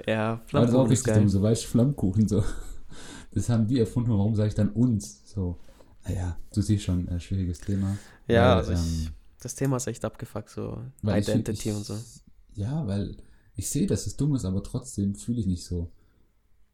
[0.07, 2.45] Ja, Aber das ist auch Flammkuchen richtig dumm, so, weißt du, Flammkuchen, so.
[3.35, 5.23] Das haben die erfunden, warum sage ich dann uns?
[5.25, 5.59] So,
[6.05, 7.97] naja, du siehst schon, ein schwieriges Thema.
[8.29, 11.75] Ja, Weil, also ich, ähm, das Thema ist echt abgefuckt, so Weil ich- Identity ich,
[11.75, 11.97] und so.
[12.55, 13.17] Ja, weil
[13.57, 15.91] ich sehe, dass es dumm ist, aber trotzdem fühle ich nicht so.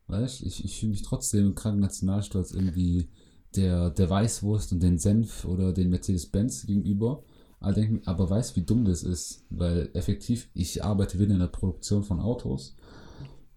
[0.09, 3.09] Weißt ich, ich fühle mich trotzdem krank nationalstolz irgendwie
[3.55, 7.23] der, der Weißwurst und den Senf oder den Mercedes-Benz gegenüber.
[7.61, 11.49] Aber, denk, aber weiß, wie dumm das ist, weil effektiv, ich arbeite weder in der
[11.49, 12.77] Produktion von Autos,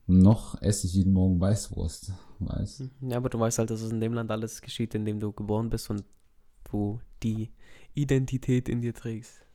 [0.07, 2.13] noch esse ich jeden Morgen Weißwurst.
[2.39, 5.19] Weißt Ja, aber du weißt halt, dass es in dem Land alles geschieht, in dem
[5.19, 6.03] du geboren bist und
[6.71, 7.51] du die
[7.95, 9.45] Identität in dir trägst.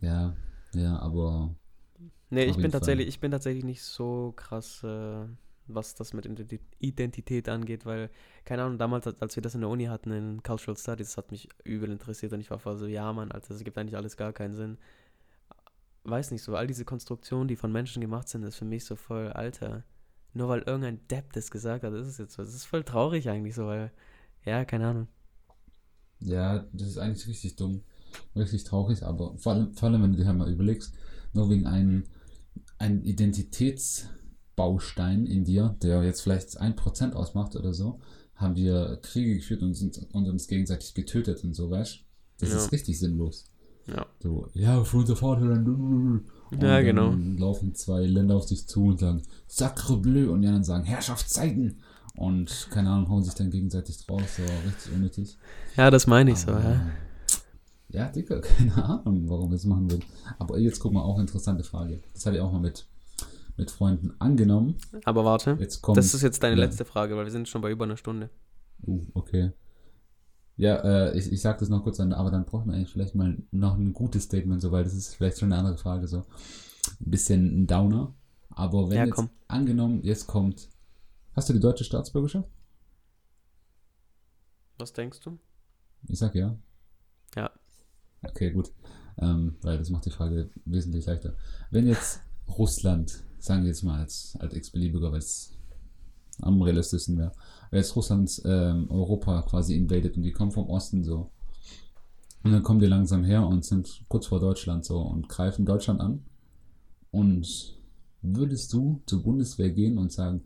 [0.00, 0.34] Ja,
[0.74, 1.54] ja, aber
[2.30, 2.72] Nee, ich bin Fall.
[2.72, 5.26] tatsächlich, ich bin tatsächlich nicht so krass, äh,
[5.74, 8.10] was das mit Identi- Identität angeht, weil,
[8.44, 11.48] keine Ahnung, damals, als- wir das in der Uni hatten, in Cultural Studies, hat mich
[11.64, 14.32] übel interessiert und ich war voll so, ja, Mann, Alter, das gibt eigentlich alles gar
[14.32, 14.78] keinen Sinn.
[16.04, 18.96] Weiß nicht so, all diese Konstruktionen, die von Menschen gemacht sind, ist für mich so
[18.96, 19.84] voll, Alter,
[20.32, 22.42] nur weil irgendein Depp das gesagt hat, ist es jetzt so.
[22.42, 23.92] Das ist voll traurig eigentlich so, weil,
[24.44, 25.08] ja, keine Ahnung.
[26.20, 27.82] Ja, das ist eigentlich richtig dumm.
[28.34, 30.94] Richtig traurig, aber vor allem, vor allem wenn du dir halt mal überlegst,
[31.32, 32.04] nur wegen einem,
[32.78, 33.02] einem
[34.60, 37.98] Grundbaustein in dir, der jetzt vielleicht 1% ausmacht oder so,
[38.34, 41.98] haben wir Kriege geführt und, sind, und uns gegenseitig getötet und so, weißt?
[42.38, 42.56] Das Ja.
[42.56, 43.44] ist richtig sinnlos.
[43.86, 44.06] Ja.
[44.22, 45.66] So, ja, für unser Vaterland.
[45.68, 46.24] Und
[46.62, 47.10] Ja, genau.
[47.10, 50.84] Dann laufen zwei Länder auf sich zu und sagen, Sacre bleu, und die anderen sagen,
[50.84, 51.80] Herrschaftszeiten.
[52.16, 55.38] Und keine Ahnung, hauen sich dann gegenseitig drauf, so richtig unnötig.
[55.76, 56.86] Ja, das meine ich so, Aber, ja.
[57.92, 60.00] Ja, Digga, keine Ahnung, warum wir das machen will.
[60.38, 62.00] Aber jetzt guck mal, auch interessante Frage.
[62.14, 62.86] Das hatte ich auch mal mit,
[63.60, 64.76] mit Freunden angenommen.
[65.04, 65.98] Aber warte, Jetzt kommt.
[65.98, 66.64] das ist jetzt deine ja.
[66.64, 68.30] letzte Frage, weil wir sind schon bei über einer Stunde.
[68.86, 69.52] Uh, okay.
[70.56, 73.14] Ja, äh, ich, ich sag das noch kurz an, aber dann braucht man eigentlich vielleicht
[73.14, 76.18] mal noch ein gutes Statement, so, weil das ist vielleicht schon eine andere Frage, so.
[76.18, 78.14] Ein bisschen ein Downer.
[78.50, 79.30] Aber wenn Ja, jetzt komm.
[79.46, 80.68] angenommen, jetzt kommt.
[81.34, 82.48] Hast du die deutsche Staatsbürgerschaft?
[84.78, 85.38] Was denkst du?
[86.08, 86.56] Ich sag ja.
[87.36, 87.50] Ja.
[88.22, 88.72] Okay, gut.
[89.18, 91.34] Ähm, weil das macht die Frage wesentlich leichter.
[91.70, 95.52] Wenn jetzt Russland, sagen wir jetzt mal als, als x-beliebiger, weil es
[96.40, 97.32] am realistischsten wäre,
[97.70, 101.30] wenn jetzt Russland ähm, Europa quasi invadet und die kommen vom Osten so.
[102.42, 106.00] Und dann kommen die langsam her und sind kurz vor Deutschland so und greifen Deutschland
[106.00, 106.24] an.
[107.10, 107.78] Und
[108.22, 110.44] würdest du zur Bundeswehr gehen und sagen,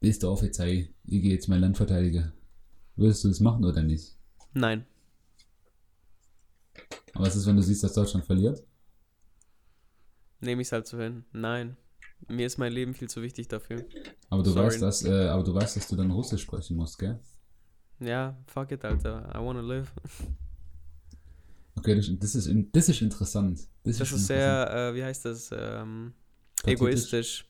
[0.00, 2.32] bist du Offizier, ich gehe jetzt mein Land verteidigen?
[2.96, 4.16] Würdest du das machen oder nicht?
[4.52, 4.84] Nein.
[7.14, 8.62] Aber was ist, wenn du siehst, dass Deutschland verliert?
[10.46, 11.24] Nehme ich es halt so hin.
[11.32, 11.76] Nein.
[12.28, 13.84] Mir ist mein Leben viel zu wichtig dafür.
[14.30, 14.66] Aber du Sorry.
[14.66, 17.18] weißt, dass, äh, aber du weißt, dass du dann Russisch sprechen musst, gell?
[18.00, 19.28] Ja, fuck it, Alter.
[19.34, 19.92] I wanna live.
[21.78, 23.58] Okay, das, das ist das ist interessant.
[23.84, 24.26] Das, Das ist interessant.
[24.26, 26.14] sehr, äh, wie heißt das, ähm,
[26.64, 27.44] egoistisch.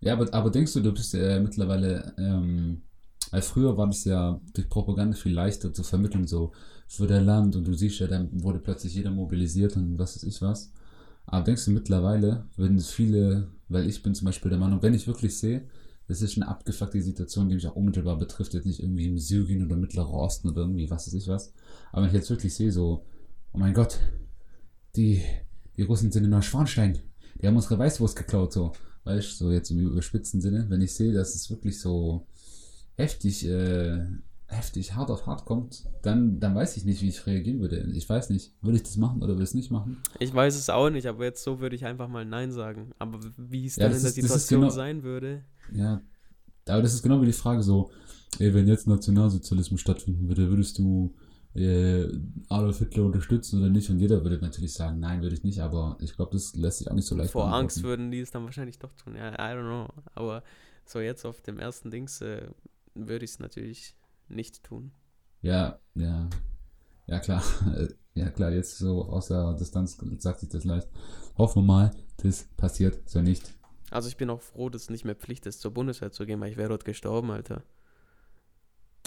[0.00, 2.82] Ja, aber, aber denkst du, du bist äh, mittlerweile, ähm,
[3.30, 6.52] weil früher war das ja durch Propaganda viel leichter zu vermitteln, so
[6.86, 10.24] für dein Land und du siehst ja, dann wurde plötzlich jeder mobilisiert und was weiß
[10.24, 10.70] ich was.
[11.26, 15.06] Aber denkst du mittlerweile, würden viele, weil ich bin zum Beispiel der Meinung, wenn ich
[15.06, 15.66] wirklich sehe,
[16.06, 19.64] das ist eine abgefuckte Situation, die mich auch unmittelbar betrifft, jetzt nicht irgendwie im Syrien
[19.64, 21.52] oder Mittlerer Osten oder irgendwie was weiß ich was.
[21.92, 23.06] Aber wenn ich jetzt wirklich sehe, so,
[23.52, 23.98] oh mein Gott,
[24.96, 25.22] die,
[25.76, 26.98] die Russen sind in Neuschwanstein,
[27.40, 28.72] die haben unsere Weißwurst geklaut, so.
[29.04, 32.26] Weißt du, so jetzt im überspitzten Sinne, wenn ich sehe, dass es wirklich so
[32.96, 34.06] heftig, äh,
[34.54, 37.90] heftig hart auf hart kommt, dann, dann weiß ich nicht, wie ich reagieren würde.
[37.94, 39.98] Ich weiß nicht, würde ich das machen oder würde ich es nicht machen?
[40.18, 42.92] Ich weiß es auch nicht, aber jetzt so würde ich einfach mal Nein sagen.
[42.98, 45.42] Aber wie es Ja, dann in der ist- Situation genau- sein würde.
[45.72, 46.00] Ja,
[46.68, 47.90] aber das ist genau wie die Frage so,
[48.38, 51.14] ey, wenn jetzt Nationalsozialismus stattfinden würde, würdest du
[51.56, 52.08] äh,
[52.48, 53.88] Adolf Hitler unterstützen oder nicht?
[53.88, 56.90] Und jeder würde natürlich sagen, nein, würde ich nicht, aber ich glaube, das lässt sich
[56.90, 57.52] auch nicht so leicht Vor.
[57.52, 59.14] Angst würden die es dann wahrscheinlich doch tun.
[59.14, 59.86] Ja, I don't know.
[60.16, 60.42] Aber
[60.84, 62.48] so jetzt auf dem ersten Dings äh,
[62.96, 63.94] würde ich es natürlich
[64.28, 64.92] nicht tun.
[65.42, 66.28] Ja, ja,
[67.06, 67.42] ja klar,
[68.14, 70.88] ja klar, jetzt so aus der Distanz sagt sich das leicht.
[71.36, 73.54] Hoffen wir mal, das passiert so nicht.
[73.90, 76.40] Also ich bin auch froh, dass es nicht mehr Pflicht ist, zur Bundeswehr zu gehen,
[76.40, 77.62] weil ich wäre dort gestorben, Alter.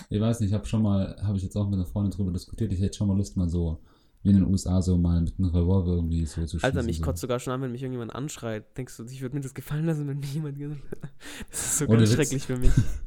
[0.09, 2.31] Ich weiß nicht, ich habe schon mal, habe ich jetzt auch mit einer Freundin drüber
[2.31, 3.79] diskutiert, ich hätte schon mal Lust, mal so,
[4.23, 6.63] wie in den USA, so mal mit einem Revolver irgendwie so zu schießen.
[6.63, 7.03] Alter, mich so.
[7.03, 8.77] kotzt sogar schon an, wenn mich irgendjemand anschreit.
[8.77, 10.57] Denkst du, ich würde mir das gefallen lassen, wenn mir jemand
[11.49, 12.13] Das ist so ganz Witz.
[12.13, 12.71] schrecklich für mich.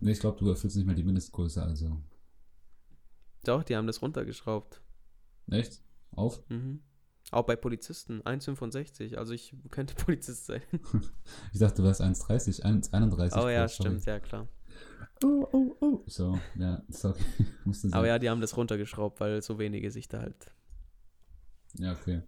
[0.00, 2.00] Nee, ich glaube, du erfüllst nicht mehr die Mindestgröße, also.
[3.44, 4.80] Doch, die haben das runtergeschraubt.
[5.50, 5.82] Echt?
[6.12, 6.42] Auf?
[6.48, 6.80] Mhm.
[7.30, 9.16] Auch bei Polizisten, 1,65.
[9.16, 10.62] Also ich könnte Polizist sein.
[11.52, 13.42] Ich dachte, du wärst 1,30, 1,31.
[13.42, 14.48] Oh ja, stimmt, ja klar.
[15.24, 16.02] Oh, oh, oh.
[16.06, 17.20] So, ja, sorry.
[17.64, 17.98] Musste sein.
[17.98, 20.54] Aber ja, die haben das runtergeschraubt, weil so wenige sich da halt.
[21.74, 22.22] Ja, okay.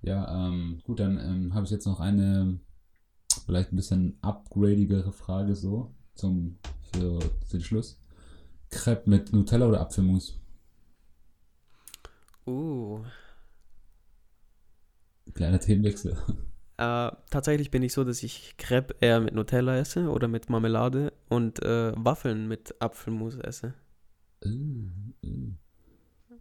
[0.00, 2.60] Ja, ähm, gut, dann ähm, habe ich jetzt noch eine
[3.44, 6.58] vielleicht ein bisschen upgradigere Frage so zum
[6.92, 7.18] für,
[7.52, 8.00] den Schluss.
[8.70, 10.38] Crepe mit Nutella oder Apfelmus?
[12.46, 13.00] Uh.
[15.34, 16.16] Kleiner Themenwechsel.
[16.78, 21.12] Äh, tatsächlich bin ich so, dass ich Crepe eher mit Nutella esse oder mit Marmelade
[21.28, 23.74] und äh, Waffeln mit Apfelmus esse.
[24.44, 24.48] Äh,
[25.22, 25.52] äh.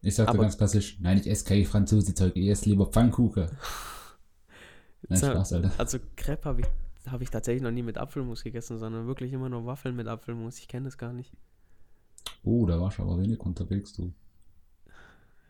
[0.02, 3.50] Ich sagte Aber- ganz klassisch, nein, ich esse kein Franzose-Zeug, ich esse lieber Pfannkuchen.
[5.10, 5.72] Nein, Spaß, Alter.
[5.78, 6.68] Also Crepe habe ich,
[7.12, 10.60] hab ich tatsächlich noch nie mit Apfelmus gegessen, sondern wirklich immer nur Waffeln mit Apfelmus.
[10.60, 11.34] Ich kenne das gar nicht.
[12.44, 14.14] Oh, da warst du aber wenig unterwegs, du.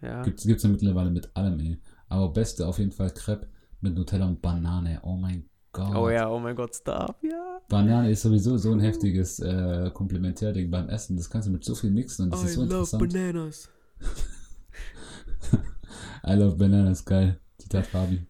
[0.01, 0.21] Ja.
[0.23, 1.77] Gibt's, gibt's ja mittlerweile mit allem, ey.
[2.09, 3.47] Aber beste auf jeden Fall Crepe
[3.81, 4.99] mit Nutella und Banane.
[5.03, 5.95] Oh mein Gott.
[5.95, 7.59] Oh ja, oh mein Gott, stop, ja.
[7.67, 11.17] Banane ist sowieso so ein heftiges äh, Komplementärding beim Essen.
[11.17, 13.01] Das kannst du mit so viel mixen und das ist so interessant.
[13.01, 13.69] bananas.
[16.25, 17.39] I love bananas, geil.
[17.57, 18.25] Zitat Fabi.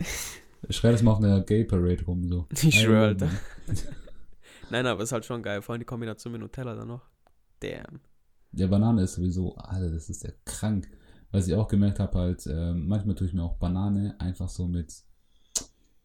[0.70, 2.46] Schrei das mal auf einer Gay Parade rum, so.
[2.62, 3.30] Ich schwöre, Alter.
[4.70, 5.62] Nein, aber ist halt schon geil.
[5.62, 7.02] Vor allem die Kombination mit Nutella dann noch.
[7.60, 8.00] Damn.
[8.52, 10.88] Ja, Banane ist sowieso, Alter, das ist ja krank.
[11.30, 14.66] Was ich auch gemerkt habe, halt, ähm, manchmal tue ich mir auch Banane einfach so
[14.66, 14.92] mit,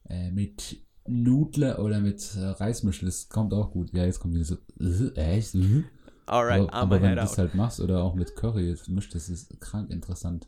[0.09, 0.77] äh, äh, mit
[1.07, 3.93] Nudler oder mit äh, Reismischel, das kommt auch gut.
[3.93, 5.55] Ja, jetzt kommt die so, äh, echt?
[5.55, 5.83] Äh?
[6.25, 9.29] Alright, aber, aber wenn du das halt machst oder auch mit Curry jetzt mischt, das
[9.29, 10.47] ist krank interessant.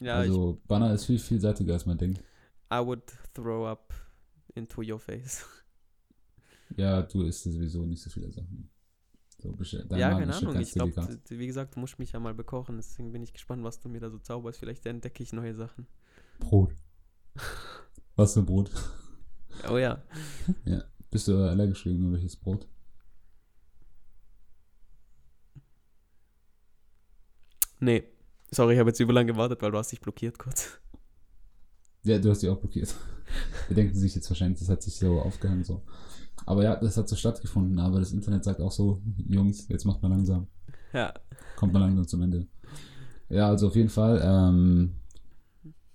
[0.00, 2.22] ja, also Banner ist viel vielseitiger als man denkt.
[2.70, 3.02] I would
[3.34, 3.92] throw up
[4.54, 5.44] into your face.
[6.76, 8.70] Ja, du isst sowieso nicht so viele Sachen.
[9.38, 9.56] So,
[9.96, 10.60] ja, keine Ahnung.
[10.60, 12.76] Ich glaube, wie gesagt, du musst mich ja mal bekochen.
[12.76, 14.60] Deswegen bin ich gespannt, was du mir da so zauberst.
[14.60, 15.88] Vielleicht entdecke ich neue Sachen.
[16.38, 16.74] Brot.
[18.16, 18.70] Was für Brot?
[19.68, 20.02] Oh ja.
[21.10, 22.68] Bist du allergisch gegen irgendwelches Brot?
[27.80, 28.04] Nee.
[28.50, 30.78] Sorry, ich habe jetzt über lange gewartet, weil du hast dich blockiert kurz.
[32.04, 32.94] Ja, du hast die auch blockiert.
[33.68, 35.82] Wir denken sich jetzt wahrscheinlich, das hat sich so aufgehangen so.
[36.46, 40.02] Aber ja, das hat so stattgefunden, aber das Internet sagt auch so, Jungs, jetzt macht
[40.02, 40.46] man langsam.
[40.92, 41.12] Ja.
[41.56, 42.46] Kommt man langsam zum Ende.
[43.28, 44.94] Ja, also auf jeden Fall, ähm,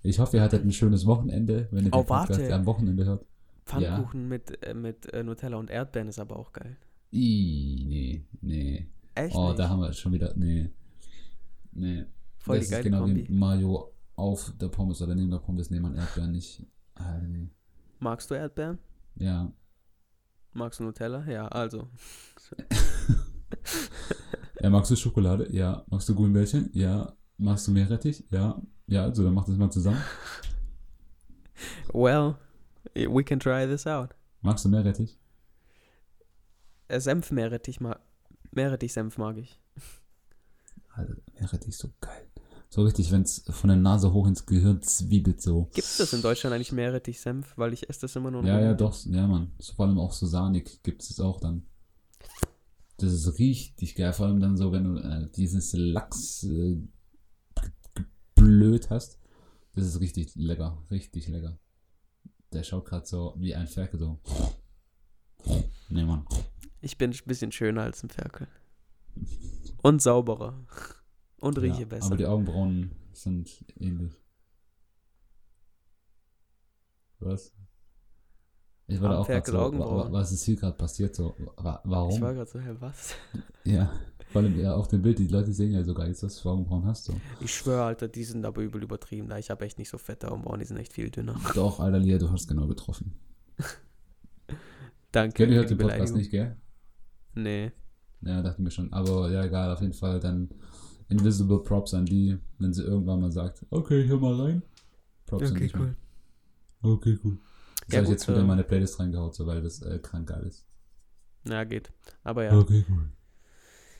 [0.02, 2.54] ich hoffe, ihr hattet ein schönes Wochenende, wenn ihr Oh, den Podcast warte.
[2.54, 3.26] am Wochenende hört.
[3.66, 6.76] Pfannkuchen mit, äh, mit äh, Nutella und Erdbeeren ist aber auch geil.
[7.12, 8.86] Ih, nee, nee.
[9.14, 9.34] Echt?
[9.34, 9.58] Oh, nicht?
[9.58, 10.70] da haben wir schon wieder, nee.
[11.72, 12.04] Nee.
[12.38, 13.28] Voll das die ist geile genau Kombi.
[13.28, 16.64] wie Mayo auf der Pommes oder neben der Pommes nehmen man Erdbeeren nicht.
[16.94, 17.48] Ah, nee.
[17.98, 18.78] Magst du Erdbeeren?
[19.16, 19.52] Ja.
[20.52, 21.24] Magst du Nutella?
[21.26, 21.88] Ja, also.
[24.60, 25.48] Ja, magst du Schokolade?
[25.52, 25.84] Ja.
[25.88, 26.70] Magst du Gummibärchen?
[26.72, 27.14] Ja.
[27.36, 28.24] Magst du Meerrettich?
[28.30, 28.60] Ja.
[28.86, 30.02] Ja, also dann mach das mal zusammen.
[31.92, 32.36] Well,
[32.94, 34.14] we can try this out.
[34.42, 35.18] Magst du Meerrettich?
[36.88, 38.00] Äh, Senf Meerrettich mag.
[38.52, 39.60] Meerrettich-Senf mag ich.
[40.94, 42.26] Alter, Meerrettich ist so geil.
[42.76, 45.70] So richtig, wenn es von der Nase hoch ins Gehirn zwiebelt so.
[45.72, 47.56] Gibt es das in Deutschland eigentlich Meerrettich-Senf?
[47.56, 49.50] Weil ich esse das immer nur Ja, ja, doch, ja, Mann.
[49.74, 51.62] Vor allem auch so sahnig gibt es auch dann.
[52.98, 56.76] Das ist richtig geil, vor allem dann so, wenn du äh, dieses Lachs äh,
[58.34, 59.20] blöd hast.
[59.74, 61.58] Das ist richtig lecker, richtig lecker.
[62.52, 64.20] Der schaut gerade so wie ein Ferkel so.
[65.88, 66.26] Nee, Mann.
[66.82, 68.48] Ich bin ein bisschen schöner als ein Ferkel.
[69.80, 70.62] Und sauberer.
[71.40, 72.06] Und rieche Ja, besser.
[72.06, 74.12] Aber die Augenbrauen sind ähnlich.
[77.18, 77.52] Was?
[78.88, 81.14] Ich war da auch gerade so, wa- was ist hier gerade passiert?
[81.16, 82.10] So, wa warum?
[82.14, 83.14] ich war gerade so, hä, was?
[83.64, 83.90] Ja,
[84.30, 86.50] vor allem ja, auf dem Bild, die Leute sehen ja sogar jetzt, was du für
[86.50, 87.04] Augenbrauen hast.
[87.06, 87.14] So.
[87.40, 89.28] Ich schwöre, Alter, die sind aber übel übertrieben.
[89.28, 91.40] Da ich habe echt nicht so fette Augenbrauen, die sind echt viel dünner.
[91.54, 93.12] Doch, Alter, Lia, du hast genau getroffen.
[95.10, 95.34] Danke.
[95.34, 96.56] Kelly für hört die den Podcast nicht, gell?
[97.34, 97.72] Nee.
[98.20, 98.92] Ja, dachten wir schon.
[98.92, 100.50] Aber ja, egal, auf jeden Fall dann
[101.08, 104.62] Invisible Props an die, wenn sie irgendwann mal sagt, okay, hör mal rein.
[105.26, 105.74] Props an dich.
[105.74, 105.96] Mann.
[106.82, 107.38] Okay, cool.
[107.86, 109.98] Das Ja, habe ich jetzt wieder in ähm, meine Playlist reingehaut, so, weil das äh,
[109.98, 110.66] krank geil ist.
[111.44, 111.92] Na, geht.
[112.24, 112.58] Aber ja.
[112.58, 113.10] Okay, cool.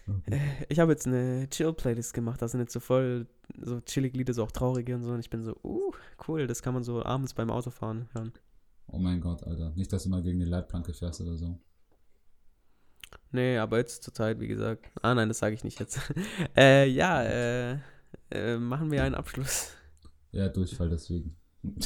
[0.08, 0.40] Okay.
[0.68, 2.40] Ich habe jetzt eine Chill-Playlist gemacht.
[2.40, 3.26] Da sind jetzt so voll
[3.60, 5.12] so chillige Lieder, so auch traurige und so.
[5.12, 5.92] Und ich bin so, uh,
[6.28, 8.32] cool, das kann man so abends beim Autofahren hören.
[8.88, 9.72] Oh mein Gott, Alter.
[9.74, 11.58] Nicht, dass du mal gegen die Leitplanke fährst oder so.
[13.36, 14.86] Nee, aber jetzt zur Zeit, wie gesagt.
[15.02, 16.00] Ah, nein, das sage ich nicht jetzt.
[16.56, 17.78] äh, ja, äh,
[18.30, 19.72] äh, machen wir einen Abschluss.
[20.32, 21.36] Ja, Durchfall deswegen.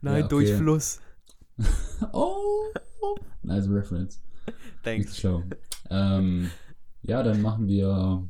[0.00, 0.28] Nein, okay.
[0.30, 1.00] durch Fluss.
[2.14, 2.64] oh,
[3.42, 4.22] nice reference.
[4.82, 5.18] Thanks.
[5.18, 5.42] Schlau.
[5.90, 6.50] Ähm,
[7.02, 8.26] ja, dann machen wir.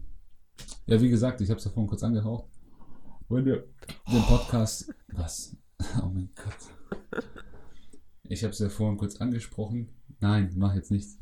[0.86, 2.51] Ja, wie gesagt, ich habe es ja vorhin kurz angehaucht.
[3.28, 3.64] Wenn wir
[4.10, 4.93] den Podcast.
[5.12, 5.56] Was?
[6.02, 7.23] Oh mein Gott.
[8.24, 9.90] Ich habe es ja vorhin kurz angesprochen.
[10.22, 11.18] Nein, mach jetzt nichts.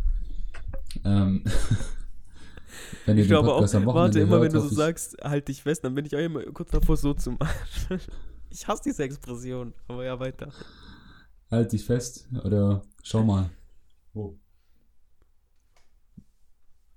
[1.05, 1.43] Ähm,
[3.07, 5.17] wenn ihr Ich glaube auch, Podcast Wochenende warte, immer hört, wenn du so ich- sagst,
[5.23, 7.51] halt dich fest, dann bin ich auch immer kurz davor, so zu machen.
[8.53, 10.53] Ich hasse diese Expression, aber ja, weiter.
[11.53, 13.49] Halt dich fest oder schau mal.
[14.13, 14.37] Wo?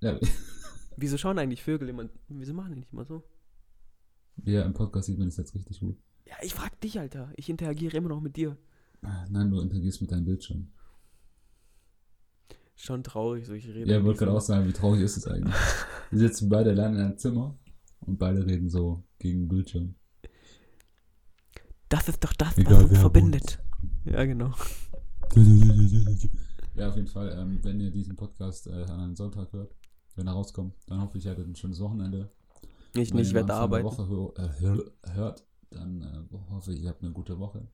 [0.01, 0.19] Ja,
[0.97, 3.23] Wieso schauen eigentlich Vögel immer, wieso machen die nicht immer so?
[4.45, 5.95] ja, im Podcast sieht man das jetzt richtig gut.
[6.25, 7.31] Ja, ich frag dich, Alter.
[7.35, 8.57] Ich interagiere immer noch mit dir.
[9.29, 10.71] Nein, du interagierst mit deinem Bildschirm.
[12.75, 13.89] Schon traurig, so ich rede.
[13.89, 15.55] Ja, mit wollte gerade auch sagen, wie traurig ist es eigentlich.
[16.11, 17.57] Wir sitzen beide allein in einem Zimmer
[18.01, 19.95] und beide reden so gegen den Bildschirm.
[21.89, 23.59] Das ist doch das, Egal, was uns verbindet.
[24.05, 24.53] Ja, genau.
[26.75, 29.75] Ja, auf jeden Fall, ähm, wenn ihr diesen Podcast äh, an einem Sonntag hört,
[30.15, 32.31] wenn er rauskommt, dann hoffe ich, ihr hattet ein schönes Wochenende.
[32.95, 33.85] Ich Wenn nicht, ich werde arbeiten.
[33.85, 37.67] Woche hör, äh, hör, hört, dann äh, hoffe ich, ihr habt eine gute Woche.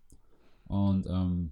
[0.65, 1.51] Und ähm,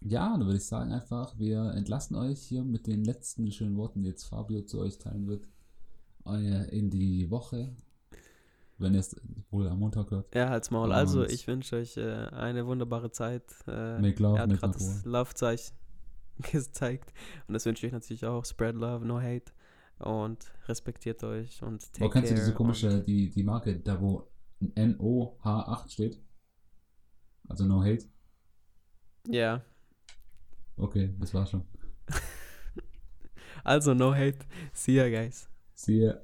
[0.00, 4.02] ja, dann würde ich sagen einfach, wir entlassen euch hier mit den letzten schönen Worten,
[4.02, 5.48] die jetzt Fabio zu euch teilen wird,
[6.26, 7.74] äh, in die Woche.
[8.80, 9.16] Wenn ihr es
[9.50, 10.32] wohl am Montag hört.
[10.36, 10.92] Ja, halt's Maul.
[10.92, 13.42] Also, ich wünsche euch äh, eine wunderbare Zeit.
[13.66, 15.04] Äh, Make love, er hat gerade das.
[15.04, 15.74] Love-Zeichen
[16.52, 17.12] gezeigt.
[17.48, 18.44] Und das wünsche ich euch natürlich auch.
[18.44, 19.52] Spread love, no hate.
[19.98, 24.28] Und respektiert euch und take Aber kennst du diese komische, die, die Marke, da wo
[24.60, 26.22] NOH8 steht?
[27.48, 28.04] Also no hate.
[29.26, 29.62] Ja.
[30.78, 31.62] Okay, das war schon.
[33.64, 34.38] Also, no hate.
[34.72, 35.48] See ya, guys.
[35.74, 36.20] See ya.